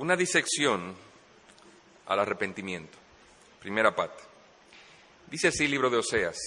una 0.00 0.16
disección 0.16 0.96
al 2.06 2.20
arrepentimiento. 2.20 2.96
Primera 3.60 3.94
parte. 3.94 4.22
Dice 5.26 5.48
así 5.48 5.66
el 5.66 5.72
libro 5.72 5.90
de 5.90 5.98
Oseas. 5.98 6.38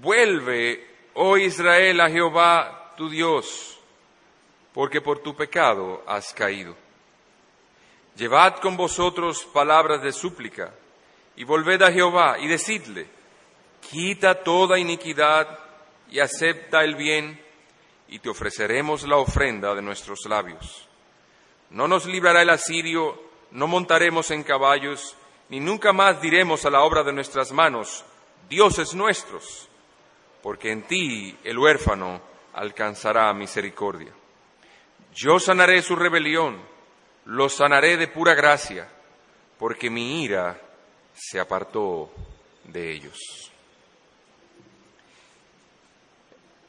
Vuelve, 0.00 0.86
oh 1.14 1.36
Israel, 1.36 2.00
a 2.00 2.08
Jehová 2.08 2.94
tu 2.96 3.10
Dios, 3.10 3.80
porque 4.72 5.00
por 5.00 5.18
tu 5.18 5.34
pecado 5.34 6.04
has 6.06 6.32
caído. 6.32 6.76
Llevad 8.16 8.60
con 8.60 8.76
vosotros 8.76 9.44
palabras 9.52 10.00
de 10.02 10.12
súplica, 10.12 10.72
y 11.34 11.42
volved 11.42 11.82
a 11.82 11.90
Jehová, 11.90 12.38
y 12.38 12.46
decidle, 12.46 13.08
quita 13.90 14.44
toda 14.44 14.78
iniquidad 14.78 15.58
y 16.12 16.20
acepta 16.20 16.84
el 16.84 16.94
bien, 16.94 17.44
y 18.06 18.20
te 18.20 18.28
ofreceremos 18.28 19.02
la 19.02 19.16
ofrenda 19.16 19.74
de 19.74 19.82
nuestros 19.82 20.20
labios. 20.26 20.85
No 21.70 21.88
nos 21.88 22.06
librará 22.06 22.42
el 22.42 22.50
asirio, 22.50 23.20
no 23.50 23.66
montaremos 23.66 24.30
en 24.30 24.42
caballos, 24.42 25.16
ni 25.48 25.60
nunca 25.60 25.92
más 25.92 26.20
diremos 26.20 26.64
a 26.64 26.70
la 26.70 26.82
obra 26.82 27.02
de 27.02 27.12
nuestras 27.12 27.52
manos, 27.52 28.04
dioses 28.48 28.94
nuestros, 28.94 29.68
porque 30.42 30.70
en 30.70 30.82
ti 30.82 31.36
el 31.44 31.58
huérfano 31.58 32.20
alcanzará 32.54 33.32
misericordia. 33.32 34.12
Yo 35.14 35.38
sanaré 35.38 35.82
su 35.82 35.96
rebelión, 35.96 36.60
lo 37.26 37.48
sanaré 37.48 37.96
de 37.96 38.08
pura 38.08 38.34
gracia, 38.34 38.88
porque 39.58 39.90
mi 39.90 40.22
ira 40.22 40.60
se 41.14 41.40
apartó 41.40 42.10
de 42.64 42.92
ellos. 42.92 43.50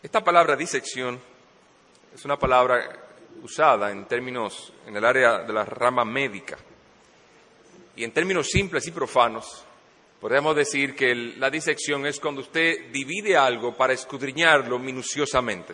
Esta 0.02 0.24
palabra 0.24 0.56
disección 0.56 1.20
es 2.14 2.24
una 2.24 2.38
palabra 2.38 3.07
usada 3.44 3.92
en 3.92 4.06
términos 4.06 4.74
en 4.86 4.96
el 4.96 5.06
área 5.06 5.40
de 5.40 5.54
la 5.54 5.66
rama 5.66 6.06
médica. 6.06 6.58
Y 7.96 8.04
en 8.04 8.12
términos 8.12 8.48
simples 8.50 8.88
y 8.88 8.92
profanos, 8.92 9.66
podemos 10.22 10.56
decir 10.56 10.96
que 10.96 11.16
la 11.16 11.50
disección 11.50 12.06
es 12.06 12.20
cuando 12.20 12.42
usted 12.42 12.92
divide 12.92 13.36
algo 13.36 13.76
para 13.76 13.94
escudriñarlo 13.94 14.78
minuciosamente. 14.80 15.74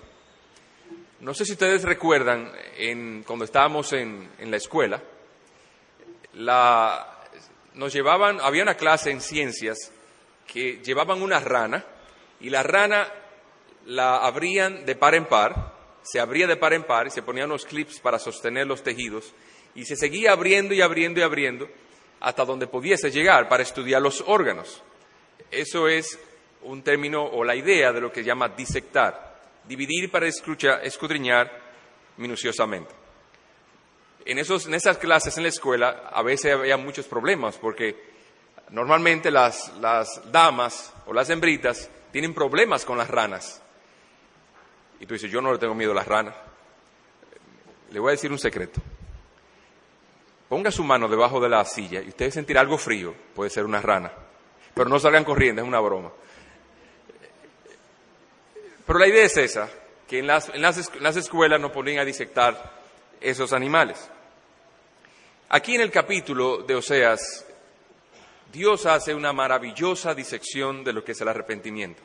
No 1.19 1.33
sé 1.33 1.45
si 1.45 1.53
ustedes 1.53 1.83
recuerdan, 1.83 2.51
cuando 3.25 3.45
estábamos 3.45 3.93
en, 3.93 4.29
la 4.39 4.57
escuela, 4.57 5.01
nos 6.33 7.93
llevaban, 7.93 8.41
había 8.41 8.63
una 8.63 8.75
clase 8.75 9.11
en 9.11 9.21
ciencias 9.21 9.91
que 10.45 10.81
llevaban 10.83 11.21
una 11.21 11.39
rana 11.39 11.85
y 12.41 12.49
la 12.49 12.61
rana 12.63 13.07
la 13.85 14.17
abrían 14.17 14.85
de 14.85 14.95
par 14.95 15.15
en 15.15 15.25
par, 15.25 15.73
se 16.03 16.19
abría 16.19 16.47
de 16.47 16.57
par 16.57 16.73
en 16.73 16.83
par 16.83 17.07
y 17.07 17.11
se 17.11 17.23
ponían 17.23 17.49
unos 17.49 17.65
clips 17.65 17.99
para 17.99 18.19
sostener 18.19 18.67
los 18.67 18.83
tejidos 18.83 19.33
y 19.75 19.85
se 19.85 19.95
seguía 19.95 20.33
abriendo 20.33 20.73
y 20.73 20.81
abriendo 20.81 21.19
y 21.19 21.23
abriendo 21.23 21.69
hasta 22.19 22.45
donde 22.45 22.67
pudiese 22.67 23.11
llegar 23.11 23.49
para 23.49 23.63
estudiar 23.63 24.01
los 24.01 24.23
órganos. 24.27 24.81
Eso 25.51 25.87
es 25.87 26.19
un 26.61 26.81
término 26.83 27.23
o 27.23 27.43
la 27.43 27.55
idea 27.55 27.91
de 27.91 28.01
lo 28.01 28.11
que 28.11 28.23
llama 28.23 28.49
disectar, 28.49 29.39
dividir 29.67 30.11
para 30.11 30.27
escudriñar 30.27 31.51
minuciosamente. 32.17 32.93
En, 34.25 34.37
en 34.37 34.73
esas 34.73 34.97
clases 34.97 35.35
en 35.37 35.43
la 35.43 35.49
escuela 35.49 36.09
a 36.11 36.21
veces 36.21 36.53
había 36.53 36.77
muchos 36.77 37.07
problemas 37.07 37.57
porque 37.57 38.13
normalmente 38.69 39.29
las, 39.29 39.73
las 39.79 40.31
damas 40.31 40.93
o 41.05 41.13
las 41.13 41.29
hembritas 41.29 41.89
tienen 42.11 42.33
problemas 42.33 42.85
con 42.85 42.97
las 42.97 43.09
ranas. 43.09 43.62
Y 45.03 45.05
tú 45.05 45.15
dices, 45.15 45.29
yo 45.29 45.41
no 45.41 45.51
le 45.51 45.59
tengo 45.59 45.75
miedo 45.75 45.91
a 45.91 45.95
las 45.95 46.07
ranas. 46.07 46.33
Le 47.91 47.99
voy 47.99 48.07
a 48.07 48.11
decir 48.11 48.31
un 48.31 48.39
secreto. 48.39 48.81
Ponga 50.47 50.71
su 50.71 50.81
mano 50.81 51.09
debajo 51.09 51.41
de 51.41 51.49
la 51.49 51.65
silla 51.65 52.01
y 52.01 52.07
usted 52.07 52.31
sentir 52.31 52.57
algo 52.57 52.77
frío, 52.77 53.13
puede 53.35 53.49
ser 53.49 53.65
una 53.65 53.81
rana. 53.81 54.13
Pero 54.73 54.87
no 54.87 54.97
salgan 54.99 55.25
corriendo, 55.25 55.61
es 55.61 55.67
una 55.67 55.81
broma. 55.81 56.09
Pero 58.87 58.97
la 58.97 59.05
idea 59.05 59.25
es 59.25 59.35
esa, 59.35 59.69
que 60.07 60.19
en 60.19 60.27
las, 60.27 60.47
escuelas 61.17 61.59
nos 61.59 61.71
ponen 61.71 61.99
a 61.99 62.05
disectar 62.05 62.71
esos 63.19 63.51
animales. 63.51 64.09
Aquí 65.49 65.75
en 65.75 65.81
el 65.81 65.91
capítulo 65.91 66.59
de 66.59 66.75
Oseas, 66.75 67.45
Dios 68.53 68.85
hace 68.85 69.13
una 69.13 69.33
maravillosa 69.33 70.15
disección 70.15 70.81
de 70.85 70.93
lo 70.93 71.03
que 71.03 71.11
es 71.11 71.19
el 71.19 71.27
arrepentimiento. 71.27 72.01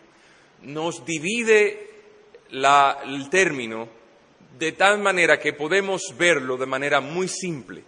Nos 0.62 1.04
divide 1.04 1.97
el 2.50 3.30
término 3.30 3.88
de 4.58 4.72
tal 4.72 4.98
manera 4.98 5.38
que 5.38 5.52
podemos 5.52 6.14
verlo 6.16 6.56
de 6.56 6.66
manera 6.66 7.00
muy 7.00 7.28
simple 7.28 7.84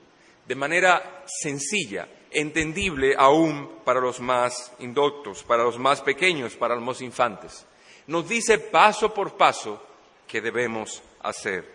de 0.50 0.56
manera 0.56 1.22
sencilla, 1.26 2.08
entendible 2.28 3.14
aún 3.16 3.82
para 3.84 4.00
los 4.00 4.18
más 4.18 4.72
indoctos, 4.80 5.44
para 5.44 5.62
los 5.62 5.78
más 5.78 6.00
pequeños, 6.00 6.56
para 6.56 6.74
los 6.74 6.82
más 6.82 7.00
infantes. 7.02 7.64
Nos 8.08 8.28
dice 8.28 8.58
paso 8.58 9.14
por 9.14 9.36
paso 9.36 9.80
que 10.26 10.40
debemos 10.40 11.04
hacer, 11.22 11.72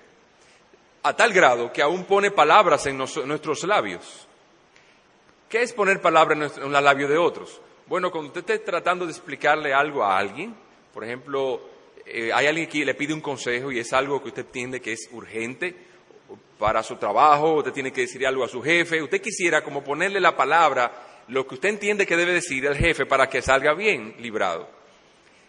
a 1.03 1.16
tal 1.16 1.31
grado 1.31 1.72
que 1.72 1.81
aún 1.81 2.03
pone 2.03 2.31
palabras 2.31 2.85
en, 2.88 2.97
nuestros 2.97 3.63
labios. 3.63 4.28
¿Qué 5.47 5.62
es 5.62 5.72
poner 5.72 6.01
palabras 6.01 6.57
en, 6.57 6.75
el 6.75 6.84
labio 6.84 7.07
de 7.07 7.18
otros? 7.18 7.62
Bueno, 7.88 8.12
cuando 8.12 8.28
usted 8.28 8.41
esté 8.41 8.59
tratando 8.59 9.06
de 9.06 9.13
explicarle 9.13 9.74
algo 9.74 10.03
a 10.03 10.18
alguien, 10.18 10.53
por 10.94 11.06
ejemplo, 11.06 11.62
eh, 12.05 12.31
hay 12.33 12.47
alguien 12.47 12.67
que 12.67 12.85
le 12.85 12.93
pide 12.93 13.13
un 13.13 13.21
consejo 13.21 13.71
y 13.71 13.79
es 13.79 13.91
algo 13.93 14.21
que 14.21 14.29
usted 14.29 14.45
entiende 14.45 14.81
que 14.81 14.93
es 14.93 15.09
urgente, 15.11 15.75
para 16.57 16.83
su 16.83 16.95
trabajo, 16.95 17.55
usted 17.55 17.73
tiene 17.73 17.91
que 17.91 18.01
decir 18.01 18.25
algo 18.25 18.43
a 18.43 18.47
su 18.47 18.61
jefe, 18.61 19.01
usted 19.01 19.21
quisiera 19.21 19.63
como 19.63 19.83
ponerle 19.83 20.19
la 20.19 20.35
palabra, 20.35 21.23
lo 21.27 21.45
que 21.47 21.55
usted 21.55 21.69
entiende 21.69 22.05
que 22.05 22.15
debe 22.15 22.33
decir 22.33 22.67
al 22.67 22.77
jefe 22.77 23.05
para 23.05 23.27
que 23.27 23.41
salga 23.41 23.73
bien 23.73 24.15
librado. 24.19 24.69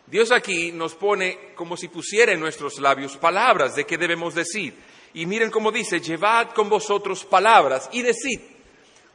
Dios 0.07 0.31
aquí 0.31 0.73
nos 0.73 0.95
pone 0.95 1.53
como 1.55 1.77
si 1.77 1.89
pusiera 1.89 2.33
en 2.33 2.41
nuestros 2.41 2.79
labios 2.79 3.17
palabras 3.17 3.75
de 3.75 3.85
qué 3.85 3.99
debemos 3.99 4.35
decir. 4.35 4.75
Y 5.15 5.27
miren 5.27 5.51
cómo 5.51 5.73
dice, 5.73 6.01
llevad 6.01 6.51
con 6.51 6.69
vosotros 6.69 7.25
palabras 7.25 7.89
y 7.93 8.03
decid, 8.03 8.41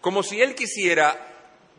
como 0.01 0.23
si 0.23 0.41
Él 0.41 0.55
quisiera 0.55 1.27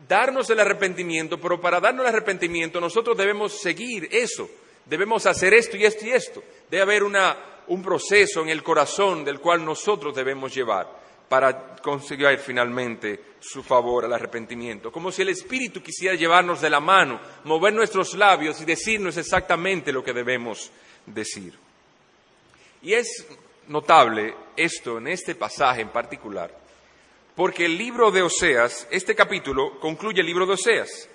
darnos 0.07 0.49
el 0.49 0.59
arrepentimiento, 0.59 1.39
pero 1.39 1.61
para 1.61 1.79
darnos 1.79 2.05
el 2.05 2.09
arrepentimiento 2.09 2.81
nosotros 2.81 3.17
debemos 3.17 3.59
seguir 3.61 4.09
eso, 4.11 4.49
debemos 4.85 5.25
hacer 5.25 5.53
esto 5.53 5.77
y 5.77 5.85
esto 5.85 6.05
y 6.05 6.11
esto. 6.11 6.43
Debe 6.69 6.83
haber 6.83 7.03
una, 7.03 7.37
un 7.67 7.81
proceso 7.81 8.41
en 8.41 8.49
el 8.49 8.63
corazón 8.63 9.23
del 9.23 9.39
cual 9.39 9.63
nosotros 9.63 10.15
debemos 10.15 10.53
llevar 10.53 11.03
para 11.27 11.75
conseguir 11.77 12.37
finalmente 12.37 13.19
su 13.39 13.63
favor 13.63 14.05
al 14.05 14.13
arrepentimiento. 14.13 14.91
Como 14.91 15.11
si 15.11 15.23
el 15.23 15.29
Espíritu 15.29 15.81
quisiera 15.81 16.15
llevarnos 16.15 16.61
de 16.61 16.69
la 16.69 16.79
mano, 16.79 17.19
mover 17.45 17.73
nuestros 17.73 18.13
labios 18.13 18.61
y 18.61 18.65
decirnos 18.65 19.17
exactamente 19.17 19.91
lo 19.91 20.03
que 20.03 20.13
debemos 20.13 20.71
decir. 21.05 21.53
Y 22.83 22.93
es 22.93 23.27
notable 23.67 24.35
esto 24.55 24.97
en 24.97 25.07
este 25.07 25.35
pasaje 25.35 25.81
en 25.81 25.89
particular, 25.89 26.55
porque 27.35 27.65
el 27.65 27.77
libro 27.77 28.11
de 28.11 28.21
Oseas, 28.21 28.87
este 28.91 29.15
capítulo, 29.15 29.79
concluye 29.79 30.21
el 30.21 30.27
libro 30.27 30.45
de 30.45 30.53
Oseas. 30.53 31.09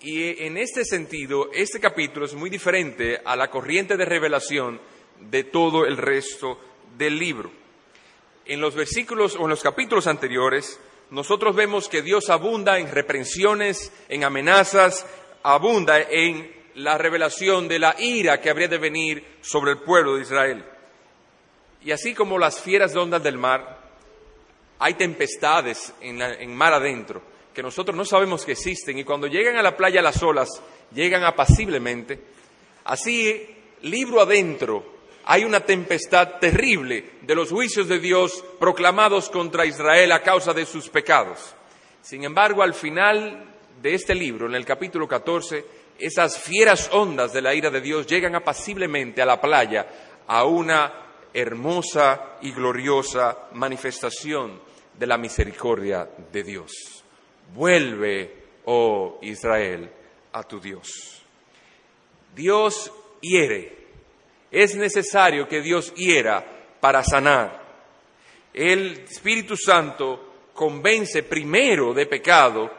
Y 0.00 0.44
en 0.44 0.56
este 0.56 0.84
sentido, 0.84 1.50
este 1.52 1.80
capítulo 1.80 2.24
es 2.24 2.34
muy 2.34 2.50
diferente 2.50 3.20
a 3.24 3.34
la 3.34 3.50
corriente 3.50 3.96
de 3.96 4.04
revelación 4.04 4.80
de 5.18 5.42
todo 5.42 5.84
el 5.86 5.96
resto 5.96 6.60
del 6.96 7.18
libro. 7.18 7.50
En 8.46 8.60
los 8.60 8.76
versículos 8.76 9.34
o 9.34 9.42
en 9.42 9.50
los 9.50 9.62
capítulos 9.62 10.06
anteriores, 10.06 10.78
nosotros 11.10 11.56
vemos 11.56 11.88
que 11.88 12.02
Dios 12.02 12.30
abunda 12.30 12.78
en 12.78 12.92
reprensiones, 12.92 13.92
en 14.08 14.22
amenazas, 14.22 15.04
abunda 15.42 16.00
en 16.00 16.48
la 16.76 16.96
revelación 16.96 17.66
de 17.66 17.80
la 17.80 17.96
ira 17.98 18.40
que 18.40 18.50
habría 18.50 18.68
de 18.68 18.78
venir 18.78 19.26
sobre 19.40 19.72
el 19.72 19.78
pueblo 19.78 20.14
de 20.14 20.22
Israel. 20.22 20.64
Y 21.82 21.90
así 21.90 22.14
como 22.14 22.38
las 22.38 22.60
fieras 22.60 22.92
de 22.92 23.00
ondas 23.00 23.22
del 23.24 23.36
mar, 23.36 23.80
hay 24.78 24.94
tempestades 24.94 25.92
en, 26.00 26.22
en 26.22 26.54
mar 26.54 26.72
adentro 26.72 27.20
que 27.58 27.62
nosotros 27.64 27.96
no 27.96 28.04
sabemos 28.04 28.44
que 28.44 28.52
existen 28.52 28.98
y 28.98 29.02
cuando 29.02 29.26
llegan 29.26 29.56
a 29.56 29.62
la 29.64 29.76
playa 29.76 30.00
las 30.00 30.22
olas 30.22 30.48
llegan 30.94 31.24
apaciblemente. 31.24 32.20
Así, 32.84 33.48
libro 33.82 34.20
adentro, 34.20 34.86
hay 35.24 35.42
una 35.42 35.58
tempestad 35.58 36.38
terrible 36.38 37.14
de 37.20 37.34
los 37.34 37.50
juicios 37.50 37.88
de 37.88 37.98
Dios 37.98 38.44
proclamados 38.60 39.28
contra 39.28 39.66
Israel 39.66 40.12
a 40.12 40.22
causa 40.22 40.52
de 40.52 40.66
sus 40.66 40.88
pecados. 40.88 41.52
Sin 42.00 42.22
embargo, 42.22 42.62
al 42.62 42.74
final 42.74 43.46
de 43.82 43.92
este 43.92 44.14
libro, 44.14 44.46
en 44.46 44.54
el 44.54 44.64
capítulo 44.64 45.08
14, 45.08 45.64
esas 45.98 46.38
fieras 46.38 46.88
ondas 46.92 47.32
de 47.32 47.42
la 47.42 47.54
ira 47.56 47.70
de 47.70 47.80
Dios 47.80 48.06
llegan 48.06 48.36
apaciblemente 48.36 49.20
a 49.20 49.26
la 49.26 49.40
playa 49.40 49.84
a 50.28 50.44
una 50.44 50.92
hermosa 51.34 52.36
y 52.40 52.52
gloriosa 52.52 53.48
manifestación 53.54 54.60
de 54.96 55.06
la 55.08 55.18
misericordia 55.18 56.08
de 56.30 56.44
Dios. 56.44 56.97
Vuelve, 57.54 58.36
oh 58.64 59.18
Israel, 59.22 59.90
a 60.32 60.42
tu 60.42 60.60
Dios. 60.60 61.22
Dios 62.34 62.92
hiere 63.20 63.78
es 64.50 64.74
necesario 64.76 65.46
que 65.46 65.60
Dios 65.60 65.92
hiera 65.94 66.44
para 66.80 67.02
sanar. 67.04 67.66
El 68.52 69.00
Espíritu 69.00 69.56
Santo 69.56 70.48
convence 70.54 71.22
primero 71.22 71.92
de 71.92 72.06
pecado 72.06 72.70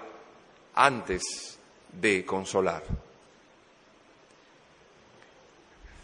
antes 0.73 1.59
de 1.91 2.25
consolar. 2.25 2.83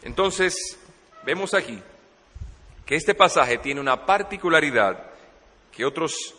Entonces, 0.04 0.56
vemos 1.24 1.54
aquí 1.54 1.82
que 2.86 2.96
este 2.96 3.16
pasaje 3.16 3.58
tiene 3.58 3.82
una 3.82 4.06
particularidad 4.06 5.12
que 5.72 5.84
otros 5.84 6.36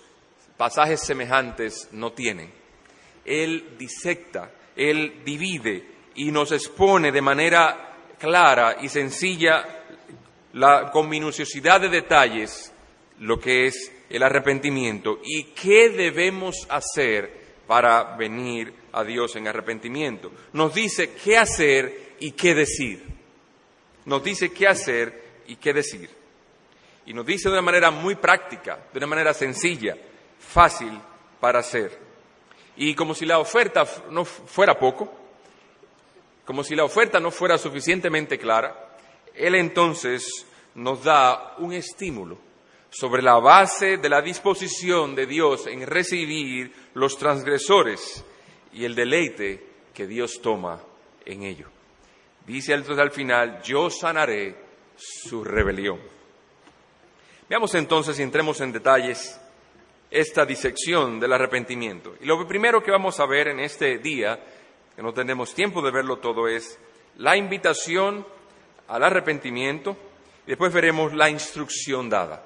pasajes 0.57 1.01
semejantes 1.01 1.89
no 1.93 2.13
tienen. 2.13 2.53
Él 3.25 3.77
disecta, 3.79 4.51
él 4.75 5.23
divide 5.25 5.85
y 6.15 6.31
nos 6.31 6.53
expone 6.53 7.13
de 7.13 7.23
manera 7.23 7.95
clara 8.19 8.79
y 8.81 8.89
sencilla, 8.89 9.83
con 10.93 11.09
minuciosidad 11.09 11.81
de 11.81 11.91
detalles, 11.91 12.73
lo 13.19 13.39
que 13.39 13.67
es 13.67 13.93
el 14.09 14.23
arrepentimiento 14.23 15.21
y 15.23 15.45
qué 15.55 15.91
debemos 15.91 16.67
hacer 16.71 17.45
para 17.67 18.17
venir 18.17 18.73
a 18.93 19.05
Dios 19.05 19.37
en 19.37 19.49
arrepentimiento. 19.49 20.33
Nos 20.53 20.73
dice 20.73 21.11
qué 21.23 21.37
hacer 21.37 22.15
y 22.21 22.33
qué 22.33 22.55
decir 22.55 23.17
nos 24.07 24.23
dice 24.23 24.53
qué 24.53 24.67
hacer 24.67 25.43
y 25.47 25.57
qué 25.57 25.73
decir. 25.73 26.09
Y 27.05 27.13
nos 27.13 27.27
dice 27.27 27.49
de 27.49 27.55
una 27.55 27.63
manera 27.63 27.91
muy 27.91 28.15
práctica, 28.15 28.87
de 28.93 28.99
una 28.99 29.07
manera 29.07 29.35
sencilla, 29.35 29.97
fácil 30.39 30.99
para 31.41 31.61
hacer. 31.61 31.99
Y 32.77 32.95
como 32.95 33.15
si 33.15 33.25
la 33.25 33.39
oferta 33.39 33.87
no 34.11 34.25
fuera 34.25 34.79
poco, 34.79 35.13
como 36.45 36.63
si 36.63 36.77
la 36.77 36.85
oferta 36.85 37.19
no 37.19 37.31
fuera 37.31 37.59
suficientemente 37.59 38.39
clara, 38.39 38.97
Él 39.35 39.55
entonces 39.55 40.47
nos 40.75 41.03
da 41.03 41.55
un 41.59 41.73
estímulo 41.73 42.39
sobre 42.91 43.23
la 43.23 43.39
base 43.39 43.97
de 43.97 44.09
la 44.09 44.23
disposición 44.23 45.15
de 45.15 45.27
Dios 45.27 45.67
en 45.67 45.87
recibir 45.87 46.73
los 46.95 47.19
transgresores 47.19 48.25
y 48.73 48.85
el 48.85 48.95
deleite 48.95 49.67
que 49.93 50.07
Dios 50.07 50.41
toma 50.43 50.81
en 51.25 51.43
ello. 51.43 51.69
Dice 52.47 52.75
entonces 52.75 53.03
al 53.03 53.11
final, 53.11 53.61
yo 53.63 53.91
sanaré 53.91 54.57
su 54.97 55.43
rebelión. 55.43 55.99
Veamos 57.49 57.75
entonces 57.75 58.19
y 58.19 58.23
entremos 58.23 58.61
en 58.61 58.73
detalles 58.73 59.41
esta 60.11 60.47
disección 60.47 61.19
del 61.21 61.33
arrepentimiento. 61.33 62.15
Y 62.21 62.27
lo 62.27 62.47
primero 62.47 62.83
que 62.83 62.91
vamos 62.91 63.19
a 63.21 63.27
ver 63.27 63.49
en 63.49 63.61
este 63.61 63.99
día, 63.99 64.39
que 64.95 65.03
no 65.03 65.13
tenemos 65.13 65.55
tiempo 65.55 65.83
de 65.83 65.91
verlo 65.91 66.19
todo, 66.19 66.49
es 66.49 66.79
la 67.17 67.37
invitación 67.37 68.27
al 68.89 69.03
arrepentimiento 69.03 69.97
y 70.47 70.51
después 70.51 70.73
veremos 70.73 71.13
la 71.13 71.29
instrucción 71.29 72.09
dada. 72.09 72.45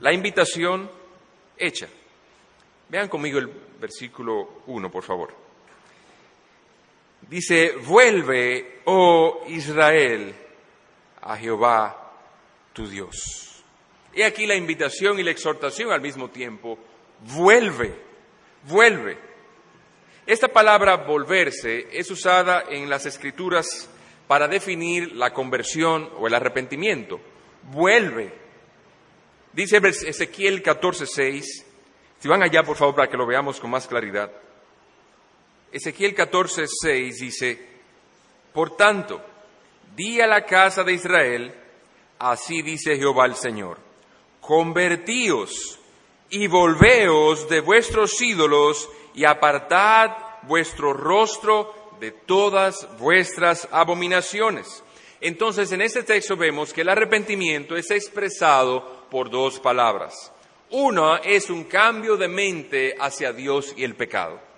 La 0.00 0.12
invitación 0.12 0.90
hecha. 1.56 1.88
Vean 2.88 3.08
conmigo 3.08 3.38
el 3.38 3.48
versículo 3.80 4.62
1, 4.66 4.90
por 4.90 5.04
favor. 5.04 5.34
Dice, 7.28 7.76
vuelve, 7.86 8.80
oh 8.86 9.44
Israel, 9.48 10.34
a 11.20 11.36
Jehová 11.36 12.12
tu 12.72 12.88
Dios. 12.88 13.49
Y 14.14 14.22
aquí 14.22 14.46
la 14.46 14.56
invitación 14.56 15.18
y 15.18 15.22
la 15.22 15.30
exhortación 15.30 15.92
al 15.92 16.00
mismo 16.00 16.30
tiempo. 16.30 16.78
Vuelve, 17.20 17.94
vuelve. 18.64 19.18
Esta 20.26 20.48
palabra 20.48 20.96
volverse 20.96 21.88
es 21.92 22.10
usada 22.10 22.64
en 22.68 22.88
las 22.88 23.06
escrituras 23.06 23.88
para 24.26 24.48
definir 24.48 25.12
la 25.16 25.32
conversión 25.32 26.10
o 26.18 26.26
el 26.26 26.34
arrepentimiento. 26.34 27.20
Vuelve. 27.72 28.32
Dice 29.52 29.78
Ezequiel 29.78 30.62
14:6. 30.62 31.64
Si 32.18 32.28
van 32.28 32.42
allá, 32.42 32.62
por 32.62 32.76
favor, 32.76 32.94
para 32.94 33.08
que 33.08 33.16
lo 33.16 33.26
veamos 33.26 33.58
con 33.58 33.70
más 33.70 33.86
claridad. 33.86 34.30
Ezequiel 35.72 36.14
14, 36.14 36.66
6 36.66 37.20
dice, 37.20 37.68
Por 38.52 38.76
tanto, 38.76 39.22
di 39.94 40.20
a 40.20 40.26
la 40.26 40.44
casa 40.44 40.82
de 40.82 40.92
Israel, 40.92 41.54
así 42.18 42.62
dice 42.62 42.96
Jehová 42.96 43.26
el 43.26 43.36
Señor, 43.36 43.78
convertíos 44.40 45.78
y 46.30 46.46
volveos 46.46 47.48
de 47.48 47.60
vuestros 47.60 48.20
ídolos 48.20 48.88
y 49.14 49.24
apartad 49.24 50.10
vuestro 50.42 50.92
rostro 50.92 51.74
de 52.00 52.12
todas 52.12 52.88
vuestras 52.98 53.68
abominaciones. 53.70 54.82
Entonces, 55.20 55.70
en 55.72 55.82
este 55.82 56.02
texto 56.02 56.36
vemos 56.36 56.72
que 56.72 56.80
el 56.80 56.88
arrepentimiento 56.88 57.76
es 57.76 57.90
expresado 57.90 59.06
por 59.10 59.28
dos 59.28 59.60
palabras. 59.60 60.32
Una 60.70 61.18
es 61.18 61.50
un 61.50 61.64
cambio 61.64 62.16
de 62.16 62.28
mente 62.28 62.96
hacia 62.98 63.32
Dios 63.32 63.74
y 63.76 63.84
el 63.84 63.96
pecado 63.96 64.50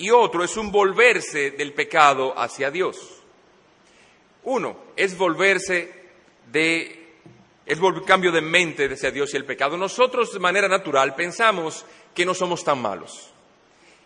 y 0.00 0.10
otro 0.10 0.42
es 0.42 0.56
un 0.56 0.72
volverse 0.72 1.50
del 1.50 1.74
pecado 1.74 2.32
hacia 2.36 2.70
Dios. 2.70 3.22
Uno 4.44 4.76
es 4.96 5.16
volverse 5.16 5.92
de 6.50 6.99
es 7.70 7.78
cambio 8.04 8.32
de 8.32 8.40
mente 8.40 8.92
hacia 8.92 9.12
Dios 9.12 9.32
y 9.32 9.36
el 9.36 9.44
pecado. 9.44 9.76
Nosotros 9.76 10.32
de 10.32 10.40
manera 10.40 10.66
natural 10.66 11.14
pensamos 11.14 11.84
que 12.12 12.26
no 12.26 12.34
somos 12.34 12.64
tan 12.64 12.82
malos 12.82 13.32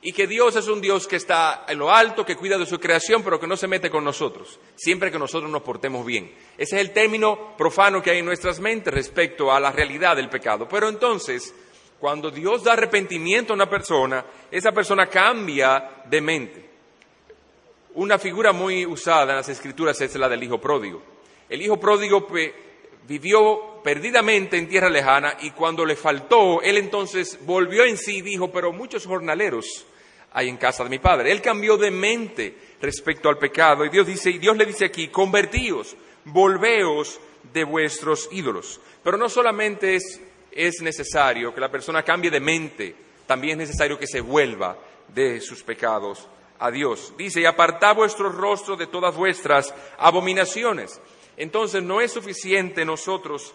y 0.02 0.12
que 0.12 0.26
Dios 0.26 0.54
es 0.54 0.68
un 0.68 0.82
Dios 0.82 1.08
que 1.08 1.16
está 1.16 1.64
en 1.66 1.78
lo 1.78 1.90
alto, 1.90 2.26
que 2.26 2.36
cuida 2.36 2.58
de 2.58 2.66
su 2.66 2.78
creación, 2.78 3.22
pero 3.22 3.40
que 3.40 3.46
no 3.46 3.56
se 3.56 3.66
mete 3.66 3.88
con 3.88 4.04
nosotros, 4.04 4.60
siempre 4.74 5.10
que 5.10 5.18
nosotros 5.18 5.50
nos 5.50 5.62
portemos 5.62 6.04
bien. 6.04 6.30
Ese 6.58 6.76
es 6.76 6.82
el 6.82 6.90
término 6.90 7.56
profano 7.56 8.02
que 8.02 8.10
hay 8.10 8.18
en 8.18 8.26
nuestras 8.26 8.60
mentes 8.60 8.92
respecto 8.92 9.50
a 9.50 9.58
la 9.58 9.72
realidad 9.72 10.14
del 10.14 10.28
pecado. 10.28 10.68
Pero 10.68 10.90
entonces, 10.90 11.54
cuando 11.98 12.30
Dios 12.30 12.62
da 12.62 12.74
arrepentimiento 12.74 13.54
a 13.54 13.56
una 13.56 13.70
persona, 13.70 14.26
esa 14.50 14.72
persona 14.72 15.06
cambia 15.06 16.02
de 16.04 16.20
mente. 16.20 16.70
Una 17.94 18.18
figura 18.18 18.52
muy 18.52 18.84
usada 18.84 19.32
en 19.32 19.36
las 19.36 19.48
escrituras 19.48 19.98
es 20.02 20.14
la 20.16 20.28
del 20.28 20.42
hijo 20.42 20.60
pródigo. 20.60 21.02
El 21.48 21.62
hijo 21.62 21.80
pródigo 21.80 22.26
vivió 23.06 23.82
perdidamente 23.82 24.56
en 24.56 24.68
tierra 24.68 24.88
lejana 24.88 25.36
y 25.40 25.50
cuando 25.50 25.84
le 25.84 25.96
faltó, 25.96 26.62
él 26.62 26.76
entonces 26.78 27.38
volvió 27.44 27.84
en 27.84 27.96
sí 27.96 28.18
y 28.18 28.22
dijo, 28.22 28.50
pero 28.50 28.72
muchos 28.72 29.06
jornaleros 29.06 29.86
hay 30.32 30.48
en 30.48 30.56
casa 30.56 30.84
de 30.84 30.90
mi 30.90 30.98
padre. 30.98 31.30
Él 31.30 31.42
cambió 31.42 31.76
de 31.76 31.90
mente 31.90 32.56
respecto 32.80 33.28
al 33.28 33.38
pecado 33.38 33.84
y 33.84 33.90
Dios 33.90 34.06
dice, 34.06 34.30
y 34.30 34.38
Dios 34.38 34.56
le 34.56 34.66
dice 34.66 34.86
aquí, 34.86 35.08
convertíos, 35.08 35.96
volveos 36.24 37.20
de 37.52 37.64
vuestros 37.64 38.28
ídolos. 38.32 38.80
Pero 39.02 39.16
no 39.16 39.28
solamente 39.28 39.96
es 39.96 40.20
es 40.54 40.80
necesario 40.82 41.52
que 41.52 41.60
la 41.60 41.70
persona 41.70 42.02
cambie 42.02 42.30
de 42.30 42.40
mente, 42.40 42.94
también 43.26 43.60
es 43.60 43.68
necesario 43.68 43.98
que 43.98 44.06
se 44.06 44.20
vuelva 44.20 44.78
de 45.08 45.40
sus 45.40 45.62
pecados 45.62 46.28
a 46.60 46.70
Dios. 46.70 47.12
Dice, 47.18 47.40
y 47.40 47.44
apartad 47.44 47.96
vuestro 47.96 48.30
rostro 48.30 48.76
de 48.76 48.86
todas 48.86 49.16
vuestras 49.16 49.74
abominaciones. 49.98 51.00
Entonces 51.36 51.82
no 51.82 52.00
es 52.00 52.12
suficiente 52.12 52.84
nosotros 52.84 53.54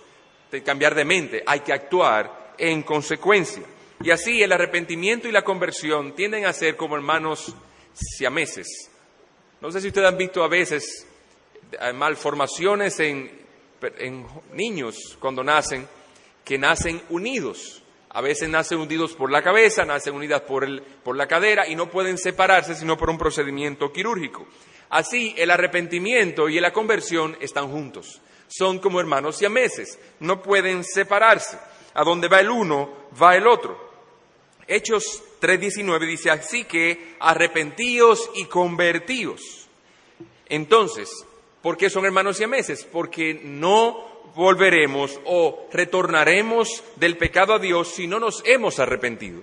cambiar 0.63 0.95
de 0.95 1.05
mente, 1.05 1.43
hay 1.45 1.59
que 1.59 1.73
actuar 1.73 2.55
en 2.57 2.83
consecuencia. 2.83 3.63
Y 4.01 4.11
así 4.11 4.41
el 4.41 4.51
arrepentimiento 4.51 5.27
y 5.27 5.31
la 5.31 5.43
conversión 5.43 6.15
tienden 6.15 6.45
a 6.45 6.53
ser 6.53 6.75
como 6.75 6.95
hermanos 6.95 7.53
siameses. 7.93 8.89
No 9.61 9.71
sé 9.71 9.81
si 9.81 9.87
ustedes 9.87 10.07
han 10.07 10.17
visto 10.17 10.43
a 10.43 10.47
veces 10.47 11.05
eh, 11.73 11.93
malformaciones 11.93 12.99
en 12.99 13.29
niños 14.53 15.17
cuando 15.19 15.43
nacen, 15.43 15.87
que 16.43 16.57
nacen 16.57 17.01
unidos. 17.09 17.83
A 18.11 18.21
veces 18.21 18.49
nacen 18.49 18.79
unidos 18.79 19.13
por 19.13 19.31
la 19.31 19.43
cabeza, 19.43 19.85
nacen 19.85 20.15
unidas 20.15 20.41
por, 20.41 20.81
por 21.03 21.15
la 21.15 21.27
cadera 21.27 21.67
y 21.67 21.75
no 21.75 21.91
pueden 21.91 22.17
separarse 22.17 22.73
sino 22.73 22.97
por 22.97 23.09
un 23.09 23.19
procedimiento 23.19 23.93
quirúrgico. 23.93 24.47
Así, 24.89 25.35
el 25.37 25.51
arrepentimiento 25.51 26.49
y 26.49 26.59
la 26.59 26.73
conversión 26.73 27.37
están 27.39 27.71
juntos. 27.71 28.21
Son 28.47 28.79
como 28.79 28.99
hermanos 28.99 29.37
siameses, 29.37 29.99
no 30.19 30.41
pueden 30.41 30.83
separarse. 30.83 31.57
A 31.93 32.03
donde 32.03 32.27
va 32.27 32.39
el 32.39 32.49
uno, 32.49 33.07
va 33.21 33.35
el 33.35 33.47
otro. 33.47 33.89
Hechos 34.67 35.23
3.19 35.41 36.07
dice 36.07 36.29
así 36.29 36.63
que 36.65 37.15
arrepentíos 37.19 38.29
y 38.35 38.45
convertíos. 38.45 39.67
Entonces, 40.47 41.09
¿por 41.61 41.77
qué 41.77 41.89
son 41.89 42.05
hermanos 42.05 42.37
siameses? 42.37 42.85
Porque 42.85 43.39
no 43.43 44.31
volveremos 44.35 45.19
o 45.25 45.67
retornaremos 45.71 46.83
del 46.95 47.17
pecado 47.17 47.53
a 47.53 47.59
Dios 47.59 47.89
si 47.89 48.07
no 48.07 48.19
nos 48.19 48.43
hemos 48.45 48.79
arrepentido. 48.79 49.41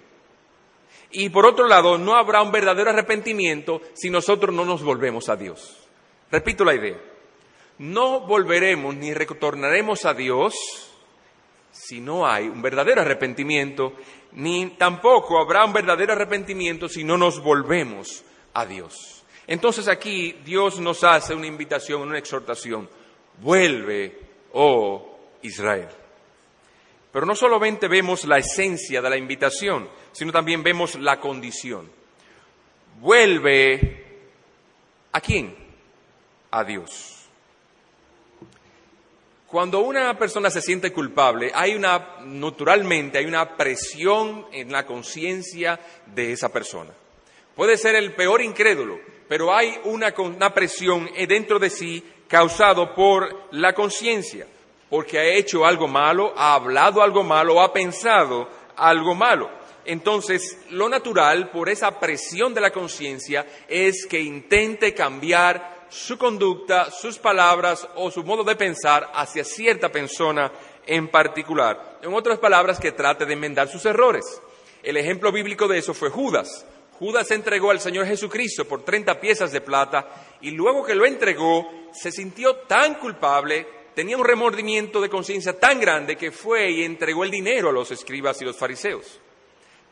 Y 1.19 1.31
por 1.31 1.47
otro 1.47 1.67
lado, 1.67 1.97
no 1.97 2.15
habrá 2.15 2.43
un 2.43 2.53
verdadero 2.53 2.91
arrepentimiento 2.91 3.81
si 3.95 4.11
nosotros 4.11 4.55
no 4.55 4.67
nos 4.67 4.83
volvemos 4.83 5.31
a 5.31 5.37
Dios. 5.37 5.89
Repito 6.31 6.63
la 6.63 6.75
idea. 6.75 7.01
No 7.79 8.21
volveremos 8.27 8.95
ni 8.95 9.15
retornaremos 9.15 10.05
a 10.05 10.13
Dios 10.13 10.55
si 11.73 12.01
no 12.01 12.27
hay 12.27 12.49
un 12.49 12.61
verdadero 12.61 13.01
arrepentimiento, 13.01 13.95
ni 14.33 14.67
tampoco 14.77 15.41
habrá 15.41 15.65
un 15.65 15.73
verdadero 15.73 16.13
arrepentimiento 16.13 16.87
si 16.87 17.03
no 17.03 17.17
nos 17.17 17.43
volvemos 17.43 18.23
a 18.53 18.67
Dios. 18.67 19.25
Entonces 19.47 19.89
aquí 19.89 20.33
Dios 20.45 20.79
nos 20.81 21.03
hace 21.03 21.35
una 21.35 21.47
invitación, 21.47 22.03
una 22.03 22.19
exhortación. 22.19 22.91
Vuelve 23.41 24.21
oh 24.53 25.19
Israel. 25.41 25.89
Pero 27.17 27.25
no 27.25 27.35
solamente 27.35 27.89
vemos 27.89 28.27
la 28.27 28.37
esencia 28.37 29.01
de 29.01 29.09
la 29.09 29.17
invitación, 29.17 29.89
sino 30.13 30.33
también 30.33 30.63
vemos 30.63 30.97
la 30.97 31.19
condición. 31.19 31.91
Vuelve 33.01 34.05
a 35.13 35.21
quién? 35.23 35.57
A 36.51 36.63
Dios. 36.63 37.25
Cuando 39.47 39.81
una 39.81 40.19
persona 40.19 40.51
se 40.51 40.61
siente 40.61 40.93
culpable, 40.93 41.53
hay 41.55 41.75
una, 41.75 42.19
naturalmente, 42.27 43.17
hay 43.17 43.25
una 43.25 43.57
presión 43.57 44.49
en 44.53 44.71
la 44.71 44.85
conciencia 44.85 45.81
de 46.15 46.33
esa 46.33 46.53
persona. 46.53 46.91
Puede 47.55 47.79
ser 47.79 47.95
el 47.95 48.13
peor 48.13 48.43
incrédulo, 48.43 49.01
pero 49.27 49.55
hay 49.55 49.75
una, 49.85 50.13
una 50.19 50.53
presión 50.53 51.09
dentro 51.27 51.59
de 51.59 51.71
sí 51.71 52.05
causado 52.29 52.95
por 52.95 53.49
la 53.53 53.73
conciencia 53.73 54.47
porque 54.89 55.19
ha 55.19 55.25
hecho 55.25 55.65
algo 55.65 55.89
malo, 55.89 56.33
ha 56.37 56.55
hablado 56.55 57.03
algo 57.03 57.23
malo, 57.23 57.61
ha 57.61 57.73
pensado 57.73 58.49
algo 58.77 59.15
malo. 59.15 59.51
Entonces, 59.85 60.59
lo 60.71 60.89
natural, 60.89 61.51
por 61.51 61.69
esa 61.69 62.01
presión 62.01 62.53
de 62.55 62.61
la 62.61 62.73
conciencia, 62.73 63.47
es 63.69 64.07
que 64.07 64.21
intente 64.21 64.95
cambiar 64.95 65.87
su 65.89 66.19
conducta, 66.19 66.91
sus 66.91 67.19
palabras 67.19 67.89
o 67.95 68.11
su 68.11 68.25
modo 68.25 68.43
de 68.43 68.57
pensar 68.57 69.11
hacia 69.15 69.45
cierta 69.45 69.91
persona 69.91 70.51
en 70.87 71.09
particular. 71.09 71.99
En 72.03 72.13
otras 72.13 72.39
palabras, 72.39 72.81
que 72.81 72.93
trate 72.93 73.27
de 73.27 73.35
enmendar 73.35 73.69
sus 73.69 73.85
errores. 73.87 74.25
El 74.83 74.97
ejemplo 74.97 75.31
bíblico 75.33 75.69
de 75.69 75.79
eso 75.79 75.95
fue 75.95 76.11
Judas. 76.11 76.67
Judas 76.99 77.31
entregó 77.31 77.71
al 77.71 77.81
Señor 77.81 78.07
Jesucristo 78.07 78.65
por 78.65 78.85
30 78.85 79.21
piezas 79.21 79.53
de 79.53 79.61
plata 79.61 80.09
y 80.41 80.51
luego 80.53 80.85
que 80.85 80.95
lo 80.95 81.05
entregó 81.05 81.69
se 81.93 82.11
sintió 82.11 82.57
tan 82.61 82.95
culpable 82.95 83.67
tenía 83.97 84.19
un 84.19 84.27
remordimiento 84.27 85.01
de 85.01 85.09
conciencia 85.09 85.59
tan 85.59 85.81
grande 85.81 86.17
que 86.17 86.31
fue 86.31 86.71
y 86.71 86.85
entregó 86.85 87.25
el 87.25 87.31
dinero 87.31 87.71
a 87.71 87.73
los 87.73 87.91
escribas 87.91 88.41
y 88.43 88.45
los 88.45 88.55
fariseos. 88.55 89.19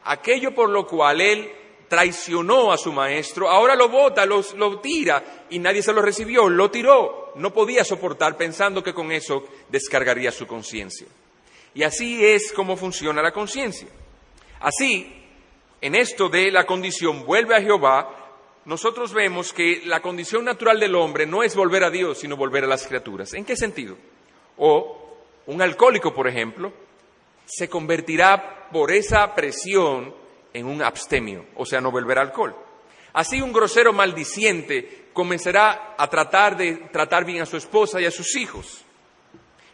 Aquello 0.05 0.55
por 0.55 0.69
lo 0.69 0.87
cual 0.87 1.23
él 1.23 1.51
traicionó 1.89 2.71
a 2.71 2.77
su 2.77 2.93
maestro, 2.93 3.49
ahora 3.49 3.75
lo 3.75 3.89
bota, 3.89 4.27
lo, 4.27 4.45
lo 4.57 4.79
tira 4.81 5.47
y 5.49 5.59
nadie 5.59 5.83
se 5.83 5.95
lo 5.95 6.03
recibió, 6.03 6.51
lo 6.51 6.71
tiró. 6.71 7.33
No 7.37 7.55
podía 7.55 7.83
soportar 7.83 8.37
pensando 8.37 8.83
que 8.83 8.93
con 8.93 9.11
eso 9.11 9.49
descargaría 9.71 10.31
su 10.31 10.47
conciencia. 10.47 11.07
Y 11.73 11.83
así 11.83 12.23
es 12.23 12.53
como 12.53 12.77
funciona 12.77 13.23
la 13.23 13.33
conciencia. 13.33 13.89
Así, 14.61 15.25
en 15.81 15.95
esto 15.95 16.29
de 16.29 16.51
la 16.51 16.67
condición 16.67 17.25
vuelve 17.25 17.57
a 17.57 17.63
Jehová, 17.63 18.24
nosotros 18.67 19.13
vemos 19.13 19.53
que 19.53 19.83
la 19.85 20.01
condición 20.01 20.45
natural 20.45 20.81
del 20.81 20.95
hombre 20.95 21.27
no 21.27 21.43
es 21.43 21.55
volver 21.55 21.85
a 21.85 21.91
Dios, 21.91 22.19
sino 22.19 22.37
volver 22.37 22.65
a 22.65 22.69
las 22.69 22.87
criaturas. 22.87 23.35
¿En 23.35 23.45
qué 23.45 23.57
sentido? 23.57 23.97
O 24.57 25.19
un 25.47 25.61
alcohólico, 25.61 26.15
por 26.15 26.27
ejemplo, 26.27 26.73
se 27.45 27.69
convertirá 27.69 28.69
por 28.73 28.91
esa 28.91 29.35
presión 29.35 30.15
en 30.53 30.67
un 30.67 30.83
abstemio, 30.83 31.47
o 31.57 31.67
sea, 31.67 31.81
no 31.81 31.91
volverá 31.91 32.23
alcohol. 32.23 32.57
Así 33.13 33.43
un 33.43 33.53
grosero 33.53 33.93
maldiciente 33.93 35.09
comenzará 35.13 35.95
a 35.99 36.09
tratar 36.09 36.57
de 36.57 36.75
tratar 36.91 37.25
bien 37.25 37.43
a 37.43 37.47
su 37.47 37.57
esposa 37.57 38.01
y 38.01 38.07
a 38.07 38.11
sus 38.11 38.35
hijos, 38.37 38.83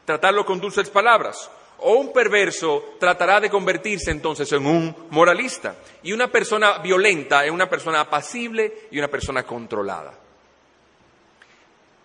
tratarlo 0.04 0.44
con 0.44 0.60
dulces 0.60 0.90
palabras, 0.90 1.50
o 1.82 1.94
un 1.94 2.12
perverso 2.12 2.94
tratará 2.98 3.40
de 3.40 3.50
convertirse 3.50 4.10
entonces 4.10 4.50
en 4.52 4.66
un 4.66 4.94
moralista. 5.10 5.76
Y 6.02 6.12
una 6.12 6.30
persona 6.30 6.78
violenta 6.78 7.44
en 7.44 7.54
una 7.54 7.68
persona 7.68 8.00
apacible 8.00 8.88
y 8.90 8.98
una 8.98 9.08
persona 9.08 9.44
controlada. 9.44 10.18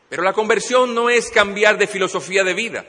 Pero 0.10 0.24
la 0.24 0.34
conversión 0.34 0.94
no 0.94 1.10
es 1.10 1.30
cambiar 1.30 1.78
de 1.78 1.88
filosofía 1.88 2.44
de 2.44 2.54
vida. 2.54 2.86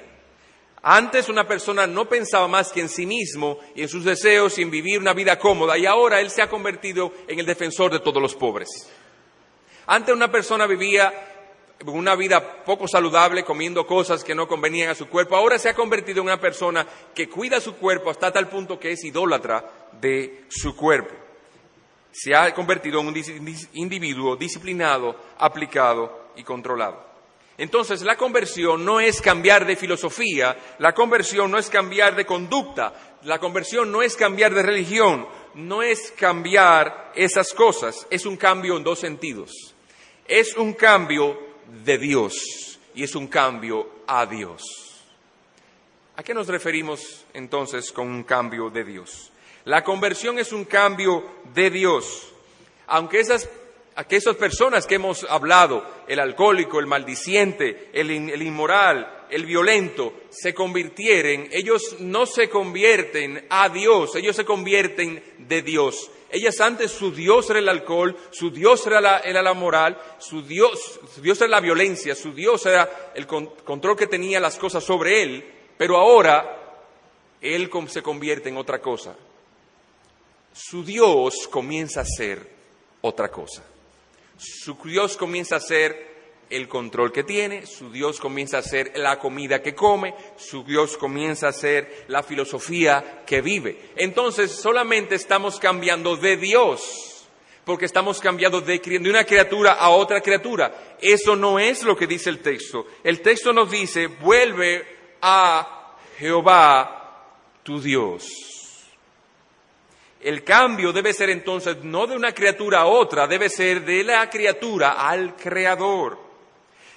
Antes 0.83 1.29
una 1.29 1.49
persona 1.49 1.87
no 1.87 2.09
pensaba 2.09 2.47
más 2.47 2.71
que 2.71 2.81
en 2.81 2.89
sí 2.89 3.07
mismo 3.07 3.59
y 3.75 3.83
en 3.83 3.89
sus 3.89 4.05
deseos 4.05 4.57
y 4.59 4.63
en 4.63 4.71
vivir 4.71 5.01
una 5.01 5.15
vida 5.15 5.37
cómoda 5.39 5.77
y 5.77 5.87
ahora 5.87 6.21
él 6.21 6.31
se 6.31 6.43
ha 6.43 6.49
convertido 6.49 7.13
en 7.27 7.41
el 7.41 7.47
defensor 7.47 7.91
de 7.91 7.99
todos 7.99 8.23
los 8.23 8.37
pobres. 8.37 8.69
Antes 9.87 10.15
una 10.15 10.31
persona 10.31 10.67
vivía 10.67 11.36
una 11.85 12.15
vida 12.15 12.65
poco 12.65 12.89
saludable, 12.89 13.45
comiendo 13.45 13.87
cosas 13.87 14.25
que 14.25 14.35
no 14.35 14.49
convenían 14.49 14.91
a 14.91 14.95
su 14.95 15.09
cuerpo, 15.09 15.37
ahora 15.37 15.59
se 15.59 15.69
ha 15.69 15.75
convertido 15.75 16.21
en 16.21 16.27
una 16.27 16.41
persona 16.41 16.87
que 17.15 17.29
cuida 17.29 17.61
su 17.61 17.77
cuerpo 17.77 18.11
hasta 18.11 18.33
tal 18.33 18.49
punto 18.49 18.79
que 18.79 18.93
es 18.93 19.05
idólatra 19.05 19.89
de 20.01 20.45
su 20.49 20.75
cuerpo. 20.75 21.15
Se 22.11 22.35
ha 22.35 22.53
convertido 22.55 23.01
en 23.01 23.09
un 23.09 23.55
individuo 23.75 24.37
disciplinado, 24.37 25.17
aplicado 25.39 26.31
y 26.37 26.43
controlado. 26.43 27.05
Entonces, 27.59 28.03
la 28.03 28.17
conversión 28.17 28.85
no 28.85 29.01
es 29.01 29.21
cambiar 29.21 29.67
de 29.67 29.77
filosofía, 29.77 30.57
la 30.79 30.93
conversión 30.93 31.51
no 31.51 31.59
es 31.59 31.71
cambiar 31.71 32.15
de 32.15 32.27
conducta, 32.27 33.19
la 33.23 33.39
conversión 33.39 33.91
no 33.91 34.03
es 34.03 34.15
cambiar 34.15 34.55
de 34.55 34.63
religión, 34.63 35.27
no 35.55 35.83
es 35.83 36.13
cambiar 36.13 37.13
esas 37.15 37.55
cosas, 37.55 38.07
es 38.11 38.27
un 38.27 38.37
cambio 38.37 38.77
en 38.77 38.85
dos 38.85 38.99
sentidos. 38.99 39.75
Es 40.29 40.57
un 40.57 40.75
cambio 40.75 41.46
de 41.85 41.99
Dios 41.99 42.79
y 42.95 43.05
es 43.05 43.15
un 43.15 43.27
cambio 43.27 43.89
a 44.07 44.27
Dios. 44.27 44.63
¿A 46.17 46.23
qué 46.23 46.33
nos 46.33 46.49
referimos 46.49 47.27
entonces 47.35 47.93
con 47.93 48.09
un 48.09 48.25
cambio 48.25 48.71
de 48.71 48.85
Dios? 48.85 49.31
La 49.65 49.85
conversión 49.85 50.39
es 50.39 50.53
un 50.53 50.65
cambio 50.65 51.25
de 51.53 51.71
Dios. 51.71 52.33
Aunque 52.87 53.21
esas, 53.21 53.49
aquellas 53.97 54.37
personas 54.37 54.87
que 54.87 54.97
hemos 54.97 55.25
hablado, 55.25 55.85
el 56.07 56.21
alcohólico, 56.21 56.79
el 56.79 56.87
maldiciente, 56.87 57.91
el, 57.93 58.11
inmoral, 58.43 59.25
el 59.31 59.45
violento, 59.47 60.13
se 60.31 60.55
convirtieren, 60.55 61.49
ellos 61.51 61.97
no 62.01 62.27
se 62.27 62.49
convierten 62.49 63.47
a 63.49 63.69
Dios, 63.71 64.15
ellos 64.15 64.37
se 64.37 64.45
convierten 64.45 65.23
de 65.39 65.63
Dios. 65.63 66.11
Ellas 66.31 66.61
antes 66.61 66.91
su 66.91 67.13
Dios 67.13 67.49
era 67.51 67.61
el 67.61 67.69
alcohol, 67.69 68.17
su 68.31 68.51
Dios 68.51 68.87
era 68.87 69.01
la, 69.01 69.55
moral, 69.55 69.99
su 70.19 70.43
Dios, 70.43 71.01
su 71.15 71.23
Dios 71.23 71.41
era 71.41 71.49
la 71.49 71.61
violencia, 71.61 72.15
su 72.15 72.33
Dios 72.33 72.67
era 72.67 73.13
el 73.15 73.27
control 73.27 73.97
que 73.97 74.07
tenía 74.07 74.41
las 74.41 74.57
cosas 74.57 74.85
sobre 74.85 75.23
él, 75.23 75.45
pero 75.79 75.97
ahora 75.97 76.85
él 77.41 77.71
se 77.89 78.03
convierte 78.03 78.51
en 78.51 78.59
otra 78.59 78.81
cosa. 78.81 79.17
Su 80.53 80.85
Dios 80.85 81.49
comienza 81.49 82.01
a 82.01 82.05
ser 82.05 82.47
otra 83.01 83.31
cosa. 83.31 83.63
Su 84.39 84.77
Dios 84.85 85.17
comienza 85.17 85.57
a 85.57 85.61
ser 85.61 86.17
el 86.51 86.69
control 86.69 87.13
que 87.13 87.25
tiene, 87.25 87.67
su 87.67 87.91
Dios 87.91 88.21
comienza 88.21 88.59
a 88.59 88.63
ser 88.63 88.93
la 88.97 89.19
comida 89.19 89.63
que 89.63 89.75
come, 89.75 90.15
su 90.37 90.63
Dios 90.63 90.97
comienza 90.97 91.49
a 91.49 91.53
ser 91.53 92.05
la 92.09 92.23
filosofía 92.23 93.23
que 93.27 93.41
vive. 93.41 93.91
Entonces 93.97 94.53
solamente 94.53 95.15
estamos 95.15 95.59
cambiando 95.59 96.17
de 96.17 96.37
Dios, 96.37 97.27
porque 97.65 97.87
estamos 97.87 98.21
cambiando 98.21 98.61
de, 98.61 98.81
una 99.01 99.25
criatura 99.25 99.73
a 99.73 99.91
otra 99.91 100.21
criatura. 100.21 100.97
Eso 101.01 101.35
no 101.35 101.59
es 101.59 101.83
lo 101.83 101.97
que 101.97 102.07
dice 102.07 102.31
el 102.31 102.39
texto. 102.39 102.87
El 103.03 103.21
texto 103.21 103.53
nos 103.53 103.71
dice, 103.71 104.07
vuelve 104.07 104.87
a 105.21 105.97
Jehová 106.19 107.27
tu 107.65 107.81
Dios. 107.81 108.56
El 110.27 110.43
cambio 110.43 110.93
debe 110.93 111.13
ser 111.13 111.31
entonces 111.31 111.85
no 111.85 112.05
de 112.09 112.17
una 112.17 112.33
criatura 112.33 112.81
a 112.81 112.87
otra, 112.87 113.29
debe 113.29 113.49
ser 113.49 113.85
de 113.85 114.03
la 114.03 114.29
criatura 114.29 115.09
al 115.09 115.37
Creador 115.37 116.19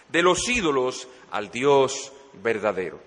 de 0.07 0.23
los 0.23 0.49
ídolos 0.49 1.07
al 1.29 1.51
Dios 1.51 2.11
verdadero. 2.41 2.99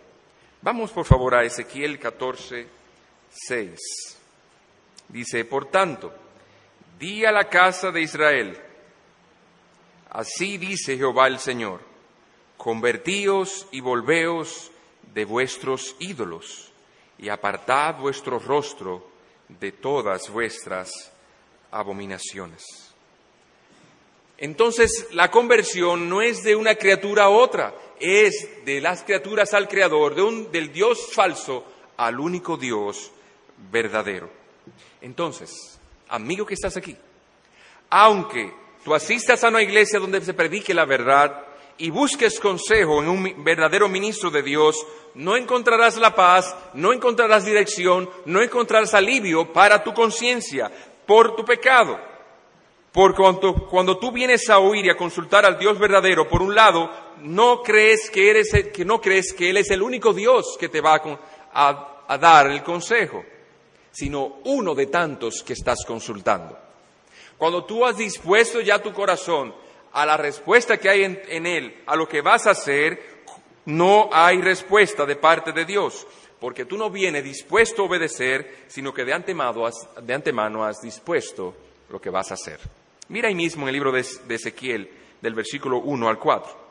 Vamos 0.60 0.92
por 0.92 1.06
favor 1.06 1.34
a 1.34 1.42
Ezequiel 1.42 1.98
14, 1.98 2.68
6. 3.30 3.80
Dice, 5.08 5.44
por 5.44 5.66
tanto, 5.72 6.14
di 7.00 7.24
a 7.24 7.32
la 7.32 7.48
casa 7.48 7.90
de 7.90 8.02
Israel, 8.02 8.56
así 10.08 10.56
dice 10.56 10.96
Jehová 10.96 11.26
el 11.26 11.40
Señor, 11.40 11.80
convertíos 12.56 13.66
y 13.72 13.80
volveos 13.80 14.70
de 15.12 15.24
vuestros 15.24 15.96
ídolos 15.98 16.70
y 17.18 17.28
apartad 17.28 17.96
vuestro 17.96 18.38
rostro 18.38 19.10
de 19.60 19.72
todas 19.72 20.30
vuestras 20.30 20.90
abominaciones. 21.70 22.62
Entonces 24.38 25.08
la 25.12 25.30
conversión 25.30 26.08
no 26.08 26.20
es 26.20 26.42
de 26.42 26.56
una 26.56 26.74
criatura 26.74 27.24
a 27.24 27.28
otra, 27.28 27.74
es 28.00 28.48
de 28.64 28.80
las 28.80 29.02
criaturas 29.04 29.54
al 29.54 29.68
Creador, 29.68 30.14
del 30.50 30.72
Dios 30.72 31.12
falso 31.12 31.64
al 31.96 32.18
único 32.18 32.56
Dios 32.56 33.12
verdadero. 33.70 34.28
Entonces, 35.00 35.78
amigo 36.08 36.44
que 36.44 36.54
estás 36.54 36.76
aquí, 36.76 36.96
aunque 37.90 38.52
tú 38.84 38.94
asistas 38.94 39.44
a 39.44 39.48
una 39.48 39.62
iglesia 39.62 40.00
donde 40.00 40.20
se 40.20 40.34
predique 40.34 40.74
la 40.74 40.84
verdad 40.84 41.51
y 41.78 41.90
busques 41.90 42.38
consejo 42.38 43.02
en 43.02 43.08
un 43.08 43.44
verdadero 43.44 43.88
ministro 43.88 44.30
de 44.30 44.42
Dios, 44.42 44.86
no 45.14 45.36
encontrarás 45.36 45.96
la 45.96 46.14
paz, 46.14 46.54
no 46.74 46.92
encontrarás 46.92 47.44
dirección, 47.44 48.08
no 48.24 48.42
encontrarás 48.42 48.94
alivio 48.94 49.52
para 49.52 49.82
tu 49.82 49.92
conciencia 49.92 50.70
por 51.06 51.36
tu 51.36 51.44
pecado. 51.44 51.98
Por 52.92 53.14
cuanto 53.14 53.54
cuando 53.68 53.98
tú 53.98 54.12
vienes 54.12 54.48
a 54.50 54.58
oír 54.58 54.84
y 54.84 54.90
a 54.90 54.96
consultar 54.96 55.46
al 55.46 55.58
Dios 55.58 55.78
verdadero, 55.78 56.28
por 56.28 56.42
un 56.42 56.54
lado, 56.54 56.90
no 57.20 57.62
crees 57.62 58.10
que, 58.10 58.30
eres, 58.30 58.50
que 58.72 58.84
no 58.84 59.00
crees 59.00 59.32
que 59.32 59.48
Él 59.48 59.56
es 59.56 59.70
el 59.70 59.82
único 59.82 60.12
Dios 60.12 60.56
que 60.60 60.68
te 60.68 60.80
va 60.80 61.00
a, 61.54 62.04
a 62.06 62.18
dar 62.18 62.50
el 62.50 62.62
consejo, 62.62 63.24
sino 63.90 64.40
uno 64.44 64.74
de 64.74 64.86
tantos 64.86 65.42
que 65.42 65.54
estás 65.54 65.84
consultando. 65.86 66.58
Cuando 67.38 67.64
tú 67.64 67.84
has 67.84 67.96
dispuesto 67.96 68.60
ya 68.60 68.80
tu 68.80 68.92
corazón 68.92 69.54
a 69.92 70.06
la 70.06 70.16
respuesta 70.16 70.78
que 70.78 70.88
hay 70.88 71.04
en, 71.04 71.46
él, 71.46 71.82
a 71.86 71.96
lo 71.96 72.08
que 72.08 72.20
vas 72.20 72.46
a 72.46 72.52
hacer, 72.52 73.24
no 73.66 74.08
hay 74.12 74.40
respuesta 74.40 75.04
de 75.04 75.16
parte 75.16 75.52
de 75.52 75.64
Dios, 75.64 76.06
porque 76.40 76.64
tú 76.64 76.76
no 76.76 76.90
vienes 76.90 77.24
dispuesto 77.24 77.82
a 77.82 77.86
obedecer, 77.86 78.64
sino 78.68 78.92
que 78.92 79.04
de 79.04 79.12
antemano 79.12 79.66
has, 79.66 79.88
has 79.96 80.80
dispuesto 80.82 81.54
lo 81.88 82.00
que 82.00 82.10
vas 82.10 82.30
a 82.30 82.34
hacer. 82.34 82.58
Mira 83.08 83.28
ahí 83.28 83.34
mismo 83.34 83.62
en 83.62 83.68
el 83.68 83.74
libro 83.74 83.92
de, 83.92 84.04
de 84.26 84.34
Ezequiel, 84.34 84.90
del 85.20 85.34
versículo 85.34 85.78
1 85.78 86.08
al 86.08 86.18
4. 86.18 86.62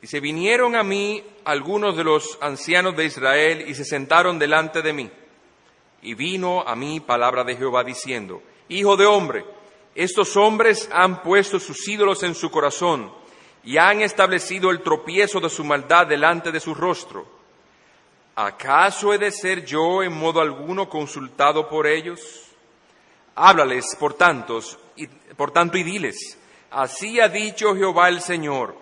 Dice, 0.00 0.20
vinieron 0.20 0.76
a 0.76 0.82
mí 0.82 1.24
algunos 1.44 1.96
de 1.96 2.04
los 2.04 2.38
ancianos 2.40 2.96
de 2.96 3.04
Israel 3.04 3.64
y 3.66 3.74
se 3.74 3.84
sentaron 3.84 4.38
delante 4.38 4.80
de 4.80 4.92
mí. 4.92 5.10
Y 6.02 6.14
vino 6.14 6.62
a 6.62 6.76
mí 6.76 7.00
palabra 7.00 7.42
de 7.42 7.56
Jehová 7.56 7.82
diciendo, 7.82 8.42
Hijo 8.68 8.96
de 8.96 9.06
hombre, 9.06 9.44
estos 9.94 10.36
hombres 10.36 10.88
han 10.92 11.22
puesto 11.22 11.58
sus 11.58 11.88
ídolos 11.88 12.22
en 12.22 12.34
su 12.34 12.50
corazón 12.50 13.12
y 13.64 13.78
han 13.78 14.00
establecido 14.00 14.70
el 14.70 14.82
tropiezo 14.82 15.40
de 15.40 15.50
su 15.50 15.64
maldad 15.64 16.06
delante 16.06 16.52
de 16.52 16.60
su 16.60 16.74
rostro. 16.74 17.26
¿Acaso 18.36 19.12
he 19.12 19.18
de 19.18 19.32
ser 19.32 19.64
yo 19.64 20.02
en 20.02 20.12
modo 20.12 20.40
alguno 20.40 20.88
consultado 20.88 21.68
por 21.68 21.86
ellos? 21.86 22.20
Háblales, 23.34 23.96
por 23.98 24.14
tantos, 24.14 24.78
y, 24.96 25.06
por 25.06 25.50
tanto, 25.50 25.76
y 25.76 25.82
diles, 25.82 26.38
así 26.70 27.20
ha 27.20 27.28
dicho 27.28 27.74
Jehová 27.74 28.08
el 28.08 28.20
Señor, 28.20 28.76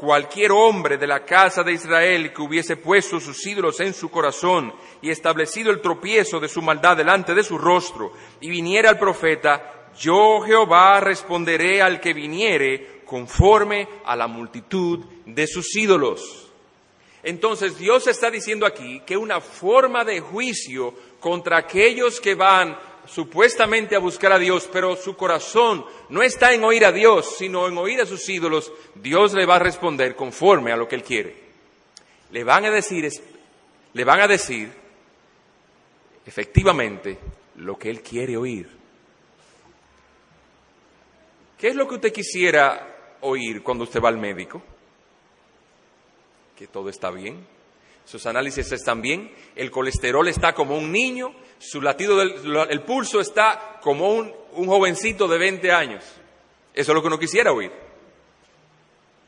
cualquier 0.00 0.50
hombre 0.50 0.96
de 0.96 1.06
la 1.06 1.26
casa 1.26 1.62
de 1.62 1.74
Israel 1.74 2.32
que 2.32 2.40
hubiese 2.40 2.78
puesto 2.78 3.20
sus 3.20 3.46
ídolos 3.46 3.80
en 3.80 3.92
su 3.92 4.10
corazón 4.10 4.72
y 5.02 5.10
establecido 5.10 5.70
el 5.70 5.82
tropiezo 5.82 6.40
de 6.40 6.48
su 6.48 6.62
maldad 6.62 6.96
delante 6.96 7.34
de 7.34 7.42
su 7.42 7.58
rostro, 7.58 8.14
y 8.40 8.48
viniera 8.48 8.88
al 8.88 8.98
profeta, 8.98 9.90
yo 9.98 10.40
Jehová 10.40 11.00
responderé 11.00 11.82
al 11.82 12.00
que 12.00 12.14
viniere 12.14 13.02
conforme 13.04 13.86
a 14.06 14.16
la 14.16 14.26
multitud 14.26 15.04
de 15.26 15.46
sus 15.46 15.76
ídolos. 15.76 16.50
Entonces 17.22 17.76
Dios 17.76 18.06
está 18.06 18.30
diciendo 18.30 18.64
aquí 18.64 19.02
que 19.04 19.18
una 19.18 19.42
forma 19.42 20.02
de 20.02 20.20
juicio 20.20 20.94
contra 21.20 21.58
aquellos 21.58 22.22
que 22.22 22.34
van 22.34 22.74
supuestamente 23.06 23.96
a 23.96 24.00
buscar 24.00 24.32
a 24.32 24.38
Dios, 24.38 24.68
pero 24.72 24.96
su 24.96 25.16
corazón 25.16 25.84
no 26.08 26.22
está 26.22 26.52
en 26.52 26.64
oír 26.64 26.84
a 26.84 26.92
Dios, 26.92 27.36
sino 27.36 27.66
en 27.66 27.76
oír 27.78 28.00
a 28.00 28.06
sus 28.06 28.28
ídolos, 28.28 28.72
Dios 28.94 29.32
le 29.32 29.46
va 29.46 29.56
a 29.56 29.60
responder 29.60 30.14
conforme 30.14 30.72
a 30.72 30.76
lo 30.76 30.86
que 30.88 30.96
él 30.96 31.02
quiere. 31.02 31.36
Le 32.30 32.44
van 32.44 32.64
a 32.64 32.70
decir, 32.70 33.10
le 33.92 34.04
van 34.04 34.20
a 34.20 34.28
decir 34.28 34.72
efectivamente 36.24 37.18
lo 37.56 37.76
que 37.76 37.90
él 37.90 38.02
quiere 38.02 38.36
oír. 38.36 38.68
¿Qué 41.58 41.68
es 41.68 41.74
lo 41.74 41.86
que 41.86 41.96
usted 41.96 42.12
quisiera 42.12 43.16
oír 43.20 43.62
cuando 43.62 43.84
usted 43.84 44.00
va 44.00 44.08
al 44.08 44.18
médico? 44.18 44.62
Que 46.56 46.66
todo 46.66 46.88
está 46.88 47.10
bien, 47.10 47.46
sus 48.04 48.26
análisis 48.26 48.72
están 48.72 49.00
bien, 49.00 49.32
el 49.54 49.70
colesterol 49.70 50.26
está 50.28 50.52
como 50.52 50.76
un 50.76 50.90
niño, 50.90 51.34
su 51.58 51.80
latido 51.80 52.16
del 52.16 52.34
el 52.68 52.82
pulso 52.82 53.20
está 53.20 53.78
como 53.82 54.10
un, 54.10 54.32
jovencito 54.52 55.28
de 55.28 55.38
20 55.38 55.70
años. 55.70 56.04
Eso 56.74 56.92
es 56.92 56.94
lo 56.94 57.00
que 57.00 57.08
uno 57.08 57.18
quisiera 57.18 57.52
oír. 57.52 57.70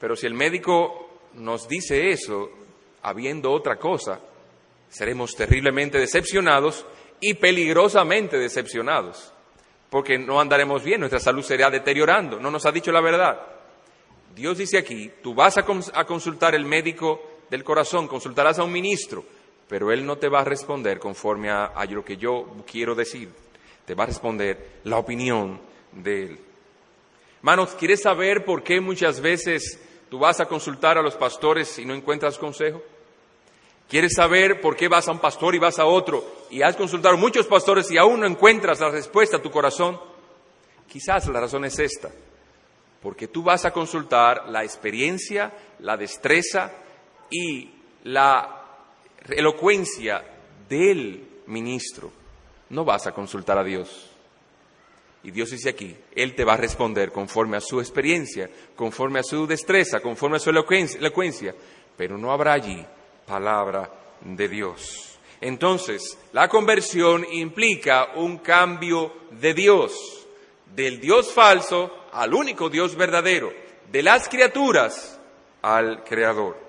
Pero 0.00 0.16
si 0.16 0.26
el 0.26 0.34
médico 0.34 1.20
nos 1.34 1.68
dice 1.68 2.10
eso, 2.10 2.50
habiendo 3.02 3.52
otra 3.52 3.76
cosa, 3.76 4.20
seremos 4.88 5.34
terriblemente 5.36 5.98
decepcionados 5.98 6.84
y 7.20 7.34
peligrosamente 7.34 8.36
decepcionados, 8.36 9.32
porque 9.90 10.18
no 10.18 10.40
andaremos 10.40 10.82
bien, 10.82 11.00
nuestra 11.00 11.20
salud 11.20 11.42
será 11.42 11.70
deteriorando, 11.70 12.40
no 12.40 12.50
nos 12.50 12.66
ha 12.66 12.72
dicho 12.72 12.90
la 12.90 13.00
verdad. 13.00 13.40
Dios 14.34 14.58
dice 14.58 14.78
aquí, 14.78 15.12
tú 15.22 15.34
vas 15.34 15.56
a, 15.58 15.64
a 15.94 16.04
consultar 16.04 16.54
el 16.54 16.64
médico 16.64 17.31
del 17.52 17.64
corazón, 17.64 18.08
consultarás 18.08 18.58
a 18.58 18.64
un 18.64 18.72
ministro, 18.72 19.22
pero 19.68 19.92
él 19.92 20.06
no 20.06 20.16
te 20.16 20.30
va 20.30 20.40
a 20.40 20.44
responder 20.44 20.98
conforme 20.98 21.50
a, 21.50 21.70
lo 21.90 22.02
que 22.02 22.16
yo 22.16 22.46
quiero 22.66 22.94
decir, 22.94 23.28
te 23.84 23.94
va 23.94 24.04
a 24.04 24.06
responder 24.06 24.80
la 24.84 24.96
opinión 24.96 25.60
de 25.92 26.22
él. 26.22 26.38
Hermanos, 27.40 27.76
¿quieres 27.78 28.00
saber 28.00 28.46
por 28.46 28.62
qué 28.62 28.80
muchas 28.80 29.20
veces 29.20 29.78
tú 30.08 30.18
vas 30.18 30.40
a 30.40 30.46
consultar 30.46 30.96
a 30.96 31.02
los 31.02 31.14
pastores 31.14 31.78
y 31.78 31.84
no 31.84 31.92
encuentras 31.92 32.38
consejo? 32.38 32.82
¿Quieres 33.86 34.14
saber 34.14 34.62
por 34.62 34.74
qué 34.74 34.88
vas 34.88 35.06
a 35.08 35.12
un 35.12 35.18
pastor 35.18 35.54
y 35.54 35.58
vas 35.58 35.78
a 35.78 35.84
otro 35.84 36.24
y 36.48 36.62
has 36.62 36.74
consultado 36.74 37.16
a 37.16 37.18
muchos 37.18 37.46
pastores 37.46 37.90
y 37.90 37.98
aún 37.98 38.20
no 38.20 38.26
encuentras 38.26 38.80
la 38.80 38.88
respuesta 38.88 39.36
a 39.36 39.42
tu 39.42 39.50
corazón? 39.50 40.00
Quizás 40.88 41.28
la 41.28 41.40
razón 41.40 41.66
es 41.66 41.78
esta, 41.78 42.10
porque 43.02 43.28
tú 43.28 43.42
vas 43.42 43.66
a 43.66 43.72
consultar 43.72 44.48
la 44.48 44.64
experiencia, 44.64 45.52
la 45.80 45.98
destreza, 45.98 46.78
y 47.32 47.70
la 48.04 48.62
elocuencia 49.28 50.22
del 50.68 51.42
ministro, 51.46 52.12
no 52.70 52.84
vas 52.84 53.06
a 53.06 53.12
consultar 53.12 53.58
a 53.58 53.64
Dios. 53.64 54.10
Y 55.24 55.30
Dios 55.30 55.50
dice 55.50 55.70
aquí, 55.70 55.96
Él 56.14 56.34
te 56.34 56.44
va 56.44 56.54
a 56.54 56.58
responder 56.58 57.10
conforme 57.12 57.56
a 57.56 57.60
su 57.60 57.80
experiencia, 57.80 58.50
conforme 58.76 59.20
a 59.20 59.22
su 59.22 59.46
destreza, 59.46 60.00
conforme 60.00 60.36
a 60.36 60.40
su 60.40 60.50
elocuencia, 60.50 61.54
pero 61.96 62.18
no 62.18 62.32
habrá 62.32 62.54
allí 62.54 62.84
palabra 63.26 63.90
de 64.20 64.48
Dios. 64.48 65.18
Entonces, 65.40 66.18
la 66.32 66.48
conversión 66.48 67.24
implica 67.32 68.12
un 68.16 68.38
cambio 68.38 69.12
de 69.30 69.54
Dios, 69.54 70.26
del 70.74 71.00
Dios 71.00 71.32
falso 71.32 71.90
al 72.12 72.34
único 72.34 72.68
Dios 72.68 72.94
verdadero, 72.96 73.52
de 73.90 74.02
las 74.02 74.28
criaturas 74.28 75.20
al 75.62 76.04
Creador. 76.04 76.61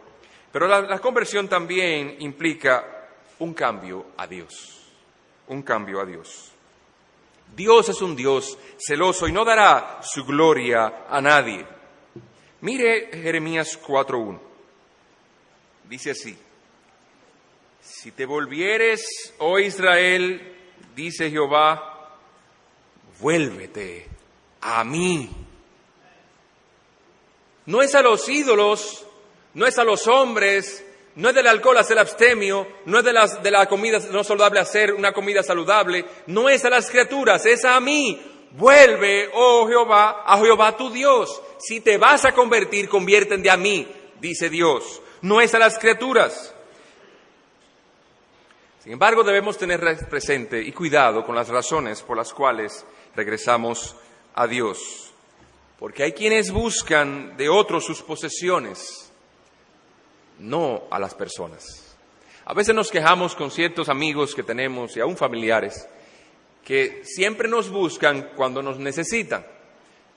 Pero 0.54 0.68
la, 0.68 1.00
conversión 1.00 1.50
también 1.50 2.18
implica 2.20 3.10
un 3.40 3.56
cambio 3.56 4.12
a 4.16 4.28
Dios, 4.28 4.84
un 5.48 5.64
cambio 5.64 6.00
a 6.00 6.06
Dios. 6.06 6.52
Dios 7.56 7.90
es 7.90 8.00
un 8.04 8.16
Dios 8.16 8.56
celoso 8.78 9.28
y 9.28 9.32
no 9.32 9.44
dará 9.44 10.00
su 10.04 10.24
gloria 10.24 11.06
a 11.10 11.20
nadie. 11.22 11.66
Mire 12.62 13.10
Jeremías 13.12 13.80
4.1. 13.82 14.40
Dice 15.90 16.12
así, 16.12 16.38
si 17.82 18.12
te 18.12 18.28
volvieres, 18.28 19.34
oh 19.40 19.58
Israel, 19.58 20.56
dice 20.96 21.32
Jehová, 21.32 22.16
vuélvete 23.20 24.08
a 24.62 24.84
mí. 24.84 25.32
No 27.66 27.82
es 27.82 27.96
a 27.96 28.04
los 28.04 28.30
ídolos 28.30 29.08
no 29.54 29.68
es 29.68 29.78
a 29.78 29.84
los 29.84 30.08
hombres, 30.08 30.84
no 31.16 31.30
es 31.30 31.36
del 31.36 31.48
alcohol 31.48 31.78
hacer 31.78 32.00
abstemio, 32.00 32.68
no 32.86 33.00
es 33.00 33.06
de, 33.06 33.14
las, 33.14 33.44
de 33.44 33.52
la 33.52 33.68
comida 33.68 34.00
no 34.12 34.24
saludable 34.24 34.60
hacer 34.60 34.94
una 34.94 35.12
comida 35.12 35.44
saludable, 35.44 36.06
no 36.28 36.50
es 36.50 36.66
a 36.66 36.70
las 36.70 36.90
criaturas, 36.90 37.46
es 37.46 37.64
a 37.66 37.80
mí. 37.80 38.30
Vuelve, 38.52 39.30
oh 39.34 39.68
Jehová, 39.68 40.24
a 40.26 40.38
Jehová 40.38 40.78
tu 40.78 40.92
Dios. 40.92 41.42
Si 41.60 41.82
te 41.82 41.98
vas 41.98 42.26
a 42.26 42.34
convertir, 42.34 42.88
conviértete 42.88 43.50
a 43.50 43.58
mí, 43.58 43.88
dice 44.20 44.50
Dios. 44.50 45.02
No 45.22 45.42
es 45.42 45.54
a 45.56 45.60
las 45.60 45.80
criaturas. 45.80 46.54
Sin 48.84 48.92
embargo, 48.92 49.24
debemos 49.24 49.58
tener 49.58 49.82
presente 50.10 50.62
y 50.62 50.72
cuidado 50.72 51.26
con 51.26 51.36
las 51.36 51.48
razones 51.48 52.02
por 52.02 52.18
las 52.18 52.34
cuales 52.34 52.86
regresamos 53.16 53.96
a 54.36 54.46
Dios. 54.46 55.14
Porque 55.80 56.04
hay 56.04 56.12
quienes 56.12 56.52
buscan 56.52 57.38
de 57.38 57.50
otros 57.50 57.86
sus 57.86 58.02
posesiones 58.02 59.03
no 60.40 60.84
a 60.90 61.00
las 61.00 61.16
personas. 61.16 61.96
A 62.46 62.54
veces 62.54 62.76
nos 62.76 62.92
quejamos 62.92 63.36
con 63.36 63.52
ciertos 63.52 63.90
amigos 63.90 64.36
que 64.36 64.44
tenemos 64.44 64.98
y 64.98 65.00
aún 65.00 65.16
familiares 65.16 65.88
que 66.64 67.02
siempre 67.04 67.48
nos 67.48 67.70
buscan 67.70 68.32
cuando 68.36 68.62
nos 68.62 68.80
necesitan. 68.80 69.46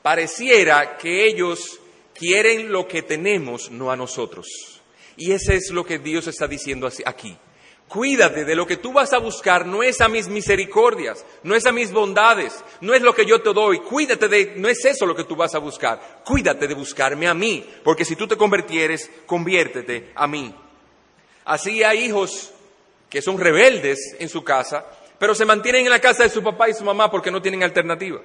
Pareciera 0.02 0.96
que 0.96 1.26
ellos 1.26 1.80
quieren 2.14 2.70
lo 2.70 2.86
que 2.86 3.02
tenemos, 3.02 3.70
no 3.70 3.90
a 3.90 3.96
nosotros. 3.96 4.46
Y 5.16 5.32
ese 5.32 5.56
es 5.56 5.70
lo 5.70 5.84
que 5.84 5.98
Dios 5.98 6.26
está 6.26 6.46
diciendo 6.46 6.88
aquí. 7.04 7.36
Cuídate 7.88 8.44
de 8.44 8.56
lo 8.56 8.66
que 8.66 8.78
tú 8.78 8.92
vas 8.92 9.12
a 9.12 9.18
buscar, 9.18 9.64
no 9.64 9.82
es 9.82 10.00
a 10.00 10.08
mis 10.08 10.26
misericordias, 10.26 11.24
no 11.44 11.54
es 11.54 11.66
a 11.66 11.72
mis 11.72 11.92
bondades, 11.92 12.64
no 12.80 12.94
es 12.94 13.02
lo 13.02 13.14
que 13.14 13.24
yo 13.24 13.40
te 13.40 13.52
doy. 13.52 13.78
Cuídate 13.78 14.28
de, 14.28 14.54
no 14.56 14.68
es 14.68 14.84
eso 14.84 15.06
lo 15.06 15.14
que 15.14 15.22
tú 15.22 15.36
vas 15.36 15.54
a 15.54 15.60
buscar. 15.60 16.22
Cuídate 16.24 16.66
de 16.66 16.74
buscarme 16.74 17.28
a 17.28 17.34
mí, 17.34 17.64
porque 17.84 18.04
si 18.04 18.16
tú 18.16 18.26
te 18.26 18.36
convirtieres, 18.36 19.08
conviértete 19.24 20.10
a 20.16 20.26
mí. 20.26 20.52
Así 21.44 21.84
hay 21.84 22.04
hijos 22.06 22.52
que 23.08 23.22
son 23.22 23.38
rebeldes 23.38 24.16
en 24.18 24.28
su 24.28 24.42
casa, 24.42 24.84
pero 25.16 25.32
se 25.34 25.44
mantienen 25.44 25.84
en 25.84 25.90
la 25.90 26.00
casa 26.00 26.24
de 26.24 26.30
su 26.30 26.42
papá 26.42 26.68
y 26.68 26.74
su 26.74 26.82
mamá 26.82 27.08
porque 27.08 27.30
no 27.30 27.40
tienen 27.40 27.62
alternativa. 27.62 28.20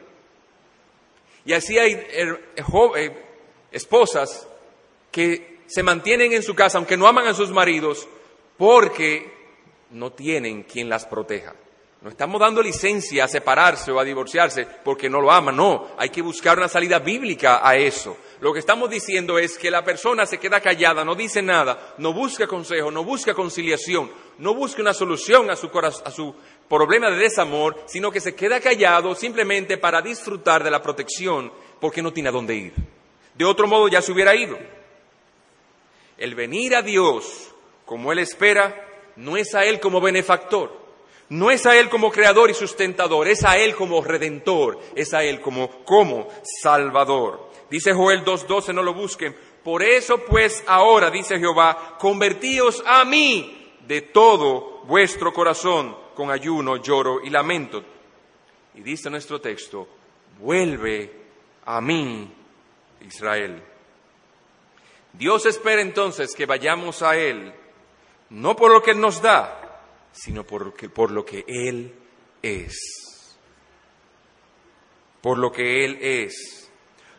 Y 1.46 1.54
así 1.54 1.78
hay 1.78 1.94
eh, 1.94 2.36
eh, 2.56 3.24
esposas 3.72 4.48
que 5.12 5.60
se 5.68 5.84
mantienen 5.84 6.34
en 6.34 6.42
su 6.42 6.56
casa, 6.56 6.80
aunque 6.80 6.98
no 6.98 7.08
aman 7.08 7.28
a 7.28 7.34
sus 7.36 7.52
maridos, 7.52 8.08
porque 8.58 9.41
no 9.92 10.12
tienen 10.12 10.64
quien 10.64 10.90
las 10.90 11.06
proteja. 11.06 11.54
No 12.02 12.10
estamos 12.10 12.42
dando 12.42 12.64
licencia 12.64 13.26
a 13.26 13.28
separarse 13.28 13.92
o 13.92 14.00
a 14.00 14.04
divorciarse 14.04 14.66
porque 14.84 15.08
no 15.08 15.22
lo 15.22 15.32
aman, 15.32 15.56
no. 15.56 15.90
Hay 16.00 16.10
que 16.10 16.24
buscar 16.24 16.58
una 16.58 16.68
salida 16.68 16.98
bíblica 16.98 17.60
a 17.62 17.76
eso. 17.76 18.18
Lo 18.40 18.52
que 18.52 18.60
estamos 18.60 18.90
diciendo 18.90 19.38
es 19.38 19.56
que 19.56 19.70
la 19.70 19.84
persona 19.84 20.26
se 20.26 20.40
queda 20.40 20.60
callada, 20.62 21.06
no 21.06 21.14
dice 21.14 21.44
nada, 21.44 21.94
no 22.00 22.12
busca 22.12 22.48
consejo, 22.48 22.90
no 22.90 23.04
busca 23.04 23.36
conciliación, 23.36 24.12
no 24.40 24.56
busca 24.56 24.82
una 24.82 24.96
solución 24.96 25.52
a 25.52 25.56
su, 25.56 25.70
a 26.04 26.10
su 26.10 26.36
problema 26.68 27.12
de 27.12 27.18
desamor, 27.18 27.84
sino 27.86 28.10
que 28.10 28.20
se 28.20 28.34
queda 28.34 28.60
callado 28.60 29.14
simplemente 29.14 29.78
para 29.78 30.02
disfrutar 30.02 30.64
de 30.64 30.72
la 30.72 30.82
protección 30.82 31.54
porque 31.80 32.02
no 32.02 32.12
tiene 32.12 32.30
a 32.30 32.32
dónde 32.32 32.56
ir. 32.56 32.74
De 33.36 33.46
otro 33.46 33.68
modo 33.68 33.88
ya 33.88 34.02
se 34.02 34.12
hubiera 34.12 34.36
ido. 34.36 34.58
El 36.18 36.34
venir 36.34 36.76
a 36.76 36.82
Dios 36.82 37.54
como 37.86 38.12
Él 38.12 38.18
espera 38.18 38.88
no 39.22 39.38
es 39.38 39.54
a 39.54 39.64
Él 39.66 39.80
como 39.80 40.02
benefactor, 40.02 40.72
no 41.30 41.52
es 41.52 41.66
a 41.66 41.78
Él 41.78 41.90
como 41.90 42.12
creador 42.12 42.50
y 42.50 42.54
sustentador, 42.54 43.28
es 43.28 43.44
a 43.44 43.58
Él 43.58 43.76
como 43.76 44.04
redentor, 44.04 44.80
es 44.96 45.14
a 45.14 45.24
Él 45.24 45.40
como, 45.40 45.70
como 45.86 46.28
salvador. 46.62 47.52
Dice 47.70 47.94
Joel 47.94 48.26
2.12, 48.26 48.74
no 48.74 48.84
lo 48.84 48.94
busquen. 48.94 49.36
Por 49.64 49.84
eso 49.84 50.18
pues 50.26 50.64
ahora, 50.68 51.12
dice 51.12 51.38
Jehová, 51.38 51.98
convertíos 52.00 52.84
a 52.86 53.06
mí 53.06 53.76
de 53.88 54.02
todo 54.02 54.82
vuestro 54.86 55.32
corazón 55.32 55.96
con 56.16 56.32
ayuno, 56.32 56.78
lloro 56.78 57.22
y 57.24 57.30
lamento. 57.30 57.84
Y 58.74 58.82
dice 58.82 59.10
nuestro 59.10 59.40
texto, 59.40 59.88
vuelve 60.40 61.12
a 61.66 61.80
mí, 61.80 62.28
Israel. 63.08 63.62
Dios 65.14 65.46
espera 65.46 65.82
entonces 65.82 66.34
que 66.36 66.46
vayamos 66.46 67.04
a 67.04 67.16
Él, 67.16 67.54
no 68.32 68.56
por 68.56 68.72
lo 68.72 68.82
que 68.82 68.94
nos 68.94 69.22
da, 69.22 69.82
sino 70.12 70.46
por, 70.46 70.74
por 70.92 71.12
lo 71.12 71.26
que 71.26 71.44
Él 71.48 71.94
es. 72.42 73.38
Por 75.22 75.38
lo 75.38 75.52
que 75.52 75.86
Él 75.86 75.98
es. 76.02 76.70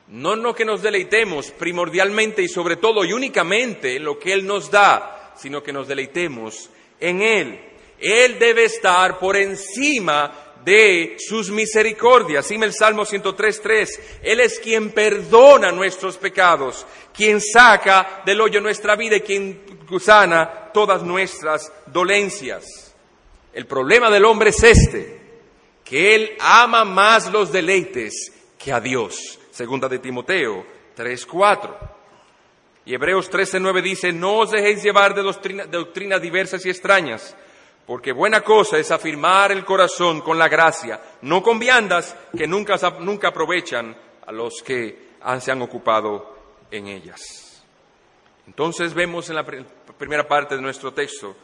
No 0.09 0.35
en 0.35 0.43
lo 0.43 0.55
que 0.55 0.65
nos 0.65 0.83
deleitemos 0.83 1.51
primordialmente 1.53 2.43
y 2.43 2.49
sobre 2.49 2.77
todo 2.77 3.05
y 3.05 3.13
únicamente 3.13 3.97
en 3.97 4.05
lo 4.05 4.19
que 4.19 4.33
Él 4.33 4.47
nos 4.47 4.71
da, 4.71 5.33
sino 5.37 5.63
que 5.63 5.73
nos 5.73 5.87
deleitemos 5.87 6.71
en 6.99 7.23
Él. 7.23 7.61
Él 7.99 8.39
debe 8.39 8.65
estar 8.65 9.19
por 9.19 9.37
encima 9.37 10.52
de 10.65 11.17
sus 11.19 11.51
misericordias. 11.51 12.49
Dime 12.49 12.67
el 12.67 12.73
Salmo 12.73 13.05
103.3. 13.05 13.89
Él 14.23 14.41
es 14.41 14.59
quien 14.59 14.91
perdona 14.91 15.73
nuestros 15.73 16.17
pecados, 16.17 16.87
quien 17.15 17.41
saca 17.41 18.23
del 18.25 18.41
hoyo 18.41 18.61
nuestra 18.61 18.97
vida 18.97 19.17
y 19.17 19.21
quien 19.21 19.63
sana 20.01 20.71
todas 20.73 21.03
nuestras 21.03 21.73
dolencias. 21.87 22.95
El 23.53 23.67
problema 23.67 24.11
del 24.11 24.25
hombre 24.25 24.51
es 24.51 24.63
este, 24.63 25.21
que 25.85 26.15
él 26.15 26.33
ama 26.41 26.85
más 26.85 27.31
los 27.31 27.53
deleites 27.53 28.33
que 28.59 28.73
a 28.73 28.81
Dios. 28.81 29.39
Segunda 29.51 29.89
de 29.89 29.99
Timoteo 29.99 30.65
3.4. 30.97 31.93
Y 32.85 32.95
Hebreos 32.95 33.31
13.9 33.31 33.83
dice, 33.83 34.13
no 34.13 34.39
os 34.39 34.51
dejéis 34.51 34.83
llevar 34.83 35.15
de 35.15 35.23
doctrinas 35.23 36.21
diversas 36.21 36.65
y 36.67 36.71
extrañas, 36.71 37.37
porque 37.87 38.13
buena 38.13 38.43
cosa 38.43 38.79
es 38.79 38.91
afirmar 38.91 39.53
el 39.53 39.65
corazón 39.65 40.21
con 40.21 40.39
la 40.39 40.49
gracia, 40.49 41.01
no 41.23 41.43
con 41.43 41.59
viandas 41.59 42.17
que 42.37 42.47
nunca, 42.47 42.77
nunca 43.01 43.29
aprovechan 43.29 43.97
a 44.27 44.33
los 44.33 44.63
que 44.63 45.13
se 45.41 45.51
han 45.51 45.63
ocupado 45.63 46.37
en 46.71 46.87
ellas. 46.87 47.65
Entonces 48.47 48.95
vemos 48.95 49.29
en 49.31 49.37
la 49.37 49.45
primera 49.45 50.27
parte 50.27 50.57
de 50.57 50.63
nuestro 50.63 50.93
texto, 50.93 51.37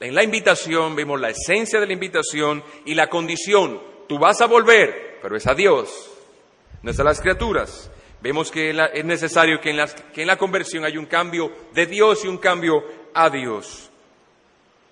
en 0.00 0.14
la 0.14 0.22
invitación 0.22 0.96
vemos 0.96 1.20
la 1.20 1.30
esencia 1.30 1.78
de 1.78 1.86
la 1.86 1.92
invitación 1.92 2.62
y 2.86 2.94
la 2.94 3.08
condición. 3.08 3.80
Tú 4.08 4.18
vas 4.18 4.40
a 4.40 4.46
volver, 4.46 5.18
pero 5.20 5.36
es 5.36 5.46
a 5.46 5.54
Dios 5.54 6.10
no 6.82 6.90
es 6.90 7.00
a 7.00 7.04
las 7.04 7.20
criaturas. 7.20 7.90
Vemos 8.22 8.50
que 8.50 8.70
es 8.70 9.04
necesario 9.04 9.60
que 9.60 9.70
en, 9.70 9.78
que 10.12 10.22
en 10.22 10.26
la 10.26 10.36
conversión 10.36 10.84
hay 10.84 10.96
un 10.96 11.06
cambio 11.06 11.50
de 11.72 11.86
Dios 11.86 12.24
y 12.24 12.28
un 12.28 12.38
cambio 12.38 12.84
a 13.14 13.30
Dios. 13.30 13.89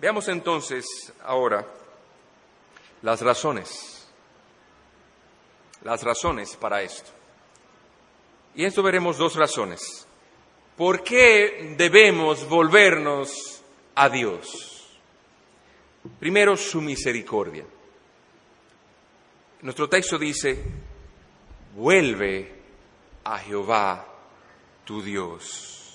Veamos 0.00 0.28
entonces 0.28 1.12
ahora 1.24 1.66
las 3.02 3.20
razones, 3.20 4.06
las 5.82 6.02
razones 6.02 6.56
para 6.56 6.82
esto. 6.82 7.10
Y 8.54 8.64
esto 8.64 8.82
veremos 8.82 9.18
dos 9.18 9.34
razones. 9.34 10.06
¿Por 10.76 11.02
qué 11.02 11.74
debemos 11.76 12.48
volvernos 12.48 13.62
a 13.94 14.08
Dios? 14.08 14.98
Primero, 16.20 16.56
su 16.56 16.80
misericordia. 16.80 17.64
Nuestro 19.62 19.88
texto 19.88 20.18
dice, 20.18 20.62
vuelve 21.74 22.52
a 23.24 23.38
Jehová 23.38 24.06
tu 24.84 25.02
Dios. 25.02 25.87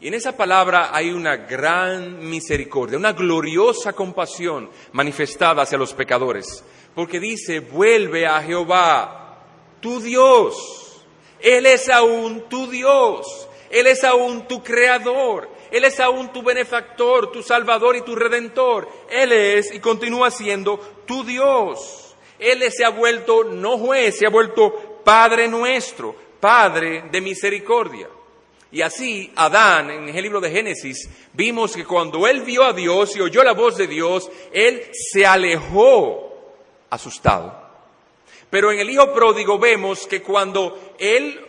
Y 0.00 0.08
en 0.08 0.14
esa 0.14 0.36
palabra 0.36 0.90
hay 0.92 1.10
una 1.10 1.36
gran 1.36 2.20
misericordia, 2.28 2.96
una 2.96 3.12
gloriosa 3.12 3.92
compasión 3.92 4.70
manifestada 4.92 5.62
hacia 5.62 5.76
los 5.76 5.92
pecadores, 5.92 6.64
porque 6.94 7.18
dice, 7.18 7.58
vuelve 7.60 8.24
a 8.24 8.40
Jehová 8.40 9.38
tu 9.80 10.00
Dios. 10.00 11.02
Él 11.40 11.66
es 11.66 11.88
aún 11.88 12.48
tu 12.48 12.68
Dios, 12.68 13.48
Él 13.70 13.88
es 13.88 14.04
aún 14.04 14.46
tu 14.46 14.62
creador, 14.62 15.48
Él 15.72 15.84
es 15.84 15.98
aún 15.98 16.32
tu 16.32 16.42
benefactor, 16.42 17.32
tu 17.32 17.42
salvador 17.42 17.96
y 17.96 18.02
tu 18.02 18.14
redentor. 18.14 18.88
Él 19.10 19.32
es 19.32 19.74
y 19.74 19.80
continúa 19.80 20.30
siendo 20.30 20.78
tu 21.06 21.24
Dios. 21.24 22.14
Él 22.38 22.62
se 22.70 22.84
ha 22.84 22.90
vuelto 22.90 23.42
no 23.42 23.76
juez, 23.78 24.16
se 24.16 24.26
ha 24.26 24.30
vuelto 24.30 25.00
Padre 25.04 25.48
nuestro, 25.48 26.14
Padre 26.38 27.04
de 27.10 27.20
misericordia. 27.20 28.08
Y 28.70 28.82
así 28.82 29.32
Adán, 29.36 29.90
en 29.90 30.08
el 30.08 30.22
libro 30.22 30.40
de 30.40 30.50
Génesis, 30.50 31.08
vimos 31.32 31.74
que 31.74 31.84
cuando 31.84 32.26
él 32.26 32.42
vio 32.42 32.64
a 32.64 32.72
Dios 32.72 33.16
y 33.16 33.20
oyó 33.20 33.42
la 33.42 33.54
voz 33.54 33.76
de 33.76 33.86
Dios, 33.86 34.30
él 34.52 34.82
se 34.92 35.24
alejó 35.24 36.54
asustado. 36.90 37.66
Pero 38.50 38.72
en 38.72 38.78
el 38.78 38.90
hijo 38.90 39.12
pródigo 39.12 39.58
vemos 39.58 40.06
que 40.06 40.22
cuando 40.22 40.94
él 40.98 41.44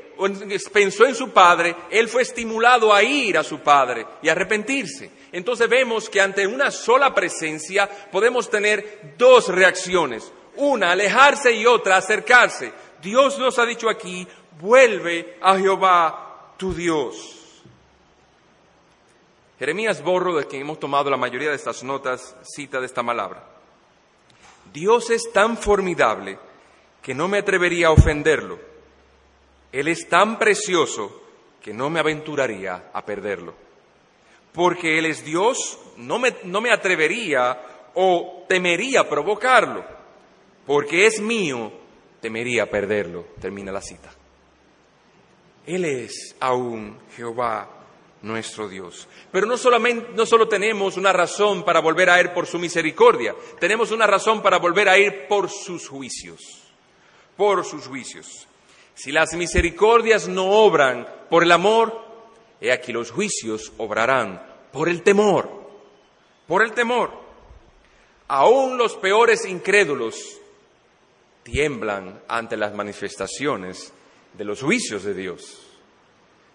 pensó 0.71 1.05
en 1.05 1.15
su 1.15 1.31
padre, 1.31 1.75
él 1.89 2.09
fue 2.09 2.21
estimulado 2.21 2.93
a 2.93 3.03
ir 3.03 3.37
a 3.37 3.43
su 3.43 3.59
padre 3.59 4.05
y 4.21 4.29
arrepentirse. 4.29 5.11
Entonces 5.31 5.69
vemos 5.69 6.09
que 6.09 6.19
ante 6.19 6.47
una 6.47 6.71
sola 6.71 7.13
presencia 7.13 7.89
podemos 8.11 8.49
tener 8.49 9.13
dos 9.17 9.47
reacciones 9.47 10.31
una 10.59 10.91
alejarse 10.91 11.53
y 11.53 11.65
otra 11.65 11.97
acercarse. 11.97 12.71
Dios 13.01 13.39
nos 13.39 13.57
ha 13.59 13.65
dicho 13.65 13.89
aquí, 13.89 14.27
vuelve 14.59 15.37
a 15.41 15.57
Jehová 15.57 16.28
tu 16.59 16.75
Dios. 16.75 17.63
Jeremías 19.57 20.03
Borro, 20.03 20.35
de 20.35 20.45
quien 20.45 20.61
hemos 20.61 20.79
tomado 20.79 21.09
la 21.09 21.17
mayoría 21.17 21.49
de 21.49 21.55
estas 21.55 21.83
notas, 21.83 22.35
cita 22.43 22.79
de 22.79 22.85
esta 22.85 23.01
palabra. 23.01 23.43
Dios 24.71 25.09
es 25.09 25.31
tan 25.31 25.57
formidable 25.57 26.37
que 27.01 27.15
no 27.15 27.27
me 27.27 27.39
atrevería 27.39 27.87
a 27.87 27.91
ofenderlo. 27.91 28.59
Él 29.71 29.87
es 29.87 30.07
tan 30.07 30.37
precioso 30.37 31.23
que 31.63 31.73
no 31.73 31.89
me 31.89 31.99
aventuraría 31.99 32.91
a 32.93 33.03
perderlo. 33.03 33.55
Porque 34.53 34.99
Él 34.99 35.07
es 35.07 35.25
Dios, 35.25 35.79
no 35.97 36.19
me, 36.19 36.35
no 36.43 36.61
me 36.61 36.71
atrevería 36.71 37.89
o 37.95 38.45
temería 38.47 39.09
provocarlo 39.09 39.99
porque 40.69 41.07
es 41.07 41.19
mío, 41.19 41.71
temería 42.21 42.69
perderlo. 42.69 43.25
Termina 43.41 43.71
la 43.71 43.81
cita. 43.81 44.11
Él 45.69 45.85
es 45.85 46.35
aún 46.39 46.97
Jehová 47.15 47.69
nuestro 48.23 48.67
Dios. 48.67 49.07
Pero 49.31 49.45
no 49.45 49.55
solamente 49.55 50.09
no 50.15 50.25
solo 50.25 50.47
tenemos 50.47 50.97
una 50.97 51.13
razón 51.13 51.63
para 51.63 51.79
volver 51.79 52.09
a 52.09 52.19
él 52.19 52.31
por 52.31 52.47
su 52.47 52.57
misericordia, 52.57 53.35
tenemos 53.59 53.91
una 53.91 54.07
razón 54.07 54.41
para 54.41 54.57
volver 54.57 54.89
a 54.89 54.97
ir 54.97 55.27
por 55.27 55.47
sus 55.47 55.87
juicios. 55.87 56.41
Por 57.37 57.63
sus 57.65 57.85
juicios. 57.85 58.47
Si 58.95 59.11
las 59.11 59.35
misericordias 59.35 60.27
no 60.27 60.49
obran 60.49 61.07
por 61.29 61.43
el 61.43 61.51
amor, 61.51 62.03
he 62.59 62.71
aquí 62.71 62.91
los 62.91 63.11
juicios 63.11 63.71
obrarán 63.77 64.41
por 64.71 64.89
el 64.89 65.03
temor. 65.03 65.69
Por 66.47 66.63
el 66.63 66.71
temor. 66.71 67.11
Aún 68.27 68.75
los 68.75 68.95
peores 68.95 69.45
incrédulos 69.45 70.39
tiemblan 71.43 72.23
ante 72.27 72.57
las 72.57 72.73
manifestaciones 72.73 73.93
de 74.33 74.45
los 74.45 74.61
juicios 74.61 75.03
de 75.03 75.13
Dios. 75.13 75.65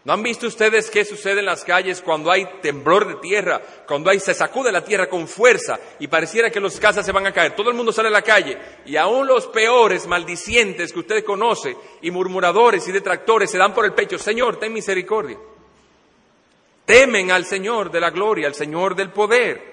¿No 0.04 0.12
han 0.12 0.22
visto 0.22 0.46
ustedes 0.46 0.90
qué 0.90 1.02
sucede 1.02 1.40
en 1.40 1.46
las 1.46 1.64
calles 1.64 2.02
cuando 2.02 2.30
hay 2.30 2.44
temblor 2.60 3.08
de 3.08 3.14
tierra, 3.26 3.62
cuando 3.86 4.10
hay, 4.10 4.20
se 4.20 4.34
sacude 4.34 4.70
la 4.70 4.84
tierra 4.84 5.08
con 5.08 5.26
fuerza 5.26 5.80
y 5.98 6.08
pareciera 6.08 6.50
que 6.50 6.60
las 6.60 6.78
casas 6.78 7.06
se 7.06 7.12
van 7.12 7.26
a 7.26 7.32
caer? 7.32 7.56
Todo 7.56 7.70
el 7.70 7.76
mundo 7.76 7.90
sale 7.90 8.08
a 8.08 8.12
la 8.12 8.20
calle 8.20 8.58
y 8.84 8.96
aún 8.96 9.26
los 9.26 9.46
peores 9.46 10.06
maldicientes 10.06 10.92
que 10.92 10.98
usted 10.98 11.24
conoce 11.24 11.74
y 12.02 12.10
murmuradores 12.10 12.86
y 12.86 12.92
detractores 12.92 13.50
se 13.50 13.56
dan 13.56 13.72
por 13.72 13.86
el 13.86 13.94
pecho, 13.94 14.18
Señor, 14.18 14.58
ten 14.58 14.74
misericordia. 14.74 15.38
temen 16.84 17.30
al 17.30 17.46
Señor 17.46 17.90
de 17.90 18.00
la 18.00 18.10
gloria, 18.10 18.46
al 18.46 18.54
Señor 18.54 18.94
del 18.94 19.10
poder. 19.10 19.72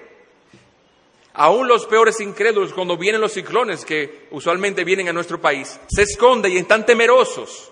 Aún 1.34 1.68
los 1.68 1.84
peores 1.84 2.20
incrédulos, 2.20 2.72
cuando 2.72 2.96
vienen 2.96 3.20
los 3.20 3.32
ciclones 3.32 3.84
que 3.84 4.28
usualmente 4.30 4.84
vienen 4.84 5.08
a 5.08 5.12
nuestro 5.12 5.40
país, 5.40 5.78
se 5.88 6.02
esconden 6.02 6.52
y 6.52 6.58
están 6.58 6.86
temerosos. 6.86 7.71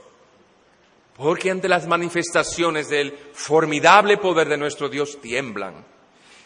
Porque 1.20 1.50
ante 1.50 1.68
las 1.68 1.87
manifestaciones 1.87 2.88
del 2.88 3.12
formidable 3.35 4.16
poder 4.16 4.48
de 4.48 4.56
nuestro 4.56 4.88
Dios 4.88 5.20
tiemblan. 5.20 5.85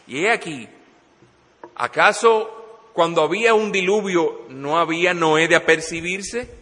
Y 0.08 0.24
he 0.24 0.32
aquí, 0.32 0.68
¿acaso 1.76 2.88
cuando 2.92 3.22
había 3.22 3.54
un 3.54 3.70
diluvio 3.70 4.46
no 4.48 4.76
había 4.76 5.14
Noé 5.14 5.46
de 5.46 5.54
apercibirse? 5.54 6.52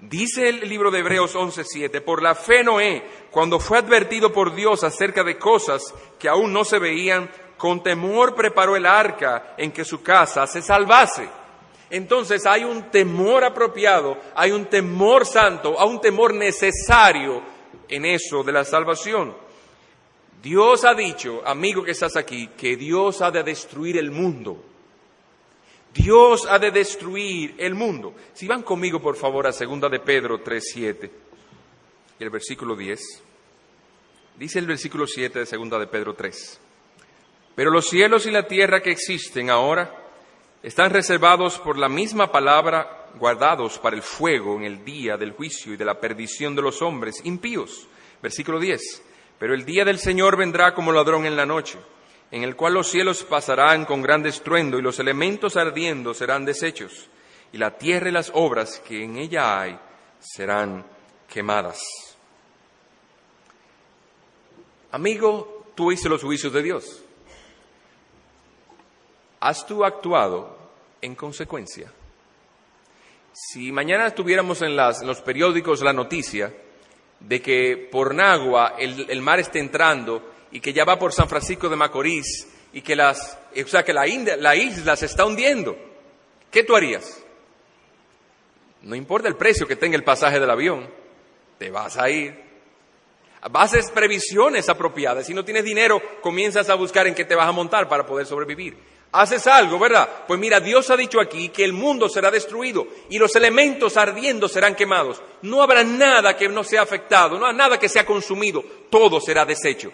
Dice 0.00 0.48
el 0.48 0.68
libro 0.68 0.90
de 0.90 0.98
Hebreos 0.98 1.36
11:7, 1.36 2.00
por 2.00 2.20
la 2.20 2.34
fe 2.34 2.64
Noé, 2.64 3.04
cuando 3.30 3.60
fue 3.60 3.78
advertido 3.78 4.32
por 4.32 4.52
Dios 4.52 4.82
acerca 4.82 5.22
de 5.22 5.38
cosas 5.38 5.94
que 6.18 6.28
aún 6.28 6.52
no 6.52 6.64
se 6.64 6.80
veían, 6.80 7.30
con 7.56 7.80
temor 7.80 8.34
preparó 8.34 8.74
el 8.74 8.86
arca 8.86 9.54
en 9.56 9.70
que 9.70 9.84
su 9.84 10.02
casa 10.02 10.48
se 10.48 10.62
salvase. 10.62 11.28
Entonces 11.90 12.46
hay 12.46 12.64
un 12.64 12.90
temor 12.90 13.44
apropiado, 13.44 14.18
hay 14.34 14.50
un 14.50 14.66
temor 14.66 15.24
santo, 15.24 15.80
hay 15.80 15.88
un 15.88 16.00
temor 16.00 16.34
necesario 16.34 17.42
en 17.88 18.04
eso 18.04 18.42
de 18.42 18.52
la 18.52 18.64
salvación. 18.64 19.34
Dios 20.42 20.84
ha 20.84 20.94
dicho, 20.94 21.42
amigo 21.46 21.84
que 21.84 21.92
estás 21.92 22.16
aquí, 22.16 22.48
que 22.56 22.76
Dios 22.76 23.22
ha 23.22 23.30
de 23.30 23.42
destruir 23.42 23.96
el 23.96 24.10
mundo. 24.10 24.62
Dios 25.94 26.46
ha 26.48 26.58
de 26.58 26.70
destruir 26.70 27.54
el 27.58 27.74
mundo. 27.74 28.14
Si 28.34 28.46
van 28.46 28.62
conmigo, 28.62 29.00
por 29.00 29.16
favor, 29.16 29.46
a 29.46 29.52
segunda 29.52 29.88
de 29.88 30.00
Pedro 30.00 30.42
3.7 30.42 31.10
y 32.18 32.22
el 32.22 32.30
versículo 32.30 32.76
10. 32.76 33.00
Dice 34.38 34.58
el 34.58 34.66
versículo 34.66 35.06
7 35.06 35.38
de 35.38 35.46
segunda 35.46 35.78
de 35.78 35.86
Pedro 35.86 36.14
3. 36.14 36.60
Pero 37.54 37.70
los 37.70 37.88
cielos 37.88 38.26
y 38.26 38.30
la 38.30 38.46
tierra 38.46 38.82
que 38.82 38.90
existen 38.90 39.48
ahora 39.48 40.05
están 40.62 40.90
reservados 40.90 41.58
por 41.58 41.78
la 41.78 41.88
misma 41.88 42.32
palabra, 42.32 43.08
guardados 43.18 43.78
para 43.78 43.96
el 43.96 44.02
fuego 44.02 44.56
en 44.56 44.64
el 44.64 44.84
día 44.84 45.16
del 45.16 45.32
juicio 45.32 45.72
y 45.72 45.76
de 45.76 45.84
la 45.84 46.00
perdición 46.00 46.54
de 46.54 46.62
los 46.62 46.82
hombres 46.82 47.20
impíos. 47.24 47.88
Versículo 48.22 48.58
10. 48.58 49.02
Pero 49.38 49.54
el 49.54 49.64
día 49.64 49.84
del 49.84 49.98
Señor 49.98 50.36
vendrá 50.36 50.74
como 50.74 50.92
ladrón 50.92 51.26
en 51.26 51.36
la 51.36 51.46
noche 51.46 51.78
en 52.30 52.42
el 52.42 52.56
cual 52.56 52.74
los 52.74 52.88
cielos 52.88 53.22
pasarán 53.24 53.84
con 53.84 54.02
gran 54.02 54.24
estruendo 54.26 54.78
y 54.78 54.82
los 54.82 54.98
elementos 54.98 55.56
ardiendo 55.56 56.14
serán 56.14 56.44
deshechos, 56.44 57.08
y 57.52 57.58
la 57.58 57.76
tierra 57.78 58.08
y 58.08 58.12
las 58.12 58.30
obras 58.34 58.80
que 58.80 59.04
en 59.04 59.16
ella 59.16 59.60
hay 59.60 59.78
serán 60.18 60.84
quemadas. 61.32 61.80
Amigo, 64.90 65.72
tú 65.74 65.88
oíste 65.88 66.08
los 66.08 66.22
juicios 66.22 66.52
de 66.52 66.62
Dios. 66.62 67.02
¿Has 69.40 69.66
tú 69.66 69.84
actuado 69.84 70.56
en 71.00 71.14
consecuencia? 71.14 71.92
Si 73.32 73.70
mañana 73.70 74.10
tuviéramos 74.10 74.62
en, 74.62 74.76
los 74.76 75.20
periódicos 75.20 75.82
la 75.82 75.92
noticia 75.92 76.54
de 77.20 77.42
que 77.42 77.88
por 77.90 78.14
Nagua 78.14 78.76
el, 78.78 79.20
mar 79.20 79.40
está 79.40 79.58
entrando 79.58 80.32
y 80.50 80.60
que 80.60 80.72
ya 80.72 80.84
va 80.84 80.98
por 80.98 81.12
San 81.12 81.28
Francisco 81.28 81.68
de 81.68 81.76
Macorís 81.76 82.48
y 82.72 82.80
que, 82.80 82.96
las, 82.96 83.38
o 83.62 83.68
sea, 83.68 83.84
que 83.84 83.92
la, 83.92 84.06
la 84.38 84.56
isla 84.56 84.96
se 84.96 85.06
está 85.06 85.26
hundiendo, 85.26 85.76
¿qué 86.50 86.62
tú 86.62 86.74
harías? 86.74 87.22
No 88.82 88.94
importa 88.94 89.28
el 89.28 89.36
precio 89.36 89.66
que 89.66 89.76
tenga 89.76 89.96
el 89.96 90.04
pasaje 90.04 90.40
del 90.40 90.50
avión, 90.50 90.88
te 91.58 91.70
vas 91.70 91.96
a 91.96 92.08
ir. 92.08 92.46
Haces 93.40 93.90
previsiones 93.90 94.68
apropiadas. 94.68 95.26
Si 95.26 95.34
no 95.34 95.44
tienes 95.44 95.64
dinero, 95.64 96.00
comienzas 96.20 96.68
a 96.68 96.74
buscar 96.74 97.06
en 97.06 97.14
qué 97.14 97.24
te 97.24 97.34
vas 97.34 97.48
a 97.48 97.52
montar 97.52 97.88
para 97.88 98.06
poder 98.06 98.26
sobrevivir. 98.26 98.76
Haces 99.12 99.46
algo, 99.46 99.78
¿verdad? 99.78 100.08
Pues 100.26 100.38
mira, 100.38 100.60
Dios 100.60 100.90
ha 100.90 100.96
dicho 100.96 101.20
aquí 101.20 101.48
que 101.48 101.64
el 101.64 101.72
mundo 101.72 102.08
será 102.08 102.30
destruido 102.30 102.86
y 103.08 103.18
los 103.18 103.34
elementos 103.34 103.96
ardiendo 103.96 104.48
serán 104.48 104.74
quemados. 104.74 105.22
No 105.42 105.62
habrá 105.62 105.84
nada 105.84 106.36
que 106.36 106.48
no 106.48 106.64
sea 106.64 106.82
afectado, 106.82 107.38
no 107.38 107.46
habrá 107.46 107.56
nada 107.56 107.78
que 107.78 107.88
sea 107.88 108.04
consumido, 108.04 108.62
todo 108.90 109.20
será 109.20 109.44
deshecho. 109.46 109.90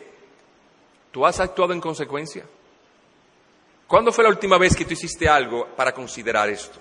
¿Tú 1.13 1.25
has 1.25 1.39
actuado 1.41 1.73
en 1.73 1.81
consecuencia? 1.81 2.45
¿Cuándo 3.87 4.11
fue 4.11 4.25
la 4.25 4.31
última 4.31 4.57
vez 4.57 4.75
que 4.75 4.87
tú 4.87 4.95
hiciste 4.95 5.29
algo 5.29 5.69
para 5.77 5.93
considerar 5.93 6.49
esto? 6.49 6.81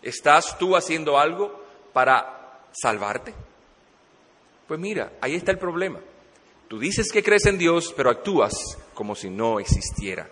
¿Estás 0.00 0.58
tú 0.58 0.74
haciendo 0.74 1.18
algo 1.18 1.62
para 1.92 2.62
salvarte? 2.72 3.34
Pues 4.66 4.80
mira, 4.80 5.12
ahí 5.20 5.34
está 5.34 5.52
el 5.52 5.58
problema. 5.58 6.00
Tú 6.66 6.78
dices 6.78 7.12
que 7.12 7.22
crees 7.22 7.46
en 7.46 7.58
Dios, 7.58 7.92
pero 7.96 8.10
actúas 8.10 8.78
como 8.94 9.14
si 9.14 9.30
no 9.30 9.60
existiera. 9.60 10.28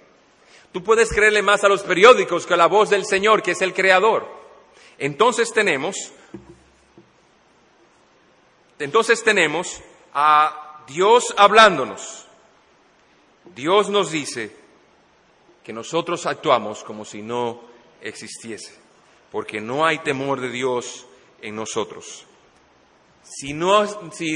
Tú 0.77 0.83
puedes 0.83 1.09
creerle 1.11 1.41
más 1.41 1.65
a 1.65 1.71
los 1.71 1.83
periódicos 1.83 2.45
que 2.45 2.53
a 2.53 2.57
la 2.59 2.67
voz 2.67 2.91
del 2.91 3.07
Señor, 3.07 3.43
que 3.43 3.53
es 3.53 3.63
el 3.63 3.73
Creador. 3.73 4.29
Entonces 4.99 5.51
tenemos, 5.51 5.97
entonces 8.79 9.25
tenemos 9.25 9.81
a 10.13 10.85
Dios 10.87 11.33
hablándonos. 11.39 12.27
Dios 13.55 13.89
nos 13.89 14.11
dice 14.11 14.55
que 15.65 15.73
nosotros 15.73 16.27
actuamos 16.27 16.85
como 16.85 17.07
si 17.07 17.23
no 17.23 17.63
existiese, 18.03 18.79
porque 19.33 19.63
no 19.63 19.87
hay 19.87 20.01
temor 20.01 20.43
de 20.43 20.51
Dios 20.51 21.07
en 21.41 21.57
nosotros. 21.57 22.27
Si, 23.23 23.55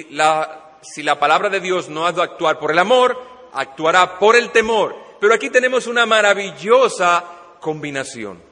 la, 0.08 0.78
si 0.80 1.02
la 1.02 1.20
palabra 1.20 1.50
de 1.50 1.60
Dios 1.60 1.90
no 1.90 2.06
ha 2.06 2.12
de 2.12 2.22
actuar 2.22 2.58
por 2.58 2.70
el 2.70 2.78
amor, 2.78 3.22
actuará 3.52 4.18
por 4.18 4.36
el 4.36 4.48
temor. 4.52 5.09
Pero 5.20 5.34
aquí 5.34 5.50
tenemos 5.50 5.86
una 5.86 6.06
maravillosa 6.06 7.24
combinación. 7.60 8.42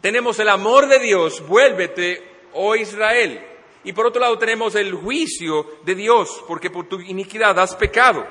Tenemos 0.00 0.38
el 0.38 0.48
amor 0.48 0.86
de 0.86 1.00
Dios, 1.00 1.46
vuélvete, 1.46 2.22
oh 2.52 2.76
Israel. 2.76 3.44
Y 3.82 3.92
por 3.92 4.06
otro 4.06 4.20
lado 4.20 4.38
tenemos 4.38 4.74
el 4.76 4.94
juicio 4.94 5.78
de 5.84 5.94
Dios, 5.96 6.42
porque 6.46 6.70
por 6.70 6.88
tu 6.88 7.00
iniquidad 7.00 7.58
has 7.58 7.74
pecado. 7.74 8.24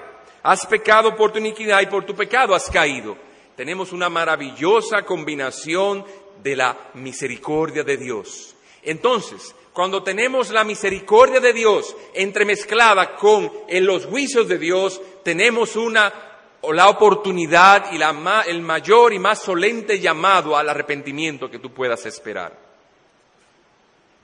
Has 0.43 0.65
pecado 0.65 1.15
por 1.15 1.31
tu 1.31 1.39
iniquidad 1.39 1.81
y 1.81 1.87
por 1.87 2.05
tu 2.05 2.15
pecado 2.15 2.55
has 2.55 2.69
caído. 2.69 3.17
Tenemos 3.55 3.91
una 3.91 4.09
maravillosa 4.09 5.03
combinación 5.03 6.05
de 6.41 6.55
la 6.55 6.77
misericordia 6.93 7.83
de 7.83 7.97
Dios. 7.97 8.55
Entonces, 8.83 9.55
cuando 9.73 10.03
tenemos 10.03 10.51
la 10.51 10.63
misericordia 10.63 11.39
de 11.41 11.51
Dios 11.51 11.95
entremezclada 12.13 13.15
con 13.15 13.51
los 13.69 14.05
juicios 14.05 14.47
de 14.47 14.57
Dios, 14.57 15.01
tenemos 15.23 15.75
una 15.75 16.34
la 16.73 16.89
oportunidad 16.89 17.91
y 17.91 17.97
la, 17.97 18.43
el 18.47 18.61
mayor 18.61 19.13
y 19.13 19.19
más 19.19 19.39
solente 19.39 19.99
llamado 19.99 20.55
al 20.55 20.69
arrepentimiento 20.69 21.49
que 21.49 21.59
tú 21.59 21.73
puedas 21.73 22.05
esperar. 22.05 22.57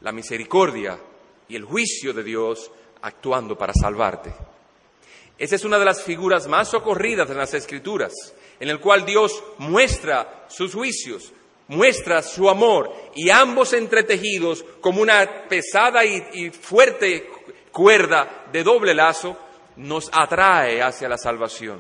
La 0.01 0.12
misericordia 0.12 0.97
y 1.47 1.56
el 1.56 1.65
juicio 1.65 2.13
de 2.13 2.23
Dios 2.23 2.71
actuando 3.01 3.58
para 3.58 3.73
salvarte. 3.73 4.34
Esa 5.38 5.56
es 5.56 5.65
una 5.65 5.80
de 5.80 5.86
las 5.86 6.04
figuras 6.04 6.47
más 6.47 6.69
socorridas 6.69 7.30
en 7.30 7.38
las 7.38 7.54
Escrituras, 7.54 8.13
en 8.60 8.69
el 8.69 8.80
cual 8.80 9.06
Dios 9.06 9.43
muestra 9.58 10.45
sus 10.47 10.75
juicios, 10.75 11.34
muestra 11.67 12.21
su 12.21 12.47
amor, 12.47 12.93
y 13.15 13.32
ambos 13.32 13.73
entretejidos 13.73 14.63
como 14.82 15.01
una 15.01 15.47
pesada 15.49 16.06
y, 16.06 16.51
fuerte 16.51 17.27
cuerda 17.71 18.45
de 18.51 18.63
doble 18.63 18.93
lazo, 18.93 19.36
nos 19.77 20.12
atrae 20.13 20.82
hacia 20.82 21.10
la 21.10 21.17
salvación. 21.17 21.80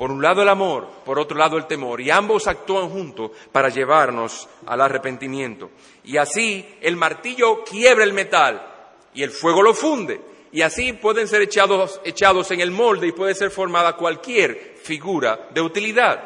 Por 0.00 0.10
un 0.10 0.22
lado 0.22 0.40
el 0.40 0.48
amor, 0.48 0.88
por 1.04 1.18
otro 1.18 1.36
lado 1.36 1.58
el 1.58 1.66
temor, 1.66 2.00
y 2.00 2.08
ambos 2.08 2.46
actúan 2.46 2.88
juntos 2.88 3.32
para 3.52 3.68
llevarnos 3.68 4.48
al 4.64 4.80
arrepentimiento. 4.80 5.72
Y 6.04 6.16
así 6.16 6.66
el 6.80 6.96
martillo 6.96 7.62
quiebra 7.64 8.04
el 8.04 8.14
metal 8.14 8.66
y 9.12 9.22
el 9.22 9.30
fuego 9.30 9.60
lo 9.60 9.74
funde, 9.74 10.18
y 10.52 10.62
así 10.62 10.94
pueden 10.94 11.28
ser 11.28 11.42
echados, 11.42 12.00
echados 12.02 12.50
en 12.50 12.62
el 12.62 12.70
molde 12.70 13.08
y 13.08 13.12
puede 13.12 13.34
ser 13.34 13.50
formada 13.50 13.94
cualquier 13.94 14.78
figura 14.82 15.48
de 15.52 15.60
utilidad. 15.60 16.24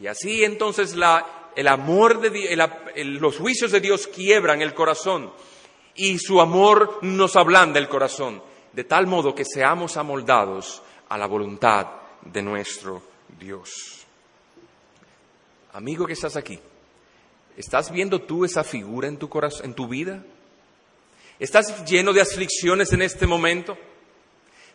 Y 0.00 0.08
así 0.08 0.42
entonces 0.42 0.96
el 1.54 1.68
amor 1.68 2.18
de 2.18 2.56
los 3.04 3.38
juicios 3.38 3.70
de 3.70 3.78
Dios 3.78 4.08
quiebran 4.08 4.62
el 4.62 4.74
corazón 4.74 5.32
y 5.94 6.18
su 6.18 6.40
amor 6.40 6.98
nos 7.02 7.36
ablanda 7.36 7.78
el 7.78 7.88
corazón, 7.88 8.42
de 8.72 8.82
tal 8.82 9.06
modo 9.06 9.32
que 9.32 9.44
seamos 9.44 9.96
amoldados 9.96 10.82
a 11.08 11.16
la 11.16 11.26
voluntad 11.26 11.98
de 12.22 12.42
nuestro 12.42 13.02
Dios. 13.38 14.04
Amigo 15.72 16.06
que 16.06 16.14
estás 16.14 16.36
aquí, 16.36 16.58
¿estás 17.56 17.90
viendo 17.90 18.20
tú 18.20 18.44
esa 18.44 18.64
figura 18.64 19.08
en 19.08 19.18
tu 19.18 19.28
corazón, 19.28 19.66
en 19.66 19.74
tu 19.74 19.86
vida? 19.86 20.24
¿Estás 21.38 21.84
lleno 21.84 22.12
de 22.12 22.20
aflicciones 22.20 22.92
en 22.92 23.02
este 23.02 23.26
momento? 23.26 23.78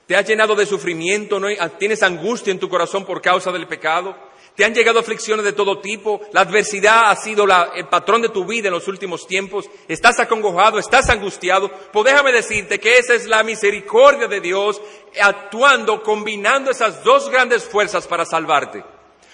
¿Te 0.08 0.16
has 0.16 0.28
llenado 0.28 0.56
de 0.56 0.66
sufrimiento? 0.66 1.40
¿no? 1.40 1.48
¿Tienes 1.78 2.04
angustia 2.04 2.52
en 2.52 2.60
tu 2.60 2.70
corazón 2.70 3.06
por 3.06 3.22
causa 3.22 3.52
del 3.52 3.68
pecado? 3.68 4.16
Te 4.56 4.64
han 4.64 4.74
llegado 4.76 5.00
aflicciones 5.00 5.44
de 5.44 5.54
todo 5.54 5.80
tipo, 5.80 6.22
la 6.32 6.42
adversidad 6.42 7.10
ha 7.10 7.16
sido 7.16 7.46
el 7.74 7.88
patrón 7.88 8.22
de 8.22 8.30
tu 8.30 8.46
vida 8.46 8.68
en 8.68 8.74
los 8.76 8.88
últimos 8.88 9.26
tiempos, 9.26 9.66
estás 9.88 10.20
acongojado, 10.20 10.78
estás 10.78 11.10
angustiado. 11.10 11.72
Pues 11.92 12.06
déjame 12.06 12.32
decirte 12.32 12.80
que 12.80 12.98
esa 12.98 13.16
es 13.16 13.26
la 13.26 13.42
misericordia 13.42 14.28
de 14.28 14.42
Dios 14.42 14.80
actuando, 15.20 16.04
combinando 16.04 16.70
esas 16.70 17.04
dos 17.04 17.30
grandes 17.32 17.64
fuerzas 17.64 18.06
para 18.06 18.26
salvarte. 18.26 18.84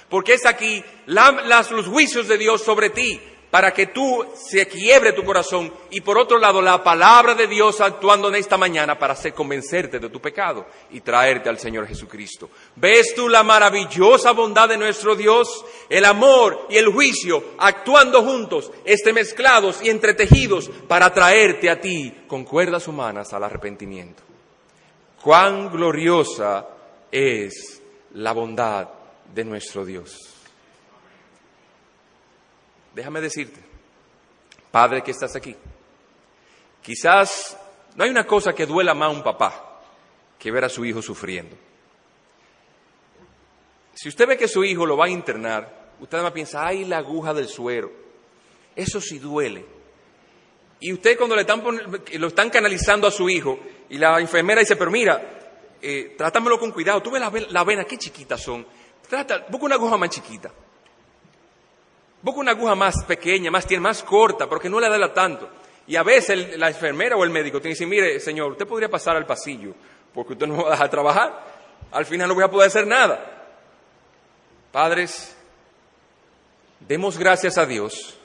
Porque 0.10 0.34
es 0.34 0.46
aquí 0.46 0.84
los 1.06 1.88
juicios 1.88 2.28
de 2.30 2.38
Dios 2.38 2.64
sobre 2.64 2.90
ti, 2.90 3.22
para 3.52 3.74
que 3.74 3.88
tú 3.88 4.26
se 4.36 4.68
quiebre 4.68 5.14
tu 5.14 5.24
corazón 5.24 5.74
y 5.90 6.02
por 6.02 6.18
otro 6.18 6.38
lado 6.38 6.62
la 6.62 6.84
palabra 6.84 7.34
de 7.34 7.48
Dios 7.48 7.82
actuando 7.82 8.28
en 8.28 8.36
esta 8.36 8.58
mañana 8.58 8.98
para 8.98 9.14
hacer 9.14 9.34
convencerte 9.34 10.00
de 10.00 10.10
tu 10.10 10.22
pecado 10.22 10.68
y 10.92 11.02
traerte 11.02 11.50
al 11.50 11.58
Señor 11.58 11.88
Jesucristo. 11.88 12.50
¿Ves 12.76 13.16
tú 13.16 13.28
la 13.28 13.44
maravillosa 13.44 14.32
bondad 14.32 14.70
de 14.70 14.78
nuestro 14.78 15.16
Dios? 15.16 15.66
El 15.90 16.06
amor 16.06 16.68
y 16.70 16.78
el 16.78 16.92
juicio 16.92 17.44
actuando 17.58 18.22
juntos, 18.22 18.72
este 18.86 19.14
mezclados 19.14 19.80
y 19.84 19.90
entretejidos 19.90 20.70
para 20.88 21.12
traerte 21.14 21.70
a 21.70 21.82
ti 21.82 22.14
con 22.28 22.44
cuerdas 22.44 22.88
humanas 22.88 23.34
al 23.34 23.44
arrepentimiento. 23.44 24.24
Cuán 25.24 25.72
gloriosa 25.72 26.68
es 27.12 27.82
la 28.14 28.32
bondad 28.32 28.88
de 29.34 29.44
nuestro 29.44 29.86
Dios. 29.86 30.39
Déjame 32.94 33.22
decirte, 33.22 33.60
Padre 34.72 35.02
que 35.02 35.12
estás 35.12 35.36
aquí, 35.36 35.56
quizás 36.82 37.58
no 37.96 38.04
hay 38.04 38.10
una 38.10 38.26
cosa 38.26 38.54
que 38.54 38.66
duela 38.66 38.94
más 38.94 39.08
a 39.08 39.12
un 39.12 39.24
papá 39.24 39.82
que 40.38 40.52
ver 40.52 40.64
a 40.64 40.70
su 40.70 40.86
hijo 40.86 41.02
sufriendo. 41.02 41.56
Si 43.94 44.08
usted 44.08 44.28
ve 44.28 44.38
que 44.38 44.48
su 44.48 44.64
hijo 44.64 44.86
lo 44.86 44.96
va 44.96 45.06
a 45.06 45.10
internar, 45.10 45.92
usted 46.00 46.18
además 46.18 46.34
piensa, 46.34 46.66
ay, 46.66 46.86
la 46.86 47.00
aguja 47.00 47.34
del 47.34 47.48
suero. 47.48 47.92
Eso 48.76 49.02
sí 49.02 49.20
duele. 49.20 49.66
Y 50.80 50.94
usted 50.94 51.18
cuando 51.18 51.36
le 51.36 51.42
están, 51.42 51.62
lo 52.14 52.28
están 52.28 52.50
canalizando 52.50 53.08
a 53.08 53.12
su 53.12 53.30
hijo 53.30 53.60
y 53.90 53.98
la 53.98 54.20
enfermera 54.20 54.62
dice, 54.62 54.78
pero 54.78 54.90
mira, 54.90 55.22
eh, 55.82 56.16
trátamelo 56.18 56.58
con 56.58 56.72
cuidado, 56.72 57.02
tú 57.02 57.12
ves 57.12 57.22
la, 57.22 57.32
la 57.50 57.64
vena, 57.66 57.84
qué 57.84 57.98
chiquitas 57.98 58.42
son. 58.42 58.66
Trata, 59.10 59.46
busca 59.50 59.66
una 59.66 59.76
aguja 59.76 59.98
más 59.98 60.10
chiquita. 60.10 60.52
Busca 62.22 62.40
una 62.42 62.52
aguja 62.52 62.76
más 62.76 63.04
pequeña, 63.06 63.50
más, 63.50 63.66
más 63.80 64.04
corta, 64.04 64.48
porque 64.48 64.70
no 64.70 64.80
le 64.80 64.90
da 64.90 65.14
tanto. 65.14 65.50
Y 65.88 65.96
a 65.96 66.04
veces 66.04 66.58
la 66.58 66.68
enfermera 66.68 67.16
o 67.16 67.24
el 67.24 67.30
médico 67.30 67.62
te 67.62 67.70
dice, 67.70 67.86
mire, 67.86 68.20
señor, 68.20 68.52
usted 68.52 68.68
podría 68.68 68.90
pasar 68.90 69.16
al 69.16 69.26
pasillo, 69.26 69.74
porque 70.14 70.34
usted 70.34 70.48
no 70.48 70.64
va 70.64 70.70
a 70.70 70.72
dejar 70.72 70.90
trabajar. 70.90 71.46
Al 71.92 72.06
final 72.06 72.28
no 72.28 72.36
voy 72.36 72.44
a 72.44 72.52
poder 72.52 72.68
hacer 72.68 72.86
nada. 72.86 73.48
Padres, 74.72 75.36
demos 76.82 77.18
gracias 77.18 77.58
a 77.58 77.66
Dios 77.66 78.18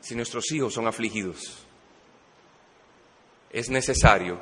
si 0.00 0.14
nuestros 0.14 0.50
hijos 0.52 0.74
son 0.74 0.88
afligidos. 0.88 1.64
Es 3.50 3.68
necesario 3.68 4.40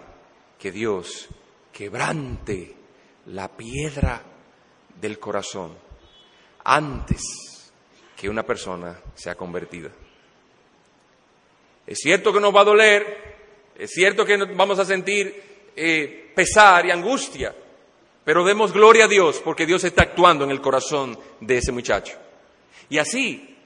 que 0.58 0.70
Dios 0.70 1.28
quebrante 1.72 2.76
la 3.26 3.48
piedra 3.48 4.22
del 5.00 5.18
corazón 5.18 5.76
antes 6.64 7.47
que 8.18 8.28
una 8.28 8.42
persona 8.42 8.98
sea 9.14 9.36
convertida. 9.36 9.90
Es 11.86 11.98
cierto 12.00 12.32
que 12.32 12.40
nos 12.40 12.54
va 12.54 12.62
a 12.62 12.64
doler, 12.64 13.36
es 13.78 13.92
cierto 13.92 14.24
que 14.24 14.36
vamos 14.36 14.80
a 14.80 14.84
sentir 14.84 15.70
eh, 15.76 16.32
pesar 16.34 16.84
y 16.84 16.90
angustia, 16.90 17.54
pero 18.24 18.44
demos 18.44 18.72
gloria 18.72 19.04
a 19.04 19.08
Dios 19.08 19.40
porque 19.42 19.66
Dios 19.66 19.84
está 19.84 20.02
actuando 20.02 20.44
en 20.44 20.50
el 20.50 20.60
corazón 20.60 21.16
de 21.40 21.58
ese 21.58 21.70
muchacho. 21.70 22.18
Y 22.88 22.98
así, 22.98 23.56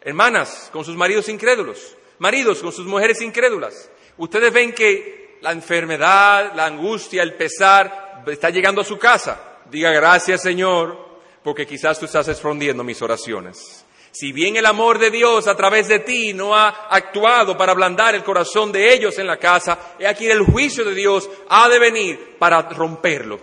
hermanas 0.00 0.70
con 0.72 0.84
sus 0.84 0.96
maridos 0.96 1.28
incrédulos, 1.28 1.96
maridos 2.20 2.60
con 2.60 2.70
sus 2.70 2.86
mujeres 2.86 3.20
incrédulas, 3.20 3.90
ustedes 4.16 4.52
ven 4.52 4.72
que 4.72 5.38
la 5.40 5.50
enfermedad, 5.50 6.52
la 6.54 6.66
angustia, 6.66 7.24
el 7.24 7.34
pesar 7.34 8.22
está 8.28 8.50
llegando 8.50 8.80
a 8.80 8.84
su 8.84 8.96
casa. 8.96 9.58
Diga 9.68 9.90
gracias 9.90 10.40
Señor, 10.40 10.96
porque 11.42 11.66
quizás 11.66 11.98
tú 11.98 12.06
estás 12.06 12.28
escondiendo 12.28 12.84
mis 12.84 13.02
oraciones. 13.02 13.84
Si 14.12 14.32
bien 14.32 14.56
el 14.56 14.66
amor 14.66 14.98
de 14.98 15.10
Dios 15.10 15.46
a 15.46 15.56
través 15.56 15.88
de 15.88 16.00
ti 16.00 16.32
no 16.32 16.54
ha 16.54 16.68
actuado 16.88 17.56
para 17.56 17.72
ablandar 17.72 18.14
el 18.14 18.24
corazón 18.24 18.72
de 18.72 18.92
ellos 18.92 19.18
en 19.18 19.26
la 19.26 19.36
casa, 19.36 19.94
he 19.98 20.06
aquí 20.06 20.26
el 20.26 20.42
juicio 20.42 20.84
de 20.84 20.94
Dios 20.94 21.28
ha 21.48 21.68
de 21.68 21.78
venir 21.78 22.36
para 22.38 22.62
romperlo. 22.62 23.38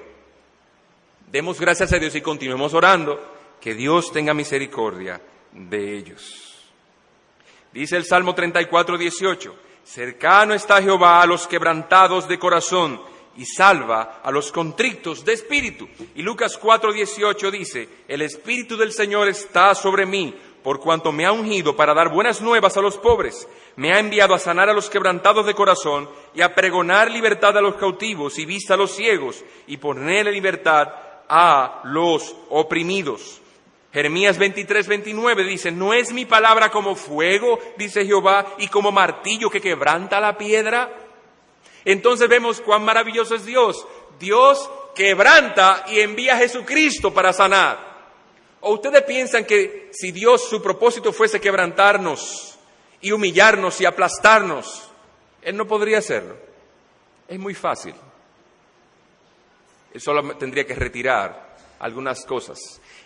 Demos 1.32 1.60
gracias 1.60 1.92
a 1.94 2.00
Dios 2.00 2.16
y 2.16 2.22
continuemos 2.22 2.74
orando, 2.74 3.34
que 3.60 3.74
Dios 3.74 4.12
tenga 4.12 4.34
misericordia 4.34 5.22
de 5.52 5.98
ellos. 5.98 6.72
Dice 7.74 7.98
el 7.98 8.06
Salmo 8.06 8.34
34, 8.34 8.98
18, 8.98 9.56
cercano 9.84 10.54
está 10.54 10.82
Jehová 10.82 11.22
a 11.22 11.26
los 11.26 11.48
quebrantados 11.48 12.28
de 12.28 12.40
corazón 12.40 13.02
y 13.38 13.46
salva 13.46 14.22
a 14.24 14.32
los 14.32 14.52
contrictos 14.52 15.26
de 15.26 15.34
espíritu. 15.34 15.88
Y 16.16 16.22
Lucas 16.22 16.58
4, 16.58 16.94
18 16.94 17.52
dice, 17.52 17.90
el 18.08 18.22
Espíritu 18.22 18.78
del 18.78 18.94
Señor 18.94 19.28
está 19.28 19.76
sobre 19.76 20.06
mí 20.06 20.34
por 20.66 20.80
cuanto 20.80 21.12
me 21.12 21.28
ha 21.28 21.32
ungido 21.32 21.76
para 21.76 21.94
dar 21.94 22.10
buenas 22.10 22.42
nuevas 22.42 22.76
a 22.76 22.82
los 22.82 22.98
pobres, 22.98 23.48
me 23.76 23.94
ha 23.94 24.00
enviado 24.00 24.34
a 24.34 24.40
sanar 24.40 24.68
a 24.68 24.74
los 24.74 24.90
quebrantados 24.90 25.46
de 25.46 25.54
corazón 25.54 26.10
y 26.34 26.42
a 26.42 26.56
pregonar 26.56 27.12
libertad 27.12 27.56
a 27.56 27.62
los 27.62 27.76
cautivos 27.76 28.40
y 28.40 28.46
vista 28.48 28.74
a 28.74 28.78
los 28.78 28.96
ciegos 28.96 29.46
y 29.68 29.78
poner 29.78 30.26
libertad 30.26 30.92
a 31.30 31.82
los 31.84 32.36
oprimidos. 32.50 33.42
Jeremías 33.94 34.40
23, 34.40 34.88
29 34.88 35.44
dice, 35.44 35.72
no 35.72 35.94
es 35.94 36.12
mi 36.12 36.26
palabra 36.26 36.72
como 36.72 36.96
fuego, 36.96 37.60
dice 37.78 38.04
Jehová, 38.04 38.56
y 38.58 38.68
como 38.68 38.92
martillo 38.92 39.52
que 39.52 39.62
quebranta 39.62 40.20
la 40.20 40.36
piedra. 40.36 40.92
Entonces 41.86 42.28
vemos 42.28 42.60
cuán 42.60 42.84
maravilloso 42.84 43.36
es 43.36 43.46
Dios. 43.46 43.86
Dios 44.20 44.68
quebranta 44.96 45.86
y 45.90 46.00
envía 46.00 46.34
a 46.34 46.38
Jesucristo 46.40 47.14
para 47.14 47.34
sanar. 47.34 47.95
¿O 48.68 48.74
ustedes 48.74 49.04
piensan 49.04 49.46
que 49.46 49.90
si 49.92 50.12
Dios 50.12 50.50
su 50.50 50.60
propósito 50.60 51.14
fuese 51.14 51.40
quebrantarnos 51.40 52.58
y 53.00 53.12
humillarnos 53.12 53.80
y 53.80 53.86
aplastarnos, 53.86 54.90
Él 55.44 55.56
no 55.56 55.68
podría 55.68 56.00
hacerlo? 56.00 56.36
Es 57.28 57.38
muy 57.38 57.54
fácil. 57.54 57.94
Él 59.94 60.02
solo 60.02 60.36
tendría 60.38 60.66
que 60.66 60.74
retirar 60.74 61.58
algunas 61.78 62.26
cosas. 62.26 62.58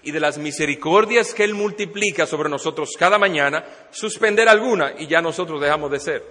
Y 0.04 0.12
de 0.12 0.22
las 0.22 0.38
misericordias 0.38 1.34
que 1.34 1.44
Él 1.44 1.56
multiplica 1.56 2.26
sobre 2.26 2.48
nosotros 2.48 2.92
cada 2.98 3.20
mañana, 3.20 3.66
suspender 3.92 4.48
alguna 4.48 4.94
y 4.98 5.08
ya 5.08 5.22
nosotros 5.22 5.60
dejamos 5.60 5.92
de 5.92 6.00
ser. 6.00 6.26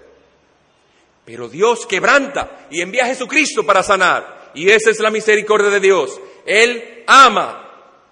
Pero 1.26 1.50
Dios 1.50 1.84
quebranta 1.84 2.66
y 2.70 2.80
envía 2.80 3.04
a 3.04 3.08
Jesucristo 3.08 3.66
para 3.66 3.82
sanar. 3.82 4.52
Y 4.54 4.70
esa 4.70 4.88
es 4.88 4.98
la 5.00 5.10
misericordia 5.10 5.68
de 5.68 5.80
Dios. 5.80 6.18
Él 6.46 7.04
ama 7.06 7.67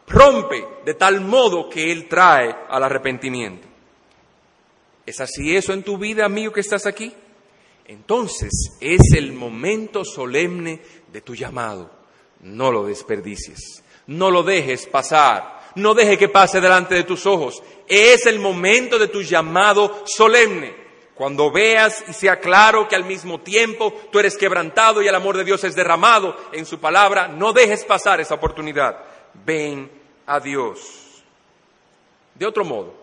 rompe 0.06 0.66
de 0.84 0.94
tal 0.94 1.20
modo 1.20 1.68
que 1.68 1.90
Él 1.92 2.08
trae 2.08 2.54
al 2.68 2.82
arrepentimiento. 2.82 3.66
¿Es 5.04 5.20
así 5.20 5.56
eso 5.56 5.72
en 5.72 5.82
tu 5.82 5.98
vida, 5.98 6.24
amigo, 6.24 6.52
que 6.52 6.60
estás 6.60 6.86
aquí? 6.86 7.12
Entonces 7.86 8.76
es 8.80 9.12
el 9.16 9.32
momento 9.32 10.04
solemne 10.04 10.80
de 11.12 11.20
tu 11.20 11.34
llamado. 11.34 11.90
No 12.40 12.72
lo 12.72 12.84
desperdicies, 12.84 13.82
no 14.08 14.30
lo 14.30 14.42
dejes 14.42 14.86
pasar, 14.86 15.70
no 15.76 15.94
deje 15.94 16.18
que 16.18 16.28
pase 16.28 16.60
delante 16.60 16.94
de 16.96 17.04
tus 17.04 17.24
ojos. 17.26 17.62
Es 17.86 18.26
el 18.26 18.40
momento 18.40 18.98
de 18.98 19.08
tu 19.08 19.22
llamado 19.22 20.02
solemne. 20.06 20.86
Cuando 21.14 21.50
veas 21.50 22.04
y 22.08 22.12
sea 22.12 22.40
claro 22.40 22.88
que 22.88 22.96
al 22.96 23.04
mismo 23.04 23.40
tiempo 23.40 23.94
tú 24.12 24.18
eres 24.18 24.36
quebrantado 24.36 25.00
y 25.00 25.08
el 25.08 25.14
amor 25.14 25.36
de 25.36 25.44
Dios 25.44 25.64
es 25.64 25.74
derramado 25.74 26.36
en 26.52 26.66
su 26.66 26.78
palabra, 26.78 27.28
no 27.28 27.52
dejes 27.52 27.84
pasar 27.84 28.20
esa 28.20 28.34
oportunidad. 28.34 28.98
Ven 29.32 29.90
a 30.26 30.40
Dios. 30.40 31.22
De 32.34 32.46
otro 32.46 32.64
modo, 32.64 32.94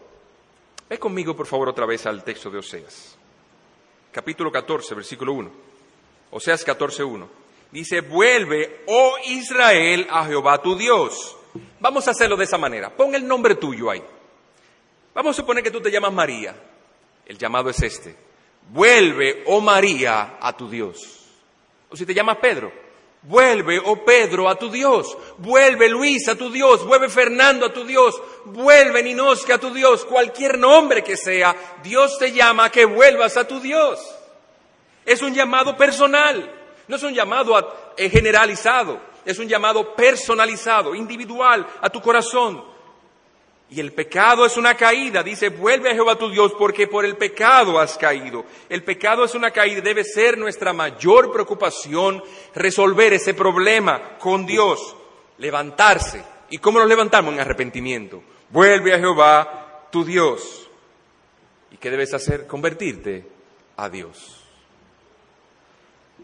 ve 0.90 1.00
conmigo 1.00 1.36
por 1.36 1.48
favor 1.48 1.70
otra 1.70 1.86
vez 1.86 2.06
al 2.06 2.24
texto 2.24 2.50
de 2.50 2.60
Oseas, 2.60 3.18
capítulo 4.12 4.52
14, 4.52 4.94
versículo 4.96 5.34
1. 5.34 5.52
Oseas 6.32 6.64
14, 6.64 7.04
1. 7.04 7.44
Dice, 7.72 8.02
vuelve, 8.02 8.84
oh 8.88 9.16
Israel, 9.26 10.08
a 10.10 10.26
Jehová 10.26 10.62
tu 10.62 10.76
Dios. 10.76 11.36
Vamos 11.80 12.08
a 12.08 12.12
hacerlo 12.12 12.38
de 12.38 12.44
esa 12.44 12.58
manera. 12.58 12.96
Pon 12.96 13.16
el 13.16 13.28
nombre 13.28 13.56
tuyo 13.56 13.90
ahí. 13.90 14.04
Vamos 15.14 15.36
a 15.36 15.42
suponer 15.42 15.64
que 15.64 15.72
tú 15.72 15.82
te 15.82 15.92
llamas 15.92 16.14
María. 16.14 16.56
El 17.26 17.38
llamado 17.38 17.70
es 17.70 17.82
este. 17.82 18.16
Vuelve, 18.70 19.44
oh 19.48 19.62
María, 19.62 20.38
a 20.40 20.56
tu 20.56 20.70
Dios. 20.70 20.98
O 21.90 21.96
si 21.96 22.06
te 22.06 22.14
llamas 22.14 22.38
Pedro, 22.38 22.72
Vuelve, 23.24 23.80
oh 23.86 24.04
Pedro, 24.04 24.50
a 24.50 24.56
tu 24.56 24.70
Dios. 24.70 25.18
Vuelve, 25.38 25.88
Luis, 25.88 26.28
a 26.28 26.36
tu 26.36 26.50
Dios. 26.50 26.86
Vuelve, 26.86 27.10
Fernando, 27.10 27.68
a 27.68 27.74
tu 27.74 27.86
Dios. 27.86 28.22
Vuelve, 28.46 29.02
Ninosca, 29.02 29.56
a 29.56 29.60
tu 29.60 29.74
Dios. 29.74 30.04
Cualquier 30.04 30.58
nombre 30.58 31.04
que 31.04 31.16
sea, 31.16 31.56
Dios 31.82 32.18
te 32.20 32.34
llama 32.34 32.66
a 32.66 32.72
que 32.72 32.86
vuelvas 32.86 33.38
a 33.38 33.48
tu 33.48 33.62
Dios. 33.62 34.00
Es 35.06 35.22
un 35.22 35.34
llamado 35.34 35.78
personal. 35.78 36.54
No 36.88 36.98
es 36.98 37.04
un 37.04 37.14
llamado 37.14 37.94
eh, 37.96 38.10
generalizado. 38.10 39.00
Es 39.26 39.40
un 39.40 39.48
llamado 39.48 39.96
personalizado, 39.96 40.94
individual, 40.94 41.66
a 41.82 41.90
tu 41.90 42.02
corazón. 42.02 42.73
Y 43.74 43.80
el 43.80 43.92
pecado 43.92 44.46
es 44.46 44.56
una 44.56 44.78
caída. 44.78 45.24
Dice, 45.24 45.50
vuelve 45.50 45.90
a 45.90 45.96
Jehová 45.96 46.16
tu 46.16 46.30
Dios 46.30 46.54
porque 46.60 46.86
por 46.86 47.06
el 47.06 47.18
pecado 47.18 47.80
has 47.80 47.98
caído. 47.98 48.46
El 48.70 48.84
pecado 48.84 49.24
es 49.24 49.34
una 49.34 49.50
caída. 49.50 49.82
Debe 49.82 50.04
ser 50.04 50.38
nuestra 50.38 50.74
mayor 50.74 51.32
preocupación 51.34 52.22
resolver 52.54 53.14
ese 53.14 53.34
problema 53.34 54.20
con 54.20 54.46
Dios. 54.46 54.96
Levantarse. 55.40 56.24
¿Y 56.52 56.60
cómo 56.60 56.78
nos 56.78 56.88
levantamos? 56.88 57.34
En 57.34 57.40
arrepentimiento. 57.40 58.22
Vuelve 58.52 58.94
a 58.94 59.00
Jehová 59.00 59.88
tu 59.92 60.06
Dios. 60.06 60.70
¿Y 61.72 61.78
qué 61.78 61.90
debes 61.90 62.14
hacer? 62.14 62.46
Convertirte 62.46 63.26
a 63.78 63.90
Dios. 63.90 64.40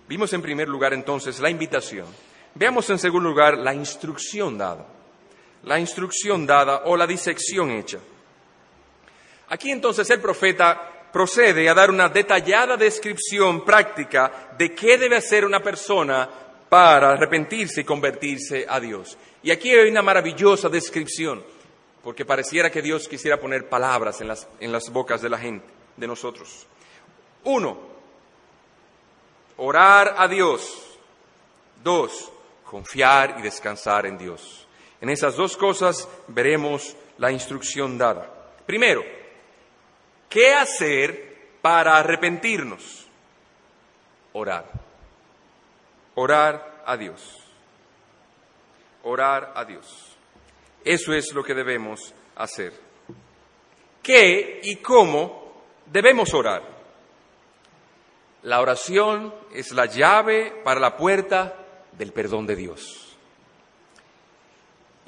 Vimos 0.07 0.31
en 0.33 0.43
primer 0.43 0.69
lugar 0.69 0.93
entonces 0.93 1.39
la 1.39 1.49
invitación. 1.49 2.05
Veamos 2.53 2.87
en 2.91 2.99
segundo 2.99 3.27
lugar 3.27 3.57
la 3.57 3.73
instrucción 3.73 4.55
dada 4.55 4.98
la 5.63 5.79
instrucción 5.79 6.45
dada 6.45 6.83
o 6.85 6.95
la 6.95 7.07
disección 7.07 7.71
hecha. 7.71 7.99
Aquí 9.49 9.71
entonces 9.71 10.09
el 10.09 10.19
profeta 10.19 11.07
procede 11.11 11.67
a 11.69 11.73
dar 11.73 11.89
una 11.89 12.09
detallada 12.09 12.77
descripción 12.77 13.65
práctica 13.65 14.51
de 14.57 14.73
qué 14.73 14.97
debe 14.97 15.17
hacer 15.17 15.43
una 15.43 15.61
persona 15.61 16.29
para 16.69 17.13
arrepentirse 17.13 17.81
y 17.81 17.83
convertirse 17.83 18.65
a 18.69 18.79
Dios. 18.79 19.17
Y 19.41 19.51
aquí 19.51 19.71
hay 19.71 19.89
una 19.89 20.03
maravillosa 20.03 20.69
descripción, 20.69 21.43
porque 22.03 22.25
pareciera 22.25 22.69
que 22.69 22.81
Dios 22.81 23.07
quisiera 23.07 23.39
poner 23.39 23.67
palabras 23.67 24.21
en 24.21 24.27
las, 24.27 24.47
en 24.59 24.71
las 24.71 24.91
bocas 24.91 25.21
de 25.21 25.29
la 25.29 25.39
gente, 25.39 25.65
de 25.97 26.07
nosotros. 26.07 26.67
Uno, 27.45 27.79
orar 29.57 30.15
a 30.17 30.27
Dios. 30.27 30.85
Dos, 31.83 32.31
confiar 32.65 33.37
y 33.39 33.41
descansar 33.41 34.05
en 34.05 34.17
Dios. 34.17 34.67
En 35.01 35.09
esas 35.09 35.35
dos 35.35 35.55
cosas 35.55 36.07
veremos 36.27 36.95
la 37.17 37.31
instrucción 37.31 37.97
dada. 37.97 38.29
Primero, 38.65 39.01
¿qué 40.29 40.53
hacer 40.53 41.57
para 41.61 41.97
arrepentirnos? 41.97 43.07
Orar. 44.33 44.69
Orar 46.15 46.83
a 46.85 46.97
Dios. 46.97 47.35
Orar 49.03 49.53
a 49.55 49.63
Dios. 49.65 50.17
Eso 50.83 51.13
es 51.13 51.33
lo 51.33 51.43
que 51.43 51.53
debemos 51.53 52.13
hacer. 52.35 52.73
¿Qué 54.03 54.59
y 54.63 54.77
cómo 54.77 55.63
debemos 55.85 56.33
orar? 56.33 56.63
La 58.43 58.61
oración 58.61 59.33
es 59.53 59.71
la 59.71 59.85
llave 59.85 60.61
para 60.63 60.79
la 60.79 60.95
puerta 60.95 61.55
del 61.91 62.13
perdón 62.13 62.47
de 62.47 62.55
Dios. 62.55 63.08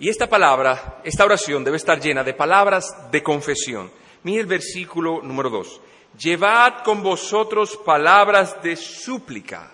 Y 0.01 0.09
esta 0.09 0.27
palabra, 0.27 0.99
esta 1.03 1.25
oración 1.25 1.63
debe 1.63 1.77
estar 1.77 1.99
llena 2.01 2.23
de 2.23 2.33
palabras 2.33 3.11
de 3.11 3.21
confesión. 3.21 3.91
Mire 4.23 4.41
el 4.41 4.47
versículo 4.47 5.21
número 5.21 5.51
dos. 5.51 5.79
Llevad 6.17 6.83
con 6.83 7.03
vosotros 7.03 7.77
palabras 7.77 8.63
de 8.63 8.75
súplica. 8.75 9.71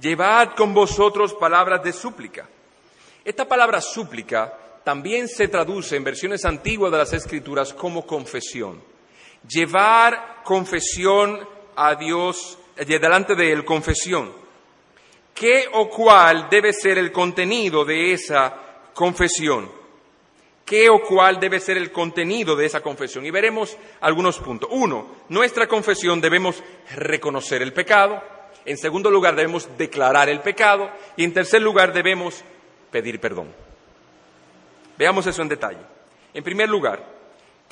Llevad 0.00 0.56
con 0.56 0.74
vosotros 0.74 1.32
palabras 1.32 1.84
de 1.84 1.92
súplica. 1.92 2.48
Esta 3.24 3.46
palabra 3.46 3.80
súplica 3.80 4.52
también 4.82 5.28
se 5.28 5.46
traduce 5.46 5.94
en 5.94 6.02
versiones 6.02 6.44
antiguas 6.44 6.90
de 6.90 6.98
las 6.98 7.12
Escrituras 7.12 7.72
como 7.72 8.04
confesión. 8.04 8.82
Llevar 9.48 10.42
confesión 10.42 11.38
a 11.76 11.94
Dios, 11.94 12.58
eh, 12.76 12.84
delante 12.84 13.36
de 13.36 13.52
Él, 13.52 13.64
confesión. 13.64 14.32
¿Qué 15.32 15.68
o 15.72 15.88
cuál 15.88 16.48
debe 16.50 16.72
ser 16.72 16.98
el 16.98 17.12
contenido 17.12 17.84
de 17.84 18.12
esa 18.12 18.63
confesión. 18.94 19.70
¿Qué 20.64 20.88
o 20.88 21.02
cuál 21.02 21.38
debe 21.38 21.60
ser 21.60 21.76
el 21.76 21.92
contenido 21.92 22.56
de 22.56 22.64
esa 22.64 22.80
confesión? 22.80 23.26
Y 23.26 23.30
veremos 23.30 23.76
algunos 24.00 24.38
puntos. 24.38 24.70
Uno, 24.72 25.08
nuestra 25.28 25.66
confesión 25.66 26.20
debemos 26.22 26.62
reconocer 26.96 27.60
el 27.60 27.74
pecado. 27.74 28.22
En 28.64 28.78
segundo 28.78 29.10
lugar, 29.10 29.36
debemos 29.36 29.68
declarar 29.76 30.30
el 30.30 30.40
pecado. 30.40 30.90
Y 31.16 31.24
en 31.24 31.34
tercer 31.34 31.60
lugar, 31.60 31.92
debemos 31.92 32.42
pedir 32.90 33.20
perdón. 33.20 33.52
Veamos 34.96 35.26
eso 35.26 35.42
en 35.42 35.48
detalle. 35.48 35.80
En 36.32 36.42
primer 36.42 36.68
lugar, 36.70 37.13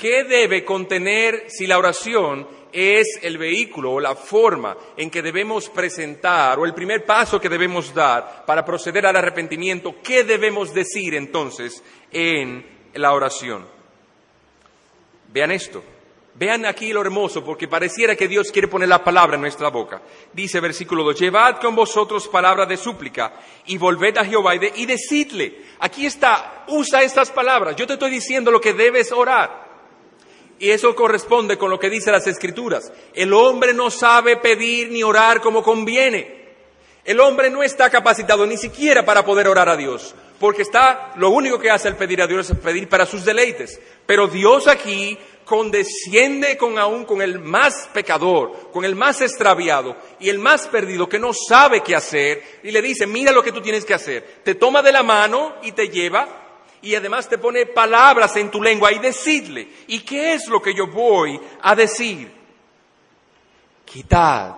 ¿qué 0.03 0.25
debe 0.25 0.65
contener 0.65 1.45
si 1.47 1.65
la 1.65 1.79
oración 1.79 2.49
es 2.73 3.21
el 3.23 3.39
vehículo 3.39 3.93
o 3.93 4.01
la 4.01 4.17
forma 4.17 4.77
en 4.97 5.09
que 5.09 5.23
debemos 5.23 5.69
presentar 5.69 6.59
o 6.59 6.65
el 6.65 6.75
primer 6.75 7.05
paso 7.05 7.41
que 7.41 7.49
debemos 7.49 7.95
dar 7.95 8.45
para 8.45 8.65
proceder 8.65 9.07
al 9.07 9.15
arrepentimiento, 9.15 9.95
¿qué 10.03 10.25
debemos 10.25 10.75
decir 10.75 11.15
entonces 11.15 11.85
en 12.11 12.67
la 12.95 13.13
oración? 13.13 13.65
Vean 15.29 15.53
esto. 15.53 15.85
Vean 16.35 16.67
aquí 16.67 16.93
lo 16.93 17.03
hermoso, 17.03 17.45
porque 17.45 17.69
pareciera 17.69 18.17
que 18.17 18.27
Dios 18.27 18.51
quiere 18.51 18.67
poner 18.67 18.89
la 18.89 19.05
palabra 19.05 19.37
en 19.37 19.43
nuestra 19.43 19.69
boca. 19.69 20.03
Dice 20.33 20.59
versículo 20.59 21.05
2, 21.05 21.21
llevad 21.21 21.61
con 21.61 21.77
vosotros 21.77 22.27
palabra 22.27 22.67
de 22.67 22.77
súplica 22.77 23.35
y 23.67 23.79
volved 23.79 24.19
a 24.19 24.25
Jehová 24.25 24.57
y, 24.57 24.61
y 24.77 24.87
decidle. 24.87 25.63
Aquí 25.79 26.07
está, 26.07 26.65
usa 26.67 27.03
estas 27.03 27.31
palabras. 27.31 27.77
Yo 27.77 27.87
te 27.87 27.93
estoy 27.93 28.11
diciendo 28.11 28.51
lo 28.51 28.61
que 28.61 28.73
debes 28.73 29.13
orar. 29.13 29.62
Y 30.59 30.71
eso 30.71 30.95
corresponde 30.95 31.59
con 31.59 31.71
lo 31.71 31.79
que 31.79 31.91
dice 31.91 32.13
las 32.13 32.27
Escrituras. 32.27 32.93
El 33.15 33.33
hombre 33.33 33.75
no 33.75 33.91
sabe 33.91 34.37
pedir 34.37 34.91
ni 34.91 35.03
orar 35.03 35.41
como 35.41 35.63
conviene. 35.63 36.43
El 37.05 37.19
hombre 37.19 37.51
no 37.51 37.63
está 37.63 37.91
capacitado 37.91 38.47
ni 38.47 38.57
siquiera 38.57 39.05
para 39.05 39.25
poder 39.25 39.49
orar 39.49 39.69
a 39.69 39.77
Dios, 39.77 40.15
porque 40.39 40.63
está, 40.63 41.13
lo 41.17 41.31
único 41.31 41.59
que 41.59 41.69
hace 41.69 41.89
al 41.89 41.97
pedir 41.97 42.23
a 42.23 42.29
Dios 42.29 42.49
es 42.49 42.57
pedir 42.59 42.89
para 42.89 43.07
sus 43.07 43.25
deleites. 43.25 43.81
Pero 44.07 44.29
Dios 44.29 44.69
aquí 44.69 45.19
condesciende 45.45 46.57
con 46.57 46.79
aún 46.79 47.05
con 47.05 47.21
el 47.21 47.41
más 47.41 47.89
pecador, 47.93 48.71
con 48.73 48.85
el 48.85 48.95
más 48.95 49.21
extraviado 49.21 49.97
y 50.21 50.29
el 50.29 50.39
más 50.39 50.69
perdido 50.69 51.09
que 51.09 51.19
no 51.19 51.33
sabe 51.33 51.83
qué 51.83 51.97
hacer 51.97 52.61
y 52.63 52.71
le 52.71 52.81
dice, 52.81 53.07
mira 53.07 53.33
lo 53.33 53.43
que 53.43 53.53
tú 53.53 53.61
tienes 53.61 53.85
que 53.85 53.95
hacer. 53.95 54.41
Te 54.45 54.55
toma 54.55 54.81
de 54.83 54.93
la 54.93 55.03
mano 55.03 55.57
y 55.63 55.73
te 55.73 55.89
lleva 55.89 56.41
y 56.83 56.97
además 56.97 57.28
te 57.28 57.39
pone 57.39 57.66
palabras 57.66 58.35
en 58.37 58.51
tu 58.51 58.61
lengua 58.61 58.93
y 58.93 58.99
decidle, 58.99 59.68
¿y 59.87 60.01
qué 60.01 60.35
es 60.35 60.49
lo 60.49 60.61
que 60.61 60.74
yo 60.74 60.89
voy 60.89 61.41
a 61.62 61.74
decir? 61.76 62.30
Quitad 63.85 64.57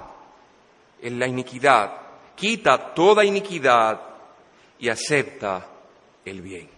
en 1.02 1.18
la 1.18 1.26
iniquidad, 1.26 1.92
quita 2.34 2.94
toda 2.94 3.24
iniquidad 3.24 4.00
y 4.78 4.88
acepta 4.88 5.66
el 6.24 6.40
bien. 6.40 6.70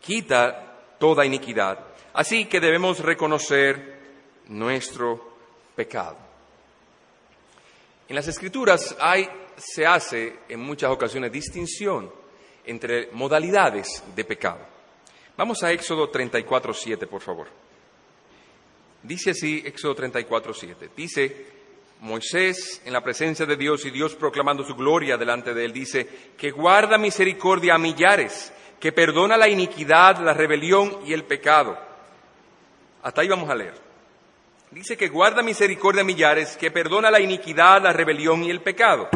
Quita 0.00 0.96
toda 0.98 1.24
iniquidad. 1.24 1.78
Así 2.12 2.46
que 2.46 2.58
debemos 2.58 2.98
reconocer 2.98 4.00
nuestro 4.48 5.34
pecado. 5.76 6.16
En 8.08 8.16
las 8.16 8.26
escrituras 8.26 8.96
hay, 8.98 9.28
se 9.56 9.86
hace 9.86 10.40
en 10.48 10.58
muchas 10.58 10.90
ocasiones 10.90 11.30
distinción 11.30 12.19
entre 12.64 13.10
modalidades 13.12 14.02
de 14.14 14.24
pecado. 14.24 14.60
Vamos 15.36 15.62
a 15.62 15.72
Éxodo 15.72 16.08
34, 16.10 16.74
7, 16.74 17.06
por 17.06 17.22
favor. 17.22 17.48
Dice 19.02 19.30
así 19.30 19.62
Éxodo 19.64 19.94
34, 19.94 20.52
7. 20.52 20.90
Dice 20.94 21.46
Moisés 22.00 22.82
en 22.84 22.92
la 22.92 23.02
presencia 23.02 23.46
de 23.46 23.56
Dios 23.56 23.84
y 23.86 23.90
Dios 23.90 24.14
proclamando 24.14 24.64
su 24.64 24.74
gloria 24.74 25.16
delante 25.16 25.54
de 25.54 25.64
él, 25.64 25.72
dice 25.72 26.06
que 26.36 26.50
guarda 26.50 26.98
misericordia 26.98 27.74
a 27.74 27.78
millares, 27.78 28.52
que 28.78 28.92
perdona 28.92 29.36
la 29.36 29.48
iniquidad, 29.48 30.18
la 30.18 30.34
rebelión 30.34 31.00
y 31.06 31.12
el 31.12 31.24
pecado. 31.24 31.78
Hasta 33.02 33.22
ahí 33.22 33.28
vamos 33.28 33.48
a 33.48 33.54
leer. 33.54 33.74
Dice 34.70 34.96
que 34.96 35.08
guarda 35.08 35.42
misericordia 35.42 36.02
a 36.02 36.04
millares, 36.04 36.56
que 36.56 36.70
perdona 36.70 37.10
la 37.10 37.20
iniquidad, 37.20 37.82
la 37.82 37.92
rebelión 37.92 38.44
y 38.44 38.50
el 38.50 38.60
pecado. 38.60 39.08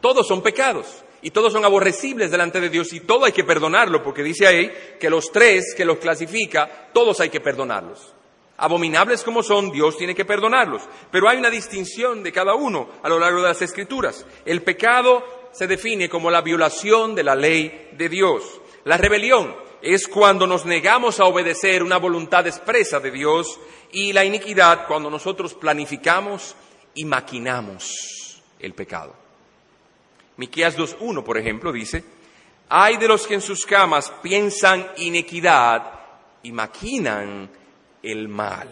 Todos 0.00 0.26
son 0.26 0.42
pecados 0.42 1.04
y 1.28 1.30
todos 1.30 1.52
son 1.52 1.62
aborrecibles 1.62 2.30
delante 2.30 2.58
de 2.58 2.70
Dios 2.70 2.90
y 2.94 3.00
todo 3.00 3.26
hay 3.26 3.32
que 3.32 3.44
perdonarlo, 3.44 4.02
porque 4.02 4.22
dice 4.22 4.46
ahí 4.46 4.72
que 4.98 5.10
los 5.10 5.30
tres 5.30 5.74
que 5.76 5.84
los 5.84 5.98
clasifica, 5.98 6.88
todos 6.94 7.20
hay 7.20 7.28
que 7.28 7.42
perdonarlos. 7.42 8.14
Abominables 8.56 9.22
como 9.24 9.42
son, 9.42 9.70
Dios 9.70 9.98
tiene 9.98 10.14
que 10.14 10.24
perdonarlos. 10.24 10.80
Pero 11.10 11.28
hay 11.28 11.36
una 11.36 11.50
distinción 11.50 12.22
de 12.22 12.32
cada 12.32 12.54
uno 12.54 12.88
a 13.02 13.10
lo 13.10 13.18
largo 13.18 13.42
de 13.42 13.48
las 13.48 13.60
Escrituras. 13.60 14.24
El 14.46 14.62
pecado 14.62 15.50
se 15.52 15.66
define 15.66 16.08
como 16.08 16.30
la 16.30 16.40
violación 16.40 17.14
de 17.14 17.24
la 17.24 17.34
ley 17.34 17.90
de 17.92 18.08
Dios. 18.08 18.62
La 18.84 18.96
rebelión 18.96 19.54
es 19.82 20.08
cuando 20.08 20.46
nos 20.46 20.64
negamos 20.64 21.20
a 21.20 21.26
obedecer 21.26 21.82
una 21.82 21.98
voluntad 21.98 22.46
expresa 22.46 23.00
de 23.00 23.10
Dios 23.10 23.60
y 23.92 24.14
la 24.14 24.24
iniquidad 24.24 24.86
cuando 24.86 25.10
nosotros 25.10 25.52
planificamos 25.52 26.56
y 26.94 27.04
maquinamos 27.04 28.40
el 28.58 28.72
pecado. 28.72 29.27
Miqueas 30.38 30.78
2.1, 30.78 31.24
por 31.24 31.36
ejemplo, 31.36 31.72
dice, 31.72 32.04
hay 32.68 32.96
de 32.96 33.08
los 33.08 33.26
que 33.26 33.34
en 33.34 33.40
sus 33.40 33.66
camas 33.66 34.12
piensan 34.22 34.86
inequidad 34.96 35.92
y 36.42 36.52
maquinan 36.52 37.50
el 38.02 38.28
mal. 38.28 38.68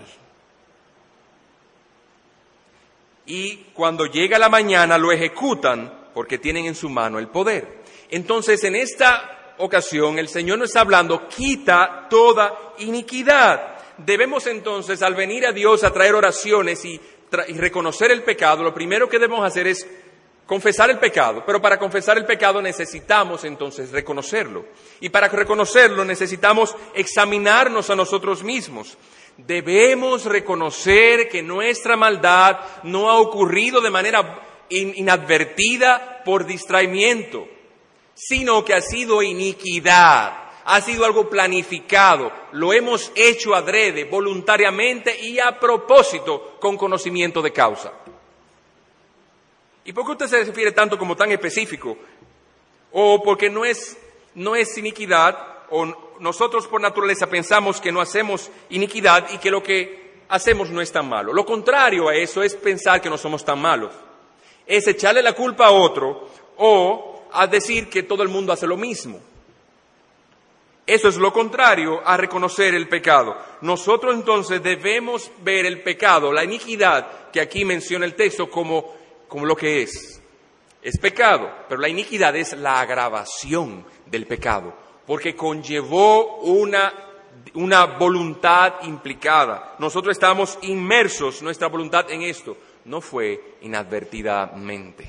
Y 3.27 3.57
cuando 3.75 4.07
llega 4.07 4.39
la 4.39 4.49
mañana 4.49 4.97
lo 4.97 5.11
ejecutan 5.11 6.11
porque 6.15 6.39
tienen 6.39 6.67
en 6.67 6.77
su 6.77 6.89
mano 6.89 7.19
el 7.19 7.29
poder. 7.29 7.83
Entonces, 8.11 8.63
en 8.63 8.77
esta 8.77 9.55
ocasión 9.59 10.21
el 10.21 10.29
Señor 10.29 10.61
nos 10.61 10.69
está 10.69 10.83
hablando, 10.83 11.27
quita 11.29 12.07
toda 12.09 12.75
iniquidad. 12.79 13.75
Debemos 13.99 14.47
entonces, 14.47 15.03
al 15.03 15.17
venir 15.17 15.47
a 15.47 15.53
Dios 15.53 15.83
a 15.83 15.93
traer 15.93 16.15
oraciones 16.15 16.85
y, 16.85 17.01
y 17.49 17.53
reconocer 17.55 18.13
el 18.13 18.23
pecado, 18.23 18.63
lo 18.63 18.73
primero 18.73 19.09
que 19.09 19.19
debemos 19.19 19.45
hacer 19.45 19.67
es 19.67 19.85
confesar 20.47 20.91
el 20.91 20.99
pecado, 20.99 21.43
pero 21.45 21.61
para 21.61 21.79
confesar 21.79 22.17
el 22.17 22.25
pecado 22.25 22.63
necesitamos 22.63 23.45
entonces 23.45 23.91
reconocerlo. 23.91 24.65
Y 25.01 25.09
para 25.09 25.29
reconocerlo 25.29 26.05
necesitamos 26.05 26.75
examinarnos 26.95 27.91
a 27.91 27.97
nosotros 27.97 28.43
mismos. 28.43 28.97
Debemos 29.37 30.25
reconocer 30.25 31.29
que 31.29 31.43
nuestra 31.43 31.97
maldad 31.97 32.59
no 32.85 33.11
ha 33.11 33.19
ocurrido 33.19 33.81
de 33.81 33.91
manera 33.91 34.41
inadvertida 34.71 36.23
por 36.25 36.47
distraimiento, 36.47 37.47
sino 38.15 38.65
que 38.65 38.73
ha 38.73 38.81
sido 38.81 39.23
iniquidad, 39.23 40.47
ha 40.65 40.81
sido 40.81 41.05
algo 41.05 41.29
planificado, 41.29 42.33
lo 42.53 42.73
hemos 42.73 43.13
hecho 43.15 43.55
adrede, 43.55 44.05
voluntariamente 44.05 45.17
y 45.21 45.39
a 45.39 45.61
propósito, 45.61 46.57
con 46.59 46.77
conocimiento 46.77 47.43
de 47.43 47.53
causa. 47.53 47.93
¿Y 49.87 49.93
por 49.93 50.05
qué 50.05 50.13
usted 50.13 50.27
se 50.27 50.45
refiere 50.45 50.73
tanto 50.73 50.99
como 50.99 51.17
tan 51.17 51.31
específico? 51.31 51.97
O 52.91 53.23
porque 53.23 53.49
no 53.49 53.65
es, 53.65 53.97
no 54.35 54.57
es 54.57 54.77
iniquidad, 54.77 55.39
o 55.71 55.87
nosotros 56.19 56.67
por 56.67 56.81
naturaleza 56.81 57.29
pensamos 57.29 57.81
que 57.81 57.93
no 57.93 58.01
hacemos 58.01 58.51
iniquidad 58.71 59.29
y 59.33 59.39
que 59.39 59.51
lo 59.51 59.63
que 59.63 60.23
hacemos 60.29 60.71
no 60.71 60.81
es 60.81 60.91
tan 60.91 61.09
malo. 61.09 61.33
Lo 61.33 61.47
contrario 61.47 62.09
a 62.09 62.17
eso 62.17 62.43
es 62.43 62.57
pensar 62.57 63.01
que 63.01 63.09
no 63.09 63.17
somos 63.17 63.45
tan 63.45 63.61
malos. 63.61 63.93
Es 64.67 64.89
echarle 64.89 65.23
la 65.23 65.35
culpa 65.35 65.67
a 65.67 65.71
otro 65.71 66.29
o 66.57 67.29
a 67.33 67.47
decir 67.47 67.89
que 67.89 68.03
todo 68.03 68.25
el 68.25 68.29
mundo 68.29 68.53
hace 68.53 68.67
lo 68.67 68.77
mismo. 68.77 69.21
Eso 70.85 71.09
es 71.09 71.17
lo 71.17 71.33
contrario 71.33 72.01
a 72.05 72.17
reconocer 72.17 72.75
el 72.75 72.89
pecado. 72.89 73.37
Nosotros 73.61 74.17
entonces 74.17 74.61
debemos 74.61 75.31
ver 75.43 75.65
el 75.65 75.83
pecado, 75.83 76.33
la 76.33 76.43
iniquidad 76.43 77.31
que 77.31 77.41
aquí 77.41 77.65
menciona 77.65 78.05
el 78.05 78.15
texto 78.15 78.51
como 78.51 79.06
como 79.29 79.47
lo 79.47 79.57
que 79.57 79.83
es. 79.83 80.21
Es 80.83 80.99
pecado, 80.99 81.51
pero 81.69 81.81
la 81.81 81.89
iniquidad 81.89 82.37
es 82.37 82.53
la 82.53 82.81
agravación 82.81 83.85
del 84.07 84.27
pecado, 84.27 84.73
porque 85.07 85.35
conllevó 85.35 86.37
una, 86.39 86.93
una 87.55 87.87
voluntad 87.87 88.75
implicada. 88.83 89.75
Nosotros 89.79 90.17
estamos 90.17 90.59
inmersos, 90.63 91.43
nuestra 91.43 91.69
voluntad 91.69 92.11
en 92.11 92.23
esto, 92.23 92.57
no 92.85 93.01
fue 93.01 93.57
inadvertidamente. 93.63 95.09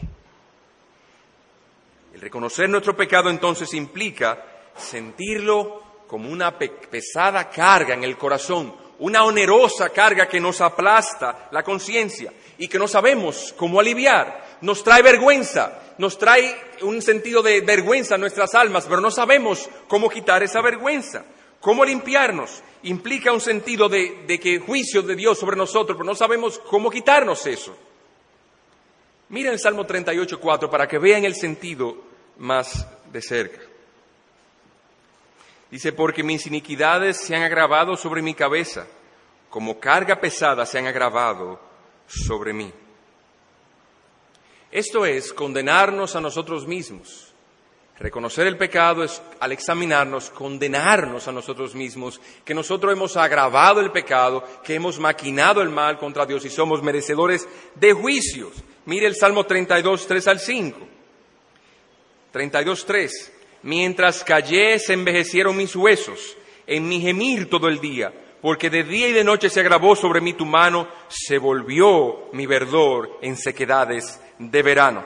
El 2.13 2.21
reconocer 2.21 2.67
nuestro 2.67 2.97
pecado 2.97 3.29
entonces 3.29 3.71
implica 3.75 4.43
sentirlo 4.75 5.83
como 6.07 6.29
una 6.29 6.57
pesada 6.57 7.49
carga 7.49 7.93
en 7.93 8.03
el 8.03 8.17
corazón, 8.17 8.73
una 8.99 9.23
onerosa 9.23 9.89
carga 9.89 10.27
que 10.27 10.39
nos 10.39 10.61
aplasta 10.61 11.49
la 11.51 11.63
conciencia 11.63 12.33
y 12.57 12.67
que 12.67 12.79
no 12.79 12.87
sabemos 12.87 13.53
cómo 13.57 13.79
aliviar. 13.79 14.57
Nos 14.61 14.83
trae 14.83 15.01
vergüenza, 15.01 15.79
nos 15.97 16.17
trae 16.17 16.55
un 16.81 17.01
sentido 17.01 17.41
de 17.41 17.61
vergüenza 17.61 18.15
a 18.15 18.17
nuestras 18.17 18.55
almas, 18.55 18.85
pero 18.85 19.01
no 19.01 19.11
sabemos 19.11 19.69
cómo 19.87 20.09
quitar 20.09 20.43
esa 20.43 20.61
vergüenza. 20.61 21.25
¿Cómo 21.59 21.83
limpiarnos? 21.83 22.61
Implica 22.83 23.31
un 23.31 23.41
sentido 23.41 23.89
de, 23.89 24.23
de 24.27 24.39
que 24.39 24.59
juicio 24.59 25.01
de 25.01 25.15
Dios 25.15 25.39
sobre 25.39 25.57
nosotros, 25.57 25.97
pero 25.97 26.05
no 26.05 26.15
sabemos 26.15 26.59
cómo 26.59 26.89
quitarnos 26.89 27.45
eso. 27.45 27.75
Miren 29.29 29.53
el 29.53 29.59
Salmo 29.59 29.85
38.4 29.85 30.69
para 30.69 30.87
que 30.87 30.99
vean 30.99 31.25
el 31.25 31.35
sentido 31.35 31.97
más 32.37 32.87
de 33.11 33.21
cerca. 33.21 33.66
Dice, 35.69 35.91
porque 35.91 36.23
mis 36.23 36.47
iniquidades 36.47 37.17
se 37.17 37.35
han 37.35 37.43
agravado 37.43 37.97
sobre 37.97 38.21
mi 38.21 38.33
cabeza, 38.33 38.87
como 39.49 39.79
carga 39.79 40.19
pesada 40.19 40.65
se 40.65 40.79
han 40.79 40.87
agravado 40.87 41.59
sobre 42.07 42.53
mí. 42.53 42.71
Esto 44.71 45.05
es 45.05 45.33
condenarnos 45.33 46.15
a 46.15 46.21
nosotros 46.21 46.67
mismos. 46.67 47.33
Reconocer 47.99 48.45
el 48.45 48.57
pecado 48.57 49.03
es, 49.03 49.21
al 49.39 49.51
examinarnos, 49.51 50.29
condenarnos 50.29 51.27
a 51.27 51.31
nosotros 51.31 51.73
mismos, 51.73 52.21
que 52.45 52.53
nosotros 52.53 52.93
hemos 52.93 53.17
agravado 53.17 53.81
el 53.81 53.91
pecado, 53.91 54.43
que 54.63 54.75
hemos 54.75 54.99
maquinado 54.99 55.63
el 55.63 55.69
mal 55.69 55.97
contra 55.97 56.25
Dios 56.25 56.45
y 56.45 56.49
somos 56.49 56.83
merecedores 56.83 57.47
de 57.73 57.93
juicios. 57.93 58.53
Mire 58.85 59.07
el 59.07 59.15
Salmo 59.15 59.45
32, 59.45 60.05
3 60.05 60.27
al 60.27 60.39
5. 60.39 60.79
32, 62.31 62.85
3. 62.85 63.33
Mientras 63.63 64.23
callé 64.23 64.79
se 64.79 64.93
envejecieron 64.93 65.57
mis 65.57 65.75
huesos, 65.75 66.37
en 66.65 66.87
mi 66.87 67.01
gemir 67.01 67.49
todo 67.49 67.67
el 67.67 67.79
día 67.79 68.13
porque 68.41 68.69
de 68.69 68.83
día 68.83 69.09
y 69.09 69.13
de 69.13 69.23
noche 69.23 69.49
se 69.49 69.59
agravó 69.59 69.95
sobre 69.95 70.21
mí 70.21 70.33
tu 70.33 70.45
mano, 70.45 70.87
se 71.07 71.37
volvió 71.37 72.29
mi 72.33 72.45
verdor 72.45 73.17
en 73.21 73.35
sequedades 73.35 74.21
de 74.37 74.63
verano. 74.63 75.05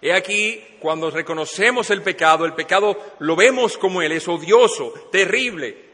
He 0.00 0.14
aquí, 0.14 0.62
cuando 0.78 1.10
reconocemos 1.10 1.90
el 1.90 2.02
pecado, 2.02 2.46
el 2.46 2.54
pecado 2.54 2.96
lo 3.18 3.36
vemos 3.36 3.76
como 3.76 4.00
Él, 4.00 4.12
es 4.12 4.26
odioso, 4.28 4.94
terrible. 5.12 5.90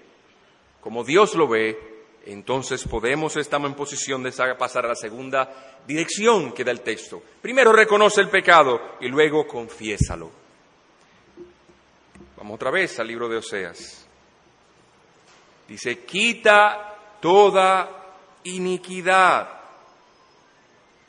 Como 0.80 1.02
Dios 1.02 1.34
lo 1.34 1.48
ve, 1.48 1.76
entonces 2.26 2.84
podemos, 2.84 3.36
estamos 3.36 3.68
en 3.70 3.76
posición 3.76 4.22
de 4.22 4.30
pasar 4.56 4.84
a 4.84 4.90
la 4.90 4.94
segunda 4.94 5.80
dirección 5.86 6.52
que 6.52 6.62
da 6.62 6.70
el 6.70 6.82
texto. 6.82 7.20
Primero 7.42 7.72
reconoce 7.72 8.20
el 8.20 8.28
pecado 8.28 8.80
y 9.00 9.08
luego 9.08 9.46
confiésalo. 9.46 10.45
Vamos 12.36 12.56
otra 12.56 12.70
vez 12.70 12.98
al 13.00 13.06
libro 13.06 13.28
de 13.28 13.38
Oseas. 13.38 14.06
Dice, 15.66 16.04
quita 16.04 16.94
toda 17.20 17.88
iniquidad. 18.44 19.48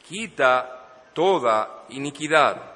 Quita 0.07 1.09
toda 1.13 1.83
iniquidad. 1.89 2.75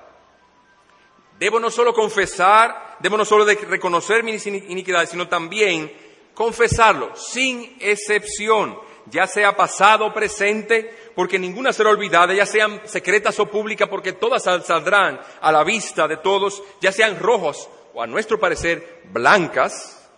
Debo 1.40 1.62
no 1.62 1.72
solo 1.72 1.94
confesar, 1.94 2.98
debo 3.00 3.16
no 3.16 3.24
solo 3.24 3.46
reconocer 3.46 4.22
mis 4.22 4.46
iniquidades, 4.46 5.12
sino 5.12 5.30
también 5.30 5.92
confesarlo, 6.34 7.16
sin 7.16 7.78
excepción, 7.80 8.78
ya 9.06 9.28
sea 9.28 9.56
pasado 9.56 10.06
o 10.06 10.14
presente, 10.14 11.12
porque 11.16 11.40
ninguna 11.40 11.72
será 11.72 11.90
olvidada, 11.90 12.34
ya 12.34 12.46
sean 12.46 12.82
secretas 12.86 13.40
o 13.40 13.46
públicas, 13.46 13.88
porque 13.88 14.14
todas 14.14 14.44
saldrán 14.44 15.22
a 15.40 15.52
la 15.52 15.64
vista 15.64 16.08
de 16.08 16.18
todos, 16.18 16.62
ya 16.82 16.92
sean 16.92 17.18
rojos 17.18 17.70
o 17.94 18.02
a 18.02 18.08
nuestro 18.08 18.40
parecer 18.40 19.02
blancas, 19.12 20.10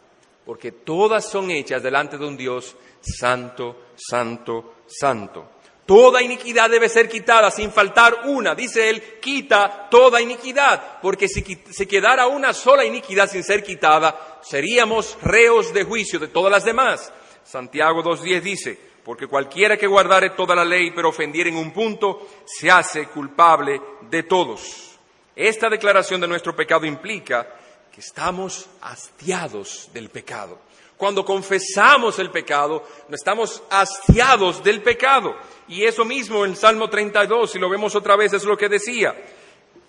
porque 0.45 0.71
todas 0.71 1.29
son 1.29 1.51
hechas 1.51 1.81
delante 1.81 2.17
de 2.17 2.25
un 2.25 2.37
Dios 2.37 2.75
santo, 3.01 3.87
santo, 3.95 4.75
santo. 4.87 5.49
Toda 5.85 6.21
iniquidad 6.21 6.69
debe 6.69 6.87
ser 6.87 7.09
quitada 7.09 7.51
sin 7.51 7.69
faltar 7.71 8.21
una. 8.25 8.55
Dice 8.55 8.89
él, 8.89 9.19
quita 9.19 9.87
toda 9.91 10.21
iniquidad, 10.21 11.01
porque 11.01 11.27
si 11.27 11.43
se 11.71 11.87
quedara 11.87 12.27
una 12.27 12.53
sola 12.53 12.85
iniquidad 12.85 13.29
sin 13.29 13.43
ser 13.43 13.63
quitada, 13.63 14.39
seríamos 14.41 15.17
reos 15.21 15.73
de 15.73 15.83
juicio 15.83 16.19
de 16.19 16.29
todas 16.29 16.51
las 16.51 16.63
demás. 16.63 17.11
Santiago 17.43 18.01
2.10 18.01 18.41
dice, 18.41 18.79
porque 19.03 19.27
cualquiera 19.27 19.75
que 19.75 19.87
guardare 19.87 20.29
toda 20.29 20.55
la 20.55 20.63
ley 20.63 20.91
pero 20.91 21.09
ofendiera 21.09 21.49
en 21.49 21.57
un 21.57 21.73
punto, 21.73 22.29
se 22.45 22.71
hace 22.71 23.07
culpable 23.07 23.81
de 24.09 24.23
todos. 24.23 24.97
Esta 25.35 25.69
declaración 25.69 26.21
de 26.21 26.27
nuestro 26.27 26.55
pecado 26.55 26.85
implica 26.85 27.45
que 27.93 28.01
estamos 28.01 28.67
hastiados 28.81 29.89
del 29.93 30.09
pecado. 30.09 30.57
Cuando 30.97 31.23
confesamos 31.23 32.17
el 32.17 32.31
pecado, 32.31 32.83
estamos 33.11 33.61
hastiados 33.69 34.63
del 34.63 34.81
pecado. 34.81 35.35
Y 35.67 35.83
eso 35.83 36.03
mismo 36.03 36.43
en 36.43 36.55
Salmo 36.55 36.89
32, 36.89 37.51
si 37.51 37.59
lo 37.59 37.69
vemos 37.69 37.93
otra 37.93 38.15
vez, 38.15 38.33
es 38.33 38.45
lo 38.45 38.57
que 38.57 38.67
decía. 38.67 39.15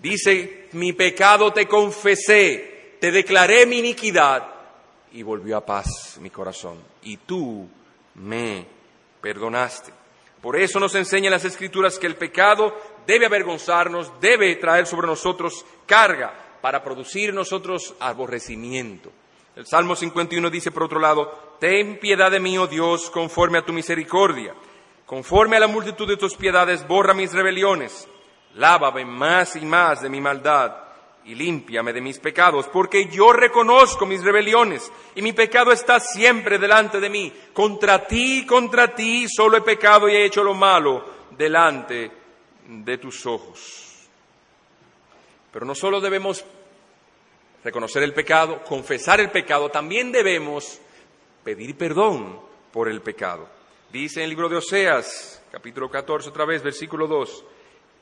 Dice, 0.01 0.69
mi 0.73 0.93
pecado 0.93 1.51
te 1.55 1.67
confesé, 1.67 2.97
te 3.01 3.11
declaré 3.11 3.65
mi 3.65 3.79
iniquidad 3.79 4.53
y 5.13 5.23
volvió 5.23 5.57
a 5.57 5.65
paz 5.65 6.19
mi 6.21 6.29
corazón. 6.29 6.83
Y 7.05 7.17
tú 7.19 7.67
me 8.17 8.67
perdonaste. 9.23 9.93
Por 10.43 10.57
eso 10.57 10.79
nos 10.79 10.95
enseñan 10.95 11.33
las 11.33 11.47
escrituras 11.47 11.99
que 11.99 12.07
el 12.07 12.17
pecado 12.17 12.75
debe 13.07 13.25
avergonzarnos, 13.25 14.13
debe 14.21 14.57
traer 14.57 14.87
sobre 14.87 15.07
nosotros 15.07 15.65
carga 15.87 16.44
para 16.65 16.83
producir 16.83 17.35
nosotros 17.35 17.95
aborrecimiento. 18.01 19.13
El 19.55 19.67
Salmo 19.67 19.95
51 19.95 20.49
dice, 20.49 20.71
por 20.71 20.85
otro 20.85 20.99
lado, 20.99 21.57
Ten 21.61 21.99
piedad 21.99 22.31
de 22.31 22.41
mí, 22.41 22.57
oh 22.57 22.67
Dios, 22.67 23.11
conforme 23.11 23.59
a 23.59 23.67
tu 23.67 23.75
misericordia. 23.75 24.55
Conforme 25.05 25.59
a 25.59 25.61
la 25.61 25.67
multitud 25.67 26.09
de 26.09 26.17
tus 26.17 26.35
piedades, 26.35 26.89
borra 26.89 27.13
mis 27.13 27.35
rebeliones. 27.35 28.09
Lávame 28.55 29.05
más 29.05 29.57
y 29.57 29.67
más 29.67 30.01
de 30.01 30.09
mi 30.09 30.23
maldad 30.23 30.75
y 31.27 31.35
límpiame 31.35 31.93
de 31.93 32.01
mis 32.01 32.19
pecados, 32.19 32.67
porque 32.69 33.11
yo 33.11 33.35
reconozco 33.35 34.07
mis 34.07 34.25
rebeliones 34.25 34.91
y 35.15 35.21
mi 35.21 35.35
pecado 35.35 35.71
está 35.71 36.01
siempre 36.01 36.59
delante 36.59 36.99
de 36.99 37.11
mí. 37.11 37.31
Contra 37.53 38.07
ti, 38.07 38.47
contra 38.47 38.95
ti 38.95 39.27
solo 39.29 39.59
he 39.59 39.61
pecado 39.61 40.09
y 40.09 40.15
he 40.15 40.25
hecho 40.25 40.43
lo 40.43 40.55
malo 40.55 41.05
delante 41.37 42.11
de 42.67 42.97
tus 42.97 43.27
ojos. 43.27 43.84
Pero 45.55 45.67
no 45.67 45.77
solo 45.77 46.01
debemos 46.01 46.45
reconocer 47.63 48.03
el 48.03 48.13
pecado, 48.13 48.65
confesar 48.65 49.21
el 49.21 49.31
pecado, 49.31 49.71
también 49.71 50.11
debemos 50.11 50.81
pedir 51.45 51.79
perdón 51.79 52.41
por 52.73 52.89
el 52.89 53.01
pecado. 53.01 53.49
Dice 53.93 54.19
en 54.19 54.25
el 54.25 54.31
libro 54.31 54.49
de 54.49 54.57
Oseas, 54.57 55.41
capítulo 55.53 55.89
14, 55.89 56.29
otra 56.29 56.45
vez, 56.45 56.61
versículo 56.61 57.07
2, 57.07 57.45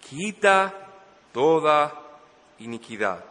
quita 0.08 0.74
toda 1.30 1.92
iniquidad. 2.60 3.22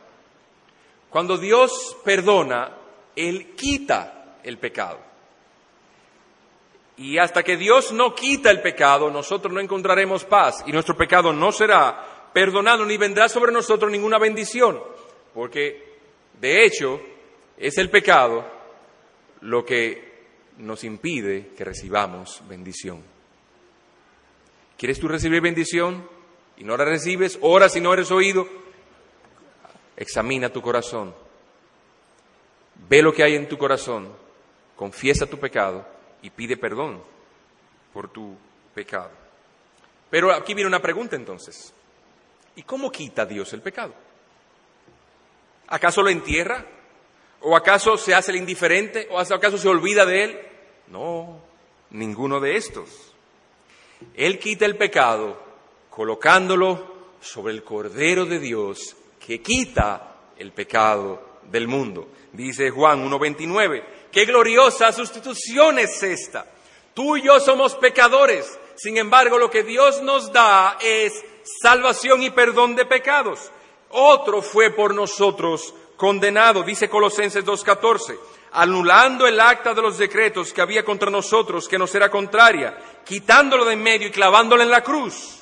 Cuando 1.10 1.36
Dios 1.40 1.98
perdona, 2.06 2.78
Él 3.16 3.56
quita 3.56 4.38
el 4.44 4.60
pecado. 4.60 5.00
Y 6.98 7.18
hasta 7.18 7.42
que 7.42 7.58
Dios 7.58 7.92
no 7.92 8.14
quita 8.14 8.52
el 8.52 8.62
pecado, 8.62 9.10
nosotros 9.10 9.52
no 9.52 9.60
encontraremos 9.60 10.26
paz 10.26 10.64
y 10.68 10.72
nuestro 10.72 10.96
pecado 10.96 11.34
no 11.34 11.52
será 11.52 12.21
perdonado 12.34 12.86
ni 12.86 12.98
vendrá 12.98 13.30
sobre 13.30 13.52
nosotros 13.52 13.92
ninguna 13.92 14.18
bendición. 14.18 14.82
Porque, 15.34 15.98
de 16.40 16.66
hecho, 16.66 17.02
es 17.58 17.78
el 17.78 17.90
pecado 17.90 18.46
lo 19.42 19.66
que 19.66 20.12
nos 20.58 20.84
impide 20.84 21.50
que 21.56 21.64
recibamos 21.64 22.44
bendición. 22.48 23.04
¿Quieres 24.78 25.00
tú 25.00 25.08
recibir 25.08 25.42
bendición 25.42 26.08
y 26.58 26.64
no 26.64 26.76
la 26.76 26.86
recibes? 26.86 27.38
Ora 27.42 27.70
si 27.70 27.80
no 27.80 27.94
eres 27.94 28.12
oído. 28.12 28.48
Examina 29.96 30.50
tu 30.50 30.62
corazón. 30.62 31.14
Ve 32.90 33.02
lo 33.02 33.14
que 33.14 33.24
hay 33.24 33.36
en 33.36 33.48
tu 33.48 33.58
corazón. 33.58 34.12
Confiesa 34.76 35.28
tu 35.28 35.38
pecado 35.38 35.86
y 36.24 36.32
pide 36.32 36.58
perdón 36.58 37.02
por 37.94 38.10
tu 38.10 38.36
pecado. 38.74 39.12
Pero 40.10 40.34
aquí 40.34 40.54
viene 40.54 40.68
una 40.68 40.82
pregunta 40.82 41.16
entonces. 41.16 41.74
¿Y 42.56 42.64
cómo 42.64 42.92
quita 42.92 43.26
Dios 43.26 43.52
el 43.54 43.62
pecado? 43.62 43.94
¿Acaso 45.68 46.02
lo 46.02 46.10
entierra? 46.10 46.66
¿O 47.42 47.56
acaso 47.56 47.98
se 47.98 48.14
hace 48.14 48.32
el 48.32 48.38
indiferente? 48.38 49.08
¿O 49.10 49.20
acaso 49.20 49.58
se 49.58 49.68
olvida 49.68 50.06
de 50.06 50.24
él? 50.24 50.40
No, 50.88 51.40
ninguno 51.92 52.40
de 52.40 52.56
estos. 52.56 53.14
Él 54.16 54.40
quita 54.40 54.66
el 54.66 54.78
pecado 54.78 55.42
colocándolo 55.90 56.92
sobre 57.22 57.54
el 57.54 57.64
Cordero 57.64 58.26
de 58.26 58.40
Dios 58.40 58.96
que 59.26 59.42
quita 59.42 60.16
el 60.38 60.52
pecado 60.52 61.40
del 61.44 61.68
mundo. 61.68 62.10
Dice 62.34 62.70
Juan 62.70 63.10
1.29, 63.10 63.84
qué 64.12 64.26
gloriosa 64.26 64.92
sustitución 64.92 65.80
es 65.80 66.02
esta. 66.04 66.46
Tú 66.94 67.18
y 67.18 67.24
yo 67.24 67.40
somos 67.40 67.76
pecadores, 67.76 68.60
sin 68.76 68.98
embargo 68.98 69.38
lo 69.38 69.50
que 69.50 69.64
Dios 69.64 70.02
nos 70.02 70.32
da 70.34 70.78
es 70.82 71.24
salvación 71.44 72.24
y 72.24 72.30
perdón 72.30 72.76
de 72.76 72.86
pecados. 72.86 73.52
Otro 73.90 74.42
fue 74.42 74.72
por 74.72 74.94
nosotros 74.94 75.74
condenado, 75.98 76.64
dice 76.64 76.90
Colosenses 76.90 77.46
2.14, 77.46 78.18
anulando 78.54 79.28
el 79.28 79.40
acta 79.40 79.74
de 79.74 79.82
los 79.82 79.98
decretos 79.98 80.52
que 80.54 80.62
había 80.62 80.84
contra 80.84 81.12
nosotros, 81.12 81.68
que 81.68 81.78
nos 81.78 81.94
era 81.94 82.10
contraria, 82.10 82.78
quitándolo 83.06 83.66
de 83.66 83.74
en 83.74 83.84
medio 83.84 84.08
y 84.08 84.12
clavándolo 84.12 84.64
en 84.64 84.72
la 84.72 84.84
cruz. 84.84 85.41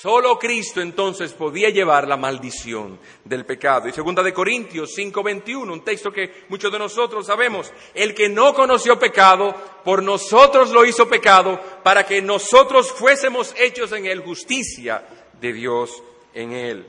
Solo 0.00 0.38
Cristo 0.40 0.80
entonces 0.80 1.32
podía 1.32 1.70
llevar 1.70 2.08
la 2.08 2.16
maldición 2.16 2.98
del 3.24 3.46
pecado. 3.46 3.88
Y 3.88 3.92
segunda 3.92 4.24
de 4.24 4.34
Corintios 4.34 4.92
5:21, 4.92 5.72
un 5.72 5.84
texto 5.84 6.12
que 6.12 6.44
muchos 6.48 6.72
de 6.72 6.80
nosotros 6.80 7.24
sabemos, 7.24 7.72
el 7.94 8.12
que 8.12 8.28
no 8.28 8.52
conoció 8.54 8.98
pecado, 8.98 9.54
por 9.84 10.02
nosotros 10.02 10.70
lo 10.70 10.84
hizo 10.84 11.08
pecado, 11.08 11.60
para 11.84 12.04
que 12.04 12.20
nosotros 12.20 12.90
fuésemos 12.90 13.54
hechos 13.56 13.92
en 13.92 14.06
él 14.06 14.20
justicia 14.20 15.06
de 15.40 15.52
Dios 15.52 16.02
en 16.34 16.52
él. 16.52 16.86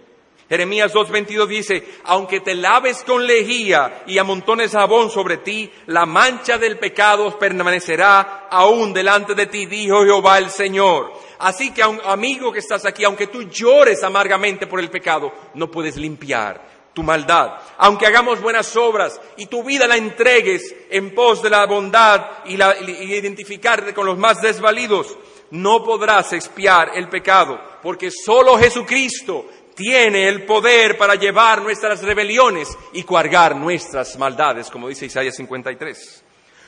Jeremías 0.49 0.93
2.22 0.93 1.47
dice, 1.47 1.87
aunque 2.03 2.39
te 2.39 2.53
laves 2.53 3.03
con 3.03 3.25
lejía 3.25 4.03
y 4.07 4.17
amontones 4.17 4.71
jabón 4.71 5.09
sobre 5.09 5.37
ti, 5.37 5.71
la 5.87 6.05
mancha 6.05 6.57
del 6.57 6.77
pecado 6.77 7.37
permanecerá 7.37 8.47
aún 8.49 8.93
delante 8.93 9.33
de 9.35 9.45
ti, 9.45 9.65
dijo 9.67 10.03
Jehová 10.03 10.39
el 10.39 10.49
Señor. 10.49 11.13
Así 11.39 11.71
que, 11.71 11.83
amigo 11.83 12.51
que 12.51 12.59
estás 12.59 12.85
aquí, 12.85 13.03
aunque 13.03 13.27
tú 13.27 13.43
llores 13.43 14.03
amargamente 14.03 14.67
por 14.67 14.79
el 14.79 14.89
pecado, 14.89 15.31
no 15.53 15.69
puedes 15.69 15.97
limpiar 15.97 16.75
tu 16.95 17.03
maldad. 17.03 17.59
Aunque 17.77 18.07
hagamos 18.07 18.41
buenas 18.41 18.75
obras 18.75 19.19
y 19.37 19.45
tu 19.45 19.63
vida 19.63 19.85
la 19.85 19.97
entregues 19.97 20.73
en 20.89 21.13
pos 21.13 21.43
de 21.43 21.49
la 21.49 21.65
bondad 21.65 22.43
y, 22.45 22.55
identificarte 22.55 23.93
con 23.93 24.05
los 24.05 24.17
más 24.17 24.41
desvalidos, 24.41 25.15
no 25.51 25.83
podrás 25.83 26.33
expiar 26.33 26.91
el 26.95 27.09
pecado, 27.09 27.59
porque 27.83 28.09
solo 28.09 28.57
Jesucristo 28.57 29.45
tiene 29.75 30.27
el 30.29 30.45
poder 30.45 30.97
para 30.97 31.15
llevar 31.15 31.61
nuestras 31.61 32.01
rebeliones 32.01 32.75
y 32.93 33.03
cargar 33.03 33.55
nuestras 33.55 34.17
maldades, 34.17 34.71
como 34.71 34.87
dice 34.87 35.05
Isaías 35.05 35.35
53. 35.35 36.24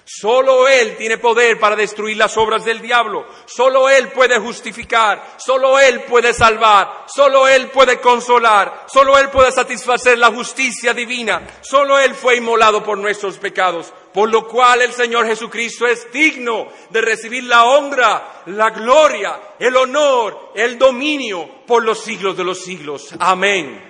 Solo 0.09 0.69
Él 0.69 0.95
tiene 0.95 1.17
poder 1.17 1.59
para 1.59 1.75
destruir 1.75 2.15
las 2.15 2.37
obras 2.37 2.63
del 2.63 2.79
diablo. 2.79 3.27
Solo 3.45 3.89
Él 3.89 4.07
puede 4.07 4.39
justificar. 4.39 5.35
Solo 5.35 5.77
Él 5.77 6.03
puede 6.03 6.33
salvar. 6.33 7.03
Solo 7.07 7.45
Él 7.45 7.67
puede 7.67 7.99
consolar. 7.99 8.85
Solo 8.87 9.19
Él 9.19 9.27
puede 9.29 9.51
satisfacer 9.51 10.17
la 10.17 10.31
justicia 10.31 10.93
divina. 10.93 11.45
Solo 11.59 11.99
Él 11.99 12.15
fue 12.15 12.37
inmolado 12.37 12.85
por 12.85 12.97
nuestros 12.97 13.37
pecados. 13.37 13.93
Por 14.13 14.31
lo 14.31 14.47
cual 14.47 14.81
el 14.81 14.93
Señor 14.93 15.27
Jesucristo 15.27 15.85
es 15.85 16.09
digno 16.13 16.69
de 16.89 17.01
recibir 17.01 17.43
la 17.43 17.65
honra, 17.65 18.43
la 18.45 18.69
gloria, 18.69 19.55
el 19.59 19.75
honor, 19.75 20.53
el 20.55 20.79
dominio 20.79 21.65
por 21.67 21.83
los 21.83 22.01
siglos 22.01 22.37
de 22.37 22.45
los 22.45 22.63
siglos. 22.63 23.13
Amén. 23.19 23.83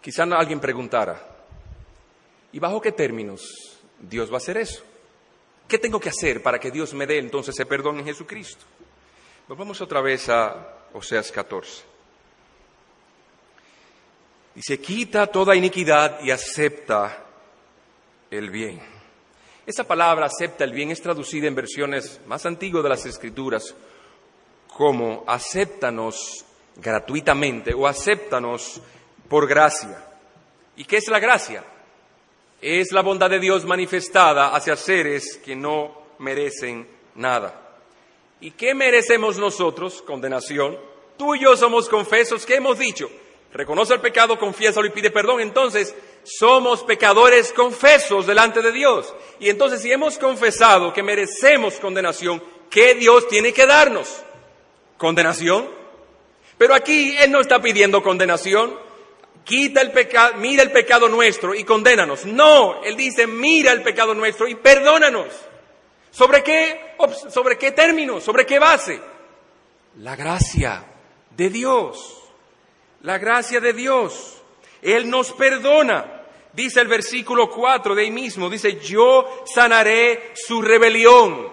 Quizá 0.00 0.22
alguien 0.22 0.60
preguntara, 0.60 1.35
¿Y 2.52 2.58
bajo 2.58 2.80
qué 2.80 2.92
términos 2.92 3.42
Dios 4.00 4.30
va 4.30 4.34
a 4.34 4.38
hacer 4.38 4.56
eso? 4.56 4.82
¿Qué 5.68 5.78
tengo 5.78 5.98
que 5.98 6.10
hacer 6.10 6.42
para 6.42 6.58
que 6.58 6.70
Dios 6.70 6.94
me 6.94 7.06
dé 7.06 7.18
entonces 7.18 7.54
ese 7.54 7.66
perdón 7.66 7.98
en 7.98 8.06
Jesucristo? 8.06 8.64
Volvamos 9.48 9.80
otra 9.80 10.00
vez 10.00 10.28
a 10.28 10.86
Oseas 10.92 11.32
14. 11.32 11.82
Dice, 14.54 14.80
quita 14.80 15.26
toda 15.26 15.54
iniquidad 15.54 16.20
y 16.22 16.30
acepta 16.30 17.24
el 18.30 18.50
bien. 18.50 18.80
Esa 19.66 19.84
palabra 19.84 20.26
acepta 20.26 20.64
el 20.64 20.72
bien 20.72 20.90
es 20.90 21.02
traducida 21.02 21.46
en 21.46 21.54
versiones 21.54 22.20
más 22.26 22.46
antiguas 22.46 22.82
de 22.82 22.88
las 22.88 23.04
Escrituras 23.04 23.74
como 24.68 25.24
acéptanos 25.26 26.44
gratuitamente 26.76 27.74
o 27.74 27.86
acéptanos 27.86 28.80
por 29.28 29.48
gracia. 29.48 30.04
¿Y 30.76 30.84
qué 30.84 30.98
es 30.98 31.08
la 31.08 31.18
gracia? 31.18 31.64
Es 32.66 32.90
la 32.90 33.02
bondad 33.02 33.30
de 33.30 33.38
Dios 33.38 33.64
manifestada 33.64 34.48
hacia 34.48 34.74
seres 34.74 35.40
que 35.44 35.54
no 35.54 36.02
merecen 36.18 36.88
nada. 37.14 37.78
¿Y 38.40 38.50
qué 38.50 38.74
merecemos 38.74 39.38
nosotros? 39.38 40.02
Condenación. 40.02 40.76
Tú 41.16 41.36
y 41.36 41.42
yo 41.42 41.56
somos 41.56 41.88
confesos. 41.88 42.44
¿Qué 42.44 42.56
hemos 42.56 42.76
dicho? 42.76 43.08
Reconoce 43.52 43.94
el 43.94 44.00
pecado, 44.00 44.36
confiésalo 44.36 44.84
y 44.84 44.90
pide 44.90 45.12
perdón. 45.12 45.40
Entonces, 45.42 45.94
somos 46.24 46.82
pecadores 46.82 47.52
confesos 47.52 48.26
delante 48.26 48.60
de 48.60 48.72
Dios. 48.72 49.14
Y 49.38 49.48
entonces, 49.48 49.80
si 49.80 49.92
hemos 49.92 50.18
confesado 50.18 50.92
que 50.92 51.04
merecemos 51.04 51.78
condenación, 51.78 52.42
¿qué 52.68 52.96
Dios 52.96 53.28
tiene 53.28 53.52
que 53.52 53.64
darnos? 53.64 54.24
Condenación. 54.98 55.68
Pero 56.58 56.74
aquí 56.74 57.16
Él 57.18 57.30
no 57.30 57.40
está 57.40 57.62
pidiendo 57.62 58.02
condenación 58.02 58.85
quita 59.46 59.80
el 59.80 59.92
pecado, 59.92 60.34
mira 60.38 60.62
el 60.62 60.72
pecado 60.72 61.08
nuestro 61.08 61.54
y 61.54 61.64
condénanos. 61.64 62.26
No, 62.26 62.82
Él 62.82 62.96
dice, 62.96 63.26
mira 63.26 63.72
el 63.72 63.82
pecado 63.82 64.12
nuestro 64.12 64.46
y 64.48 64.56
perdónanos. 64.56 65.28
¿Sobre 66.10 66.42
qué, 66.42 66.96
sobre 67.30 67.56
qué 67.56 67.72
término? 67.72 68.20
¿Sobre 68.20 68.44
qué 68.44 68.58
base? 68.58 69.00
La 69.98 70.16
gracia 70.16 70.84
de 71.30 71.48
Dios. 71.48 72.24
La 73.02 73.18
gracia 73.18 73.60
de 73.60 73.72
Dios. 73.72 74.42
Él 74.82 75.08
nos 75.08 75.32
perdona. 75.32 76.22
Dice 76.52 76.80
el 76.80 76.88
versículo 76.88 77.50
4 77.50 77.94
de 77.94 78.02
ahí 78.02 78.10
mismo, 78.10 78.48
dice, 78.48 78.80
yo 78.80 79.44
sanaré 79.44 80.32
su 80.34 80.62
rebelión, 80.62 81.50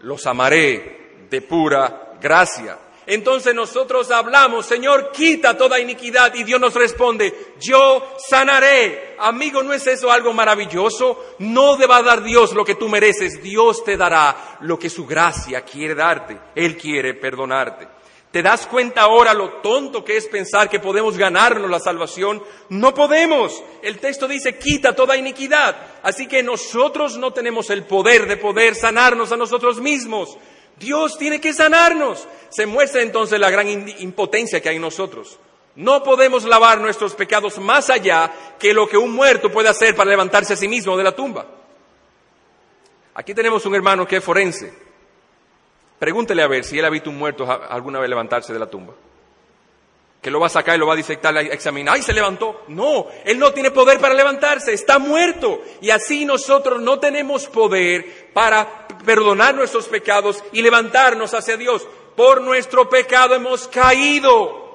los 0.00 0.26
amaré 0.26 1.24
de 1.30 1.40
pura 1.40 2.16
gracia. 2.20 2.76
Entonces 3.10 3.56
nosotros 3.56 4.08
hablamos, 4.12 4.66
Señor, 4.66 5.10
quita 5.10 5.56
toda 5.56 5.80
iniquidad 5.80 6.32
y 6.32 6.44
Dios 6.44 6.60
nos 6.60 6.74
responde, 6.74 7.54
yo 7.58 8.14
sanaré. 8.18 9.16
Amigo, 9.18 9.64
¿no 9.64 9.72
es 9.72 9.84
eso 9.88 10.12
algo 10.12 10.32
maravilloso? 10.32 11.34
No 11.40 11.76
te 11.76 11.88
va 11.88 11.96
a 11.96 12.02
dar 12.04 12.22
Dios 12.22 12.54
lo 12.54 12.64
que 12.64 12.76
tú 12.76 12.88
mereces, 12.88 13.42
Dios 13.42 13.82
te 13.82 13.96
dará 13.96 14.58
lo 14.60 14.78
que 14.78 14.88
su 14.88 15.08
gracia 15.08 15.62
quiere 15.62 15.96
darte. 15.96 16.38
Él 16.54 16.76
quiere 16.76 17.14
perdonarte. 17.14 17.88
¿Te 18.30 18.42
das 18.42 18.68
cuenta 18.68 19.00
ahora 19.00 19.34
lo 19.34 19.54
tonto 19.54 20.04
que 20.04 20.16
es 20.16 20.28
pensar 20.28 20.70
que 20.70 20.78
podemos 20.78 21.18
ganarnos 21.18 21.68
la 21.68 21.80
salvación? 21.80 22.40
No 22.68 22.94
podemos. 22.94 23.60
El 23.82 23.98
texto 23.98 24.28
dice, 24.28 24.56
quita 24.56 24.94
toda 24.94 25.16
iniquidad. 25.16 25.74
Así 26.04 26.28
que 26.28 26.44
nosotros 26.44 27.18
no 27.18 27.32
tenemos 27.32 27.70
el 27.70 27.82
poder 27.82 28.28
de 28.28 28.36
poder 28.36 28.76
sanarnos 28.76 29.32
a 29.32 29.36
nosotros 29.36 29.80
mismos. 29.80 30.38
Dios 30.80 31.18
tiene 31.18 31.40
que 31.40 31.52
sanarnos. 31.52 32.26
Se 32.48 32.66
muestra 32.66 33.02
entonces 33.02 33.38
la 33.38 33.50
gran 33.50 33.68
impotencia 33.68 34.60
que 34.60 34.70
hay 34.70 34.76
en 34.76 34.82
nosotros. 34.82 35.38
No 35.76 36.02
podemos 36.02 36.44
lavar 36.44 36.80
nuestros 36.80 37.14
pecados 37.14 37.58
más 37.58 37.90
allá 37.90 38.32
que 38.58 38.74
lo 38.74 38.88
que 38.88 38.96
un 38.96 39.12
muerto 39.12 39.52
puede 39.52 39.68
hacer 39.68 39.94
para 39.94 40.10
levantarse 40.10 40.54
a 40.54 40.56
sí 40.56 40.66
mismo 40.66 40.96
de 40.96 41.04
la 41.04 41.14
tumba. 41.14 41.46
Aquí 43.14 43.34
tenemos 43.34 43.64
un 43.66 43.74
hermano 43.74 44.06
que 44.06 44.16
es 44.16 44.24
forense. 44.24 44.72
Pregúntele 45.98 46.42
a 46.42 46.48
ver 46.48 46.64
si 46.64 46.78
él 46.78 46.84
ha 46.86 46.90
visto 46.90 47.10
un 47.10 47.18
muerto 47.18 47.46
alguna 47.68 48.00
vez 48.00 48.08
levantarse 48.08 48.52
de 48.52 48.58
la 48.58 48.66
tumba. 48.66 48.94
Que 50.20 50.30
lo 50.30 50.38
va 50.38 50.48
a 50.48 50.50
sacar 50.50 50.76
y 50.76 50.78
lo 50.78 50.86
va 50.86 50.92
a 50.92 50.96
disectar, 50.96 51.36
a 51.36 51.40
examinar. 51.40 51.94
¡Ay, 51.94 52.02
se 52.02 52.12
levantó! 52.12 52.64
No, 52.68 53.06
él 53.24 53.38
no 53.38 53.52
tiene 53.52 53.70
poder 53.70 53.98
para 53.98 54.14
levantarse, 54.14 54.72
está 54.72 54.98
muerto. 54.98 55.62
Y 55.80 55.90
así 55.90 56.24
nosotros 56.24 56.80
no 56.80 57.00
tenemos 57.00 57.46
poder 57.46 58.30
para 58.34 58.86
perdonar 59.04 59.54
nuestros 59.54 59.86
pecados 59.88 60.44
y 60.52 60.60
levantarnos 60.62 61.32
hacia 61.32 61.56
Dios. 61.56 61.86
Por 62.16 62.42
nuestro 62.42 62.88
pecado 62.90 63.34
hemos 63.34 63.66
caído. 63.68 64.69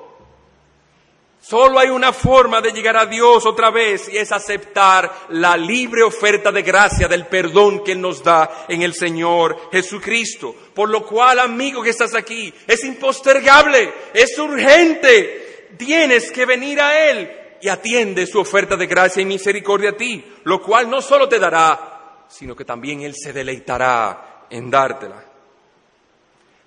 Solo 1.47 1.77
hay 1.77 1.89
una 1.89 2.11
forma 2.11 2.59
de 2.59 2.71
llegar 2.71 2.97
a 2.97 3.05
Dios 3.05 3.45
otra 3.45 3.69
vez 3.69 4.09
y 4.11 4.17
es 4.17 4.31
aceptar 4.31 5.27
la 5.29 5.55
libre 5.55 6.01
oferta 6.01 6.51
de 6.51 6.63
gracia 6.63 7.07
del 7.07 7.27
perdón 7.27 7.83
que 7.83 7.91
Él 7.91 8.01
nos 8.01 8.23
da 8.23 8.65
en 8.67 8.81
el 8.81 8.95
Señor 8.95 9.69
Jesucristo. 9.71 10.55
Por 10.73 10.89
lo 10.89 11.05
cual, 11.05 11.37
amigo 11.37 11.83
que 11.83 11.91
estás 11.91 12.15
aquí, 12.15 12.51
es 12.65 12.83
impostergable, 12.83 13.93
es 14.11 14.35
urgente. 14.39 15.67
Tienes 15.77 16.31
que 16.31 16.47
venir 16.47 16.81
a 16.81 17.11
Él 17.11 17.31
y 17.61 17.69
atiende 17.69 18.25
su 18.25 18.39
oferta 18.39 18.75
de 18.75 18.87
gracia 18.87 19.21
y 19.21 19.25
misericordia 19.25 19.91
a 19.91 19.97
ti, 19.97 20.25
lo 20.45 20.59
cual 20.63 20.89
no 20.89 20.99
solo 20.99 21.29
te 21.29 21.37
dará, 21.37 22.25
sino 22.27 22.55
que 22.55 22.65
también 22.65 23.01
Él 23.01 23.13
se 23.15 23.33
deleitará 23.33 24.47
en 24.49 24.71
dártela. 24.71 25.23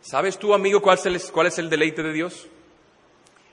¿Sabes 0.02 0.38
tú, 0.38 0.54
amigo, 0.54 0.80
cuál 0.80 1.00
es 1.04 1.32
cuál 1.32 1.48
es 1.48 1.58
el 1.58 1.68
deleite 1.68 2.04
de 2.04 2.12
Dios? 2.12 2.46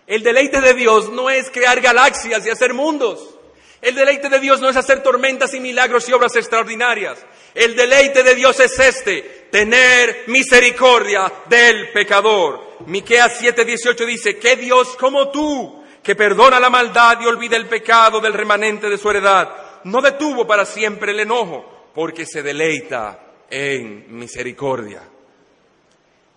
El 0.07 0.21
deleite 0.21 0.61
de 0.61 0.73
Dios 0.73 1.11
no 1.11 1.29
es 1.29 1.49
crear 1.49 1.81
galaxias 1.81 2.45
y 2.45 2.49
hacer 2.49 2.73
mundos. 2.73 3.35
El 3.81 3.95
deleite 3.95 4.29
de 4.29 4.39
Dios 4.39 4.61
no 4.61 4.69
es 4.69 4.75
hacer 4.75 5.03
tormentas 5.03 5.53
y 5.53 5.59
milagros 5.59 6.07
y 6.09 6.13
obras 6.13 6.35
extraordinarias. 6.35 7.23
El 7.53 7.75
deleite 7.75 8.23
de 8.23 8.35
Dios 8.35 8.59
es 8.59 8.77
este, 8.79 9.47
tener 9.51 10.23
misericordia 10.27 11.31
del 11.47 11.91
pecador. 11.91 12.77
Miqueas 12.87 13.37
7:18 13.39 14.05
dice, 14.05 14.37
"Que 14.37 14.55
Dios 14.55 14.95
como 14.97 15.29
tú, 15.29 15.83
que 16.03 16.15
perdona 16.15 16.59
la 16.59 16.69
maldad 16.69 17.19
y 17.21 17.25
olvida 17.25 17.57
el 17.57 17.67
pecado 17.67 18.19
del 18.19 18.33
remanente 18.33 18.89
de 18.89 18.97
su 18.97 19.09
heredad, 19.09 19.81
no 19.83 20.01
detuvo 20.01 20.45
para 20.45 20.65
siempre 20.65 21.11
el 21.11 21.19
enojo, 21.19 21.89
porque 21.93 22.25
se 22.25 22.43
deleita 22.43 23.19
en 23.49 24.05
misericordia." 24.15 25.01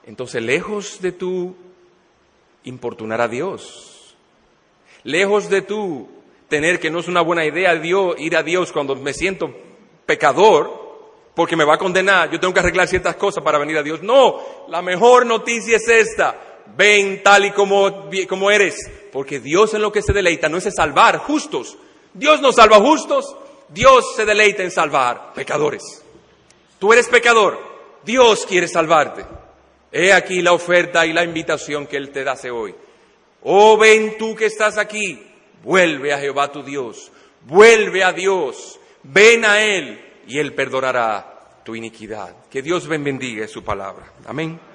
Entonces, 0.07 0.43
lejos 0.43 1.01
de 1.03 1.13
tú 1.13 1.57
importunar 2.69 3.21
a 3.21 3.29
Dios. 3.29 4.17
Lejos 5.05 5.49
de 5.49 5.63
tú 5.63 6.09
tener 6.49 6.81
que 6.81 6.91
no 6.91 7.01
es 7.01 7.09
una 7.09 7.21
buena 7.21 7.45
idea 7.45 7.75
Dios, 7.77 8.17
ir 8.19 8.37
a 8.37 8.43
Dios 8.43 8.73
cuando 8.73 8.95
me 8.97 9.13
siento 9.13 9.55
pecador, 10.07 10.89
porque 11.35 11.57
me 11.57 11.65
va 11.65 11.75
a 11.75 11.79
condenar, 11.79 12.31
yo 12.31 12.41
tengo 12.41 12.53
que 12.53 12.61
arreglar 12.61 12.89
ciertas 12.89 13.17
cosas 13.17 13.45
para 13.45 13.59
venir 13.59 13.77
a 13.77 13.83
Dios. 13.83 14.03
No, 14.03 14.41
la 14.69 14.83
mejor 14.83 15.25
noticia 15.27 15.77
es 15.77 15.89
esta, 15.89 16.37
ven 16.77 17.23
tal 17.23 17.45
y 17.45 17.51
como, 17.53 18.09
como 18.29 18.51
eres, 18.51 18.77
porque 19.13 19.39
Dios 19.39 19.75
en 19.75 19.83
lo 19.83 19.93
que 19.93 20.03
se 20.03 20.13
deleita 20.13 20.49
no 20.49 20.59
es 20.59 20.69
salvar 20.75 21.19
justos, 21.19 21.77
Dios 22.13 22.41
no 22.41 22.51
salva 22.53 22.81
justos, 22.81 23.37
Dios 23.69 24.17
se 24.17 24.25
deleita 24.25 24.63
en 24.63 24.71
salvar 24.71 25.33
pecadores. 25.35 26.03
Tú 26.79 26.93
eres 26.93 27.07
pecador, 27.09 27.59
Dios 28.05 28.47
quiere 28.47 28.67
salvarte. 28.67 29.25
He 29.91 30.13
aquí 30.13 30.43
la 30.43 30.53
oferta 30.53 31.07
y 31.07 31.13
la 31.13 31.25
invitación 31.25 31.87
que 31.87 31.97
Él 31.97 32.11
te 32.11 32.29
hace 32.29 32.51
hoy. 32.51 32.75
Oh, 33.43 33.79
ven 33.79 34.17
tú 34.19 34.35
que 34.35 34.47
estás 34.47 34.77
aquí, 34.79 35.23
vuelve 35.63 36.13
a 36.13 36.19
Jehová 36.19 36.53
tu 36.53 36.63
Dios, 36.63 37.11
vuelve 37.47 38.05
a 38.05 38.13
Dios, 38.13 38.79
ven 39.03 39.45
a 39.45 39.63
Él 39.63 40.01
y 40.27 40.39
Él 40.39 40.55
perdonará 40.55 41.61
tu 41.65 41.75
iniquidad. 41.75 42.35
Que 42.51 42.63
Dios 42.63 42.87
bendiga 42.87 43.47
su 43.49 43.63
palabra. 43.65 44.13
Amén. 44.27 44.68